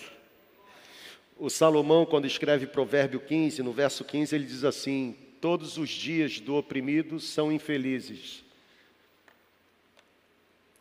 O 1.36 1.50
Salomão, 1.50 2.06
quando 2.06 2.26
escreve 2.26 2.68
Provérbio 2.68 3.18
15, 3.18 3.60
no 3.60 3.72
verso 3.72 4.04
15, 4.04 4.36
ele 4.36 4.46
diz 4.46 4.62
assim: 4.62 5.16
Todos 5.40 5.76
os 5.76 5.90
dias 5.90 6.38
do 6.38 6.54
oprimido 6.54 7.18
são 7.18 7.50
infelizes, 7.50 8.44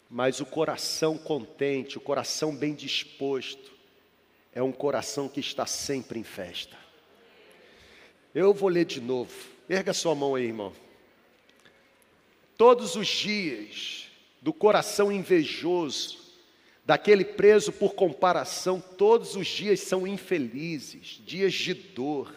mas 0.08 0.40
o 0.40 0.46
coração 0.46 1.18
contente, 1.18 1.98
o 1.98 2.02
coração 2.02 2.56
bem 2.56 2.76
disposto, 2.76 3.73
é 4.56 4.62
um 4.62 4.72
coração 4.72 5.28
que 5.28 5.40
está 5.40 5.66
sempre 5.66 6.20
em 6.20 6.24
festa. 6.24 6.78
Eu 8.34 8.54
vou 8.54 8.70
ler 8.70 8.86
de 8.86 9.02
novo, 9.02 9.34
erga 9.70 9.94
sua 9.94 10.16
mão 10.16 10.36
aí, 10.36 10.46
irmão. 10.46 10.74
Todos 12.58 12.96
os 12.96 13.08
dias 13.08 14.08
do 14.42 14.54
coração 14.54 15.12
invejoso, 15.12 16.20
daquele 16.86 17.26
preso 17.26 17.72
por 17.72 17.94
comparação, 17.94 18.80
todos 18.80 19.36
os 19.36 19.48
dias 19.48 19.80
são 19.80 20.06
infelizes, 20.06 21.22
dias 21.26 21.54
de 21.54 21.74
dor. 21.74 22.34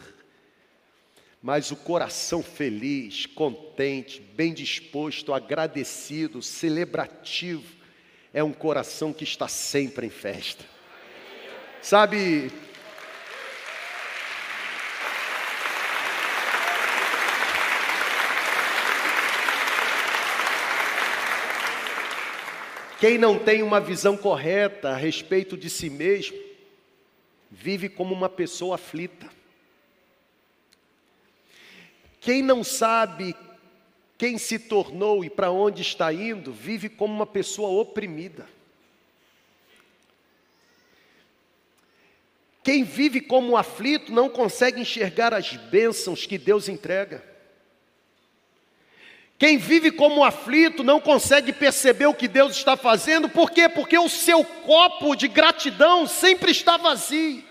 Mas 1.43 1.71
o 1.71 1.77
coração 1.77 2.43
feliz, 2.43 3.27
contente, 3.27 4.21
bem 4.21 4.53
disposto, 4.53 5.33
agradecido, 5.33 6.43
celebrativo, 6.43 7.77
é 8.33 8.43
um 8.43 8.53
coração 8.53 9.13
que 9.13 9.25
está 9.25 9.49
sempre 9.49 10.07
em 10.07 10.11
festa. 10.11 10.76
Sabe, 11.87 12.51
Quem 22.99 23.19
não 23.19 23.39
tem 23.39 23.63
uma 23.63 23.81
visão 23.81 24.17
correta 24.17 24.89
a 24.89 24.97
respeito 24.97 25.57
de 25.57 25.71
si 25.71 25.89
mesmo, 25.89 26.37
vive 27.49 27.89
como 27.89 28.13
uma 28.13 28.29
pessoa 28.29 28.75
aflita. 28.75 29.31
Quem 32.21 32.43
não 32.43 32.65
sabe 32.65 33.33
quem 34.19 34.39
se 34.39 34.59
tornou 34.59 35.25
e 35.25 35.31
para 35.31 35.53
onde 35.53 35.83
está 35.83 36.13
indo, 36.13 36.53
vive 36.53 36.89
como 36.89 37.15
uma 37.15 37.27
pessoa 37.27 37.81
oprimida. 37.81 38.56
Quem 42.67 42.83
vive 42.83 43.21
como 43.21 43.57
aflito 43.57 44.13
não 44.13 44.29
consegue 44.29 44.81
enxergar 44.81 45.33
as 45.33 45.53
bênçãos 45.53 46.27
que 46.27 46.37
Deus 46.37 46.69
entrega. 46.69 47.23
Quem 49.39 49.57
vive 49.57 49.93
como 49.93 50.25
aflito 50.25 50.83
não 50.83 51.01
consegue 51.01 51.53
perceber 51.53 52.07
o 52.07 52.15
que 52.15 52.27
Deus 52.27 52.57
está 52.57 52.77
fazendo, 52.77 53.29
por 53.29 53.53
quê? 53.53 53.69
Porque 53.69 53.97
o 53.97 54.09
seu 54.09 54.43
copo 54.45 55.15
de 55.15 55.29
gratidão 55.29 56.09
sempre 56.09 56.51
está 56.51 56.77
vazio. 56.77 57.45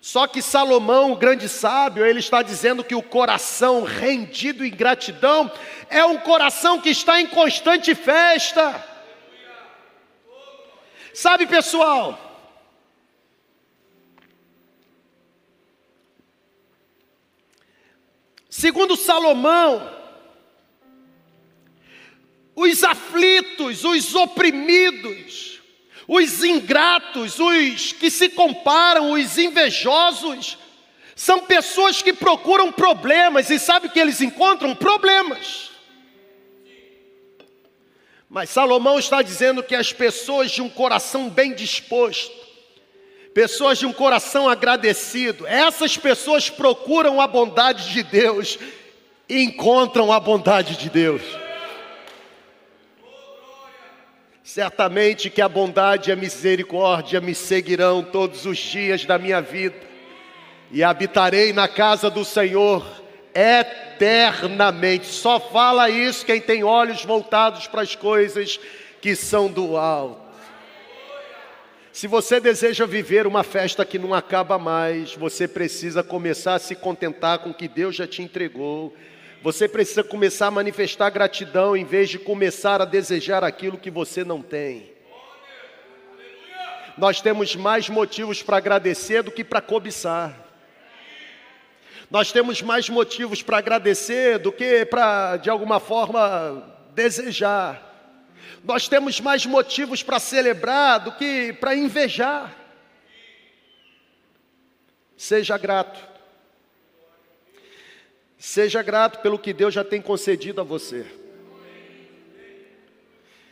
Só 0.00 0.26
que 0.26 0.42
Salomão, 0.42 1.12
o 1.12 1.16
grande 1.16 1.48
sábio, 1.48 2.04
ele 2.04 2.18
está 2.18 2.42
dizendo 2.42 2.82
que 2.82 2.96
o 2.96 3.02
coração 3.02 3.84
rendido 3.84 4.66
em 4.66 4.72
gratidão 4.72 5.52
é 5.88 6.04
um 6.04 6.18
coração 6.18 6.80
que 6.80 6.90
está 6.90 7.20
em 7.20 7.28
constante 7.28 7.94
festa. 7.94 8.84
Sabe, 11.14 11.46
pessoal, 11.46 12.25
segundo 18.56 18.96
Salomão, 18.96 19.94
os 22.54 22.82
aflitos, 22.82 23.84
os 23.84 24.14
oprimidos, 24.14 25.60
os 26.08 26.42
ingratos, 26.42 27.38
os 27.38 27.92
que 27.92 28.10
se 28.10 28.30
comparam, 28.30 29.10
os 29.10 29.36
invejosos, 29.36 30.56
são 31.14 31.40
pessoas 31.40 32.00
que 32.00 32.14
procuram 32.14 32.72
problemas 32.72 33.50
e 33.50 33.58
sabe 33.58 33.88
o 33.88 33.90
que 33.90 34.00
eles 34.00 34.22
encontram? 34.22 34.74
Problemas. 34.74 35.70
Mas 38.26 38.48
Salomão 38.48 38.98
está 38.98 39.20
dizendo 39.20 39.62
que 39.62 39.74
as 39.74 39.92
pessoas 39.92 40.50
de 40.50 40.62
um 40.62 40.70
coração 40.70 41.28
bem 41.28 41.52
disposto, 41.54 42.45
pessoas 43.36 43.76
de 43.76 43.84
um 43.84 43.92
coração 43.92 44.48
agradecido, 44.48 45.46
essas 45.46 45.98
pessoas 45.98 46.48
procuram 46.48 47.20
a 47.20 47.26
bondade 47.26 47.92
de 47.92 48.02
Deus 48.02 48.58
e 49.28 49.42
encontram 49.42 50.10
a 50.10 50.18
bondade 50.18 50.74
de 50.74 50.88
Deus. 50.88 51.20
Certamente 54.42 55.28
que 55.28 55.42
a 55.42 55.50
bondade 55.50 56.08
e 56.08 56.14
a 56.14 56.16
misericórdia 56.16 57.20
me 57.20 57.34
seguirão 57.34 58.02
todos 58.02 58.46
os 58.46 58.56
dias 58.56 59.04
da 59.04 59.18
minha 59.18 59.42
vida, 59.42 59.76
e 60.72 60.82
habitarei 60.82 61.52
na 61.52 61.68
casa 61.68 62.08
do 62.08 62.24
Senhor 62.24 62.86
eternamente. 63.34 65.04
Só 65.08 65.38
fala 65.38 65.90
isso 65.90 66.24
quem 66.24 66.40
tem 66.40 66.64
olhos 66.64 67.04
voltados 67.04 67.66
para 67.66 67.82
as 67.82 67.94
coisas 67.94 68.58
que 69.02 69.14
são 69.14 69.48
do 69.48 69.76
alto. 69.76 70.25
Se 71.96 72.06
você 72.06 72.38
deseja 72.38 72.84
viver 72.84 73.26
uma 73.26 73.42
festa 73.42 73.82
que 73.82 73.98
não 73.98 74.12
acaba 74.12 74.58
mais, 74.58 75.14
você 75.14 75.48
precisa 75.48 76.02
começar 76.02 76.56
a 76.56 76.58
se 76.58 76.74
contentar 76.74 77.38
com 77.38 77.48
o 77.48 77.54
que 77.54 77.66
Deus 77.66 77.96
já 77.96 78.06
te 78.06 78.20
entregou. 78.20 78.94
Você 79.42 79.66
precisa 79.66 80.04
começar 80.04 80.48
a 80.48 80.50
manifestar 80.50 81.08
gratidão 81.08 81.74
em 81.74 81.86
vez 81.86 82.10
de 82.10 82.18
começar 82.18 82.82
a 82.82 82.84
desejar 82.84 83.42
aquilo 83.42 83.78
que 83.78 83.90
você 83.90 84.24
não 84.24 84.42
tem. 84.42 84.92
Nós 86.98 87.22
temos 87.22 87.56
mais 87.56 87.88
motivos 87.88 88.42
para 88.42 88.58
agradecer 88.58 89.22
do 89.22 89.30
que 89.30 89.42
para 89.42 89.62
cobiçar. 89.62 90.38
Nós 92.10 92.30
temos 92.30 92.60
mais 92.60 92.90
motivos 92.90 93.40
para 93.40 93.56
agradecer 93.56 94.38
do 94.38 94.52
que 94.52 94.84
para, 94.84 95.38
de 95.38 95.48
alguma 95.48 95.80
forma, 95.80 96.62
desejar. 96.94 97.85
Nós 98.66 98.88
temos 98.88 99.20
mais 99.20 99.46
motivos 99.46 100.02
para 100.02 100.18
celebrar 100.18 100.98
do 100.98 101.12
que 101.12 101.52
para 101.52 101.76
invejar. 101.76 102.52
Seja 105.16 105.56
grato. 105.56 105.96
Seja 108.36 108.82
grato 108.82 109.20
pelo 109.20 109.38
que 109.38 109.52
Deus 109.52 109.72
já 109.72 109.84
tem 109.84 110.02
concedido 110.02 110.60
a 110.60 110.64
você. 110.64 111.06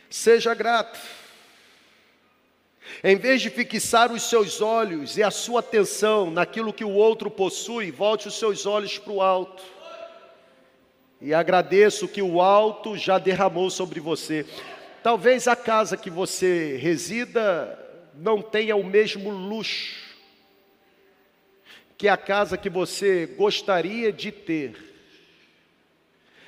Seja 0.09 0.53
grato. 0.53 0.99
Em 3.01 3.15
vez 3.15 3.41
de 3.41 3.49
fixar 3.49 4.11
os 4.11 4.23
seus 4.23 4.59
olhos 4.59 5.17
e 5.17 5.23
a 5.23 5.31
sua 5.31 5.61
atenção 5.61 6.29
naquilo 6.29 6.73
que 6.73 6.83
o 6.83 6.91
outro 6.91 7.31
possui, 7.31 7.89
volte 7.89 8.27
os 8.27 8.37
seus 8.37 8.65
olhos 8.65 8.97
para 8.97 9.13
o 9.13 9.21
alto. 9.21 9.63
E 11.21 11.33
agradeça 11.33 12.03
o 12.03 12.09
que 12.09 12.21
o 12.21 12.41
alto 12.41 12.97
já 12.97 13.17
derramou 13.17 13.69
sobre 13.69 14.01
você. 14.01 14.45
Talvez 15.05 15.47
a 15.47 15.55
casa 15.55 15.95
que 15.95 16.09
você 16.09 16.77
resida 16.77 17.77
não 18.15 18.41
tenha 18.41 18.75
o 18.75 18.83
mesmo 18.83 19.29
luxo 19.29 20.03
que 21.95 22.07
a 22.07 22.17
casa 22.17 22.57
que 22.57 22.71
você 22.71 23.27
gostaria 23.27 24.11
de 24.11 24.31
ter. 24.31 24.75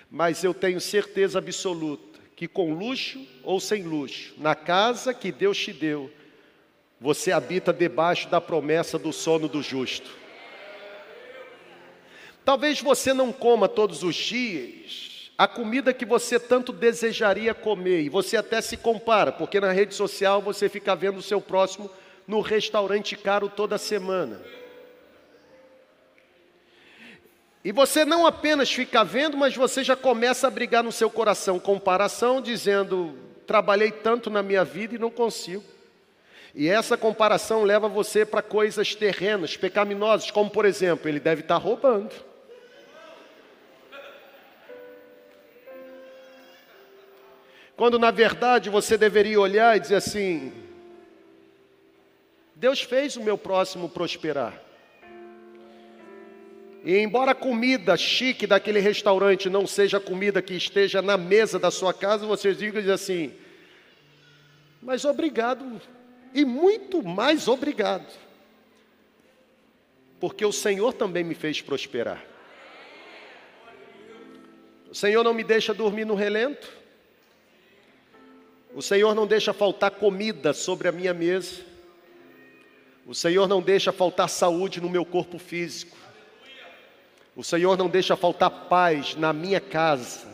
Mas 0.09 0.43
eu 0.43 0.55
tenho 0.55 0.81
certeza 0.81 1.37
absoluta 1.37 2.19
que 2.35 2.47
com 2.47 2.73
luxo 2.73 3.23
ou 3.43 3.59
sem 3.59 3.83
luxo, 3.83 4.33
na 4.39 4.55
casa 4.55 5.13
que 5.13 5.31
Deus 5.31 5.55
te 5.55 5.71
deu, 5.71 6.11
você 6.99 7.31
habita 7.31 7.71
debaixo 7.71 8.27
da 8.27 8.41
promessa 8.41 8.97
do 8.97 9.13
sono 9.13 9.47
do 9.47 9.61
justo. 9.61 10.09
Talvez 12.43 12.81
você 12.81 13.13
não 13.13 13.31
coma 13.31 13.69
todos 13.69 14.01
os 14.01 14.15
dias 14.15 15.16
a 15.37 15.47
comida 15.47 15.93
que 15.93 16.05
você 16.05 16.39
tanto 16.39 16.73
desejaria 16.73 17.53
comer, 17.53 18.01
e 18.01 18.09
você 18.09 18.35
até 18.35 18.59
se 18.59 18.75
compara, 18.75 19.31
porque 19.31 19.59
na 19.59 19.71
rede 19.71 19.93
social 19.93 20.41
você 20.41 20.67
fica 20.67 20.95
vendo 20.95 21.17
o 21.17 21.21
seu 21.21 21.39
próximo 21.39 21.91
no 22.25 22.41
restaurante 22.41 23.15
caro 23.15 23.47
toda 23.47 23.77
semana. 23.77 24.41
E 27.63 27.71
você 27.71 28.03
não 28.03 28.25
apenas 28.25 28.71
fica 28.71 29.03
vendo, 29.03 29.37
mas 29.37 29.55
você 29.55 29.83
já 29.83 29.95
começa 29.95 30.47
a 30.47 30.49
brigar 30.49 30.83
no 30.83 30.91
seu 30.91 31.09
coração, 31.09 31.59
comparação, 31.59 32.41
dizendo: 32.41 33.13
trabalhei 33.45 33.91
tanto 33.91 34.29
na 34.29 34.41
minha 34.41 34.63
vida 34.63 34.95
e 34.95 34.99
não 34.99 35.11
consigo. 35.11 35.63
E 36.55 36.67
essa 36.69 36.97
comparação 36.97 37.63
leva 37.63 37.87
você 37.87 38.25
para 38.25 38.41
coisas 38.41 38.95
terrenas, 38.95 39.57
pecaminosas, 39.57 40.31
como 40.31 40.49
por 40.49 40.65
exemplo, 40.65 41.07
ele 41.07 41.19
deve 41.19 41.41
estar 41.41 41.57
roubando. 41.57 42.11
Quando 47.77 47.99
na 47.99 48.09
verdade 48.09 48.71
você 48.71 48.97
deveria 48.97 49.39
olhar 49.39 49.77
e 49.77 49.79
dizer 49.79 49.95
assim: 49.95 50.51
Deus 52.55 52.81
fez 52.81 53.15
o 53.15 53.23
meu 53.23 53.37
próximo 53.37 53.87
prosperar. 53.87 54.59
E 56.83 56.97
embora 56.97 57.31
a 57.31 57.35
comida 57.35 57.95
chique 57.95 58.47
daquele 58.47 58.79
restaurante 58.79 59.47
não 59.47 59.67
seja 59.67 59.97
a 59.97 60.01
comida 60.01 60.41
que 60.41 60.55
esteja 60.55 61.03
na 61.03 61.17
mesa 61.17 61.59
da 61.59 61.69
sua 61.69 61.93
casa, 61.93 62.25
você 62.25 62.55
diga 62.55 62.91
assim: 62.91 63.31
Mas 64.81 65.05
obrigado, 65.05 65.79
e 66.33 66.43
muito 66.43 67.03
mais 67.03 67.47
obrigado, 67.47 68.11
porque 70.19 70.43
o 70.43 70.51
Senhor 70.51 70.93
também 70.93 71.23
me 71.23 71.35
fez 71.35 71.61
prosperar. 71.61 72.25
O 74.89 74.95
Senhor 74.95 75.23
não 75.23 75.33
me 75.33 75.43
deixa 75.43 75.75
dormir 75.75 76.05
no 76.05 76.15
relento. 76.15 76.76
O 78.77 78.81
Senhor 78.83 79.15
não 79.15 79.25
deixa 79.25 79.53
faltar 79.53 79.89
comida 79.89 80.53
sobre 80.53 80.87
a 80.87 80.91
minha 80.91 81.11
mesa. 81.11 81.63
O 83.07 83.15
Senhor 83.15 83.47
não 83.47 83.59
deixa 83.59 83.91
faltar 83.91 84.29
saúde 84.29 84.79
no 84.79 84.87
meu 84.87 85.03
corpo 85.03 85.39
físico. 85.39 85.97
O 87.35 87.43
Senhor 87.43 87.75
não 87.75 87.89
deixa 87.89 88.15
faltar 88.15 88.51
paz 88.51 89.15
na 89.15 89.33
minha 89.33 89.59
casa. 89.59 90.27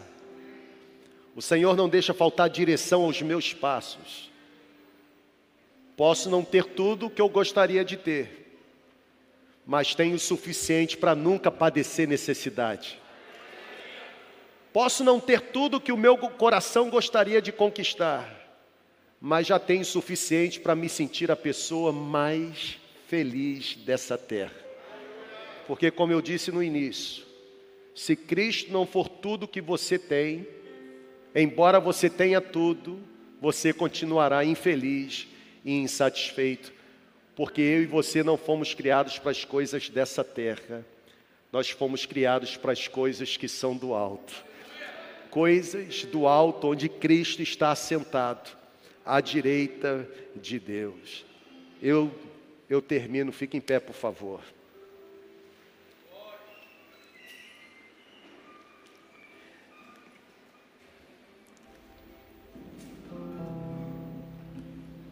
O 1.33 1.41
Senhor 1.41 1.77
não 1.77 1.87
deixa 1.87 2.13
faltar 2.13 2.49
direção 2.49 3.03
aos 3.03 3.21
meus 3.21 3.53
passos. 3.53 4.29
Posso 5.95 6.29
não 6.29 6.43
ter 6.43 6.65
tudo 6.65 7.05
o 7.05 7.09
que 7.09 7.21
eu 7.21 7.29
gostaria 7.29 7.85
de 7.85 7.95
ter, 7.95 8.59
mas 9.65 9.95
tenho 9.95 10.17
o 10.17 10.19
suficiente 10.19 10.97
para 10.97 11.15
nunca 11.15 11.49
padecer 11.49 12.09
necessidade. 12.09 13.01
Posso 14.73 15.03
não 15.03 15.19
ter 15.19 15.39
tudo 15.39 15.79
que 15.79 15.91
o 15.91 15.97
meu 15.97 16.17
coração 16.17 16.89
gostaria 16.89 17.39
de 17.39 17.51
conquistar, 17.51 18.27
mas 19.21 19.45
já 19.45 19.59
tenho 19.59 19.81
o 19.81 19.85
suficiente 19.85 20.59
para 20.59 20.75
me 20.75 20.89
sentir 20.89 21.29
a 21.29 21.35
pessoa 21.35 21.93
mais 21.93 22.79
feliz 23.07 23.75
dessa 23.75 24.17
terra. 24.17 24.51
Porque, 25.67 25.91
como 25.91 26.11
eu 26.11 26.19
disse 26.23 26.51
no 26.51 26.63
início, 26.63 27.23
se 27.93 28.15
Cristo 28.15 28.71
não 28.71 28.87
for 28.87 29.07
tudo 29.07 29.47
que 29.47 29.61
você 29.61 29.99
tem, 29.99 30.47
embora 31.35 31.79
você 31.79 32.09
tenha 32.09 32.41
tudo, 32.41 32.99
você 33.39 33.71
continuará 33.71 34.43
infeliz 34.43 35.27
e 35.63 35.71
insatisfeito, 35.71 36.73
porque 37.35 37.61
eu 37.61 37.83
e 37.83 37.85
você 37.85 38.23
não 38.23 38.37
fomos 38.37 38.73
criados 38.73 39.19
para 39.19 39.29
as 39.29 39.45
coisas 39.45 39.87
dessa 39.87 40.23
terra, 40.23 40.83
nós 41.51 41.69
fomos 41.69 42.07
criados 42.07 42.57
para 42.57 42.71
as 42.71 42.87
coisas 42.87 43.37
que 43.37 43.47
são 43.47 43.77
do 43.77 43.93
alto 43.93 44.51
coisas 45.33 46.05
do 46.05 46.27
alto, 46.27 46.67
onde 46.67 46.87
Cristo 46.87 47.41
está 47.41 47.71
assentado, 47.71 48.51
à 49.03 49.19
direita 49.19 50.07
de 50.35 50.59
Deus. 50.59 51.25
Eu, 51.81 52.13
eu 52.69 52.79
termino, 52.83 53.31
fique 53.31 53.57
em 53.57 53.59
pé, 53.59 53.79
por 53.79 53.95
favor. 53.95 54.41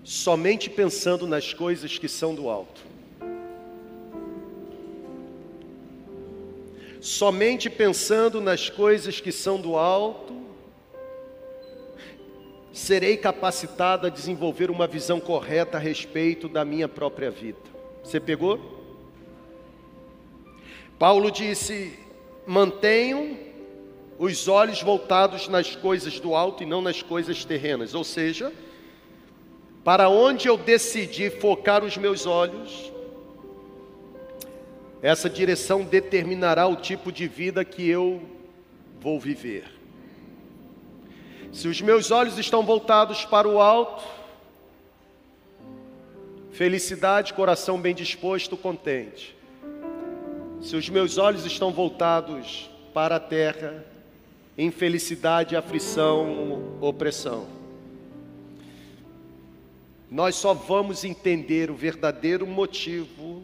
Somente 0.04 0.70
pensando 0.70 1.26
nas 1.26 1.52
coisas 1.52 1.98
que 1.98 2.08
são 2.08 2.36
do 2.36 2.48
alto. 2.48 2.91
Somente 7.02 7.68
pensando 7.68 8.40
nas 8.40 8.70
coisas 8.70 9.20
que 9.20 9.32
são 9.32 9.60
do 9.60 9.76
alto, 9.76 10.40
serei 12.72 13.18
capacitado 13.18 14.06
a 14.06 14.10
desenvolver 14.10 14.70
uma 14.70 14.86
visão 14.86 15.20
correta 15.20 15.78
a 15.78 15.80
respeito 15.80 16.48
da 16.48 16.64
minha 16.64 16.88
própria 16.88 17.32
vida. 17.32 17.60
Você 18.04 18.20
pegou? 18.20 18.80
Paulo 21.00 21.32
disse: 21.32 21.98
mantenham 22.46 23.36
os 24.20 24.48
olhos 24.48 24.84
voltados 24.84 25.48
nas 25.48 25.76
coisas 25.76 26.20
do 26.20 26.36
alto 26.36 26.62
e 26.62 26.66
não 26.68 26.84
nas 26.84 27.02
coisas 27.02 27.44
terrenas, 27.44 27.96
ou 27.96 28.04
seja, 28.04 28.54
para 29.84 30.08
onde 30.08 30.48
eu 30.48 30.56
decidi 30.56 31.32
focar 31.32 31.84
os 31.84 31.98
meus 31.98 32.28
olhos, 32.28 32.91
essa 35.02 35.30
direção 35.30 35.84
determinará 35.84 36.68
o 36.68 36.76
tipo 36.76 37.12
de 37.12 37.28
vida 37.28 37.66
que 37.66 37.90
eu 37.90 38.22
vou 39.00 39.20
viver. 39.20 39.66
Se 41.52 41.68
os 41.68 41.82
meus 41.82 42.12
olhos 42.12 42.38
estão 42.38 42.64
voltados 42.64 43.26
para 43.26 43.48
o 43.48 43.60
alto, 43.60 44.04
felicidade, 46.52 47.34
coração 47.34 47.82
bem 47.82 47.96
disposto, 47.96 48.56
contente. 48.56 49.36
Se 50.62 50.76
os 50.76 50.88
meus 50.88 51.18
olhos 51.18 51.46
estão 51.46 51.72
voltados 51.74 52.70
para 52.94 53.16
a 53.16 53.20
terra, 53.20 53.84
infelicidade, 54.56 55.56
aflição, 55.56 56.78
opressão. 56.80 57.48
Nós 60.10 60.36
só 60.36 60.54
vamos 60.54 61.04
entender 61.04 61.72
o 61.72 61.76
verdadeiro 61.76 62.46
motivo 62.46 63.44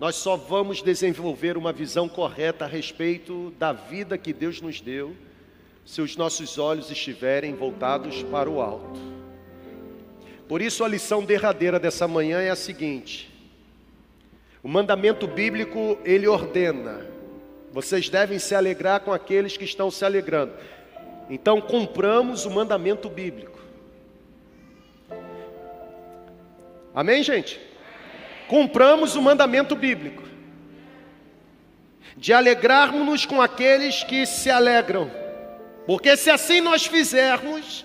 nós 0.00 0.16
só 0.16 0.34
vamos 0.34 0.80
desenvolver 0.80 1.58
uma 1.58 1.74
visão 1.74 2.08
correta 2.08 2.64
a 2.64 2.68
respeito 2.68 3.52
da 3.58 3.70
vida 3.70 4.16
que 4.16 4.32
Deus 4.32 4.58
nos 4.58 4.80
deu 4.80 5.14
se 5.84 6.00
os 6.00 6.16
nossos 6.16 6.56
olhos 6.56 6.90
estiverem 6.90 7.54
voltados 7.54 8.22
para 8.22 8.48
o 8.48 8.62
alto. 8.62 8.98
Por 10.48 10.62
isso, 10.62 10.82
a 10.82 10.88
lição 10.88 11.22
derradeira 11.22 11.78
dessa 11.78 12.08
manhã 12.08 12.40
é 12.40 12.48
a 12.48 12.56
seguinte: 12.56 13.30
o 14.62 14.68
mandamento 14.68 15.26
bíblico 15.26 15.98
ele 16.02 16.26
ordena, 16.26 17.06
vocês 17.70 18.08
devem 18.08 18.38
se 18.38 18.54
alegrar 18.54 19.00
com 19.00 19.12
aqueles 19.12 19.58
que 19.58 19.64
estão 19.64 19.90
se 19.90 20.02
alegrando. 20.02 20.54
Então, 21.28 21.60
cumpramos 21.60 22.46
o 22.46 22.50
mandamento 22.50 23.10
bíblico. 23.10 23.60
Amém, 26.94 27.22
gente? 27.22 27.69
Cumpramos 28.50 29.14
o 29.14 29.22
mandamento 29.22 29.76
bíblico 29.76 30.24
de 32.16 32.32
alegrarmos-nos 32.32 33.24
com 33.24 33.40
aqueles 33.40 34.02
que 34.02 34.26
se 34.26 34.50
alegram, 34.50 35.08
porque 35.86 36.16
se 36.16 36.30
assim 36.30 36.60
nós 36.60 36.84
fizermos, 36.84 37.84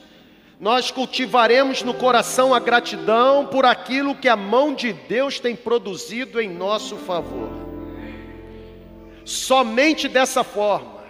nós 0.59 0.89
cultivaremos 0.89 1.83
no 1.83 1.93
coração 1.93 2.51
a 2.51 2.59
gratidão 2.59 3.45
por 3.45 3.63
aquilo 3.63 4.15
que 4.15 4.27
a 4.27 4.35
mão 4.35 4.73
de 4.73 4.91
Deus 4.91 5.39
tem 5.39 5.55
produzido 5.55 6.41
em 6.41 6.49
nosso 6.49 6.97
favor. 6.97 7.51
Somente 9.23 10.07
dessa 10.07 10.43
forma, 10.43 11.03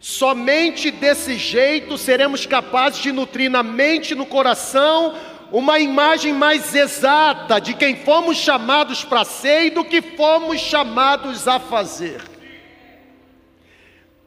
somente 0.00 0.90
desse 0.90 1.36
jeito 1.36 1.96
seremos 1.96 2.44
capazes 2.44 3.00
de 3.00 3.12
nutrir 3.12 3.48
na 3.48 3.62
mente 3.62 4.10
e 4.10 4.16
no 4.16 4.26
coração 4.26 5.14
uma 5.50 5.78
imagem 5.78 6.32
mais 6.32 6.74
exata 6.74 7.60
de 7.60 7.74
quem 7.74 7.96
fomos 7.96 8.36
chamados 8.36 9.04
para 9.04 9.24
ser 9.24 9.66
e 9.66 9.70
do 9.70 9.84
que 9.84 10.02
fomos 10.02 10.60
chamados 10.60 11.46
a 11.46 11.58
fazer. 11.60 12.22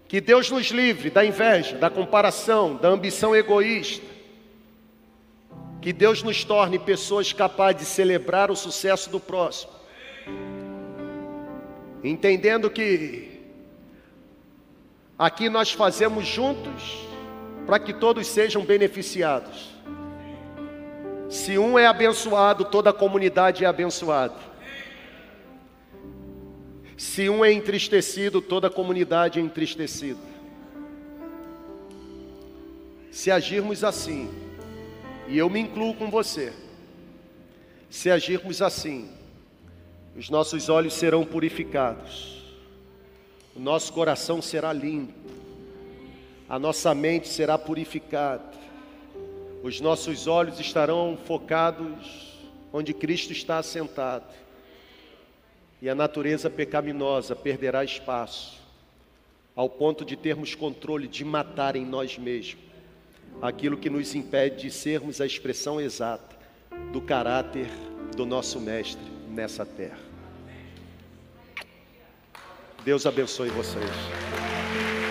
Que 0.07 0.19
Deus 0.19 0.49
nos 0.49 0.67
livre 0.67 1.09
da 1.09 1.23
inveja, 1.23 1.77
da 1.77 1.89
comparação, 1.89 2.75
da 2.75 2.87
ambição 2.87 3.35
egoísta. 3.35 4.05
Que 5.81 5.93
Deus 5.93 6.23
nos 6.23 6.43
torne 6.43 6.79
pessoas 6.79 7.31
capazes 7.31 7.81
de 7.81 7.85
celebrar 7.85 8.49
o 8.49 8.55
sucesso 8.55 9.09
do 9.09 9.19
próximo. 9.19 9.71
Entendendo 12.03 12.69
que 12.69 13.39
aqui 15.17 15.47
nós 15.49 15.71
fazemos 15.71 16.25
juntos 16.25 17.07
para 17.65 17.77
que 17.77 17.93
todos 17.93 18.25
sejam 18.25 18.63
beneficiados. 18.63 19.78
Se 21.29 21.59
um 21.59 21.77
é 21.77 21.85
abençoado, 21.85 22.65
toda 22.65 22.89
a 22.89 22.93
comunidade 22.93 23.63
é 23.63 23.67
abençoada. 23.67 24.35
Se 26.97 27.29
um 27.29 27.45
é 27.45 27.53
entristecido, 27.53 28.41
toda 28.41 28.67
a 28.67 28.71
comunidade 28.71 29.39
é 29.39 29.41
entristecida. 29.41 30.19
Se 33.11 33.29
agirmos 33.29 33.83
assim, 33.83 34.29
e 35.27 35.37
eu 35.37 35.49
me 35.49 35.59
incluo 35.59 35.93
com 35.93 36.09
você, 36.09 36.51
se 37.89 38.09
agirmos 38.09 38.61
assim, 38.61 39.09
os 40.17 40.29
nossos 40.29 40.67
olhos 40.67 40.93
serão 40.95 41.23
purificados, 41.23 42.43
o 43.55 43.59
nosso 43.59 43.93
coração 43.93 44.41
será 44.41 44.73
limpo, 44.73 45.13
a 46.49 46.57
nossa 46.57 46.93
mente 46.95 47.27
será 47.27 47.57
purificada, 47.57 48.58
os 49.61 49.81
nossos 49.81 50.27
olhos 50.27 50.59
estarão 50.59 51.17
focados 51.25 52.37
onde 52.71 52.93
Cristo 52.93 53.33
está 53.33 53.57
assentado 53.57 54.25
e 55.81 55.89
a 55.89 55.95
natureza 55.95 56.49
pecaminosa 56.49 57.35
perderá 57.35 57.83
espaço, 57.83 58.59
ao 59.55 59.69
ponto 59.69 60.03
de 60.03 60.15
termos 60.15 60.55
controle 60.55 61.07
de 61.07 61.23
matar 61.23 61.75
em 61.75 61.85
nós 61.85 62.17
mesmos 62.17 62.69
aquilo 63.41 63.77
que 63.77 63.89
nos 63.89 64.15
impede 64.15 64.63
de 64.63 64.71
sermos 64.71 65.21
a 65.21 65.25
expressão 65.25 65.79
exata 65.79 66.37
do 66.91 67.01
caráter 67.01 67.67
do 68.15 68.25
nosso 68.25 68.59
Mestre 68.59 69.01
nessa 69.29 69.65
terra. 69.65 69.99
Deus 72.83 73.05
abençoe 73.05 73.49
vocês. 73.49 75.08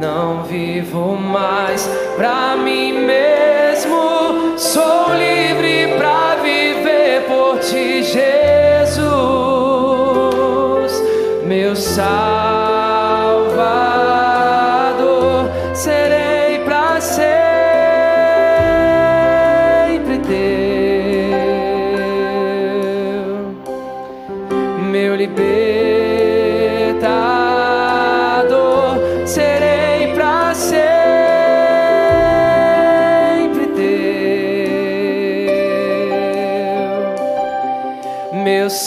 Não 0.00 0.42
vivo 0.44 1.14
mais. 1.14 1.86
Pra 2.16 2.56
mim 2.56 3.04
mesmo, 3.04 4.58
sou 4.58 5.12
livre 5.12 5.94
pra 5.98 6.36
viver 6.36 7.26
por 7.28 7.58
ti, 7.58 8.02
Jesus, 8.02 9.04
meu 11.44 11.76
Salvador, 11.76 12.29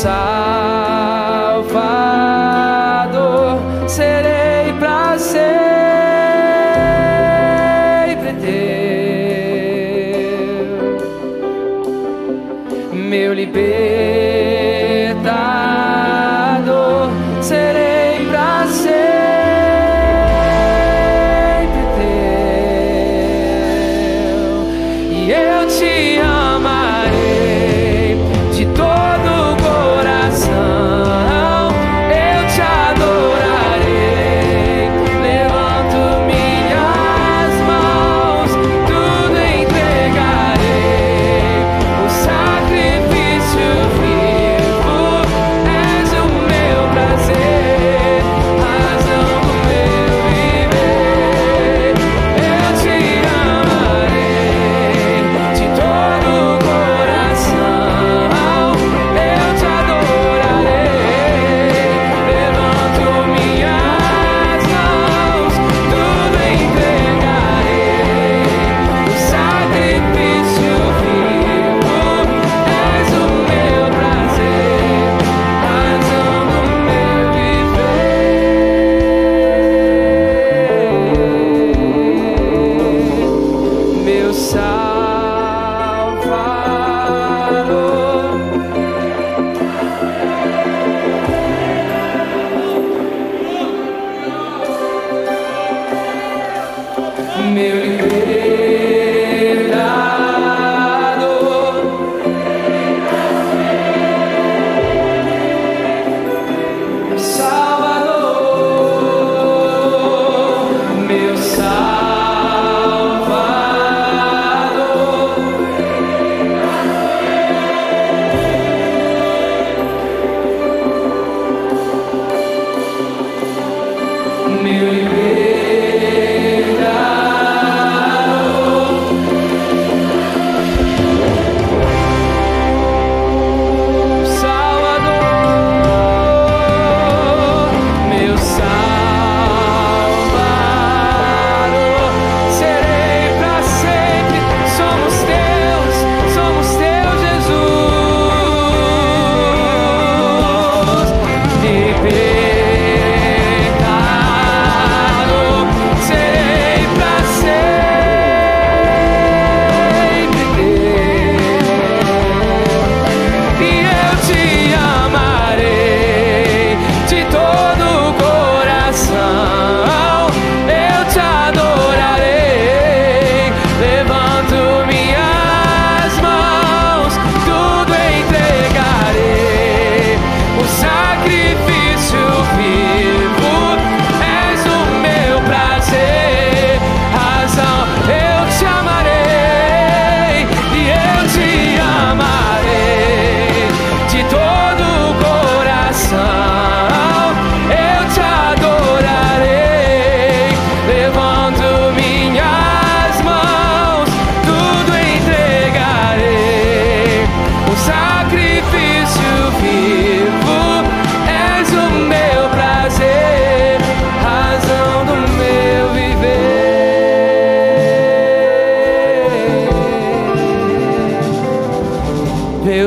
teu, 0.01 0.32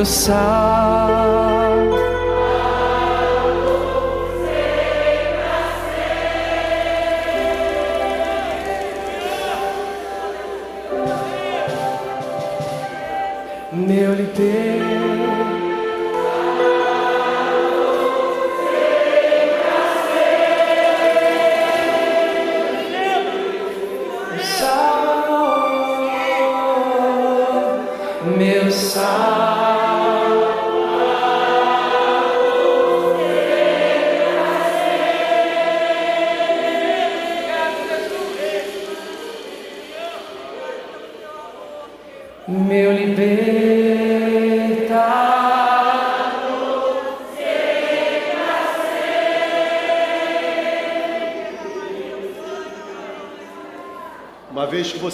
viver. 0.06 0.55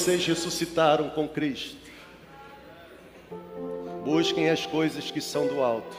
Vocês 0.03 0.27
ressuscitaram 0.27 1.11
com 1.11 1.29
Cristo, 1.29 1.77
busquem 4.05 4.51
as 4.51 4.67
coisas 4.67 5.13
que 5.13 5.21
são 5.21 5.47
do 5.47 5.63
alto, 5.63 5.97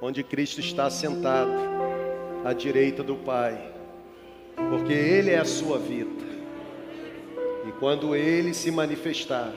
onde 0.00 0.22
Cristo 0.22 0.60
está 0.60 0.88
sentado 0.88 1.52
à 2.42 2.54
direita 2.54 3.02
do 3.02 3.16
Pai, 3.16 3.70
porque 4.70 4.94
Ele 4.94 5.30
é 5.30 5.38
a 5.38 5.44
sua 5.44 5.78
vida. 5.78 6.24
E 7.68 7.72
quando 7.72 8.16
Ele 8.16 8.54
se 8.54 8.70
manifestar, 8.70 9.52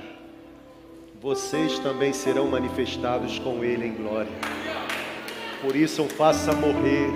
vocês 1.21 1.79
também 1.79 2.11
serão 2.11 2.49
manifestados 2.49 3.39
com 3.39 3.63
Ele 3.63 3.85
em 3.85 3.93
glória. 3.93 4.33
Por 5.61 5.77
isso, 5.77 6.03
faça 6.09 6.51
morrer 6.51 7.09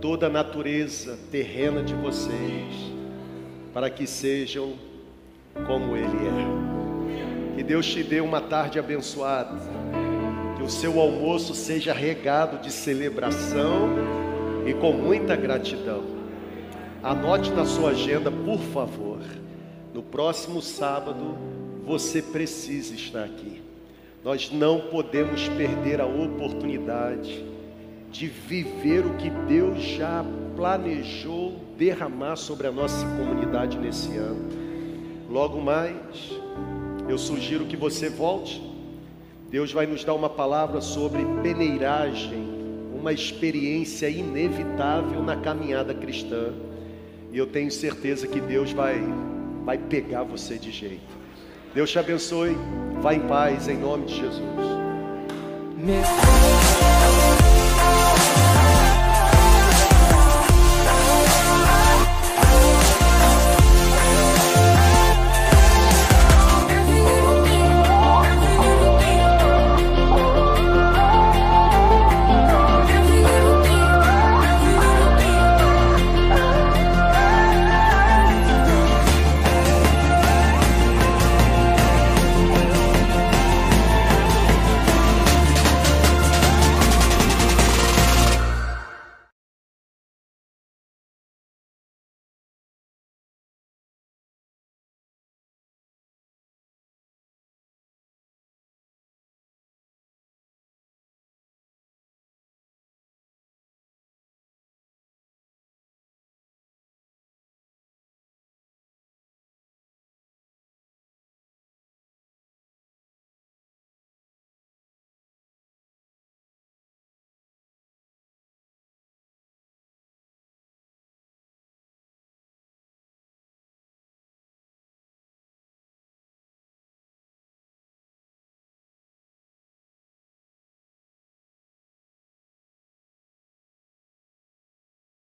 toda 0.00 0.26
a 0.26 0.30
natureza 0.30 1.16
terrena 1.30 1.80
de 1.80 1.94
vocês, 1.94 2.74
para 3.72 3.88
que 3.88 4.04
sejam 4.04 4.95
como 5.64 5.96
Ele 5.96 6.28
é. 6.28 7.56
Que 7.56 7.62
Deus 7.62 7.86
te 7.86 8.02
dê 8.02 8.20
uma 8.20 8.40
tarde 8.40 8.78
abençoada, 8.78 9.56
que 10.56 10.62
o 10.62 10.68
seu 10.68 11.00
almoço 11.00 11.54
seja 11.54 11.92
regado 11.92 12.58
de 12.58 12.70
celebração 12.70 13.88
e 14.66 14.74
com 14.74 14.92
muita 14.92 15.36
gratidão. 15.36 16.02
Anote 17.02 17.50
na 17.52 17.64
sua 17.64 17.90
agenda, 17.90 18.30
por 18.30 18.58
favor, 18.58 19.20
no 19.94 20.02
próximo 20.02 20.60
sábado 20.60 21.38
você 21.86 22.20
precisa 22.20 22.94
estar 22.94 23.24
aqui. 23.24 23.62
Nós 24.24 24.50
não 24.50 24.80
podemos 24.80 25.48
perder 25.50 26.00
a 26.00 26.06
oportunidade 26.06 27.44
de 28.10 28.26
viver 28.26 29.06
o 29.06 29.14
que 29.14 29.30
Deus 29.30 29.80
já 29.80 30.24
planejou 30.56 31.60
derramar 31.78 32.34
sobre 32.34 32.66
a 32.66 32.72
nossa 32.72 33.06
comunidade 33.06 33.78
nesse 33.78 34.16
ano. 34.16 34.65
Logo 35.28 35.60
mais, 35.60 36.32
eu 37.08 37.18
sugiro 37.18 37.66
que 37.66 37.76
você 37.76 38.08
volte. 38.08 38.62
Deus 39.50 39.72
vai 39.72 39.86
nos 39.86 40.04
dar 40.04 40.14
uma 40.14 40.28
palavra 40.28 40.80
sobre 40.80 41.24
peneiragem, 41.42 42.44
uma 42.94 43.12
experiência 43.12 44.08
inevitável 44.08 45.22
na 45.22 45.36
caminhada 45.36 45.94
cristã. 45.94 46.52
E 47.32 47.38
eu 47.38 47.46
tenho 47.46 47.70
certeza 47.70 48.26
que 48.26 48.40
Deus 48.40 48.72
vai 48.72 49.00
vai 49.64 49.76
pegar 49.76 50.22
você 50.22 50.56
de 50.56 50.70
jeito. 50.70 51.16
Deus 51.74 51.90
te 51.90 51.98
abençoe. 51.98 52.56
Vá 53.02 53.12
em 53.12 53.20
paz 53.20 53.68
em 53.68 53.76
nome 53.76 54.06
de 54.06 54.14
Jesus. 54.14 54.40
Meu 55.76 56.02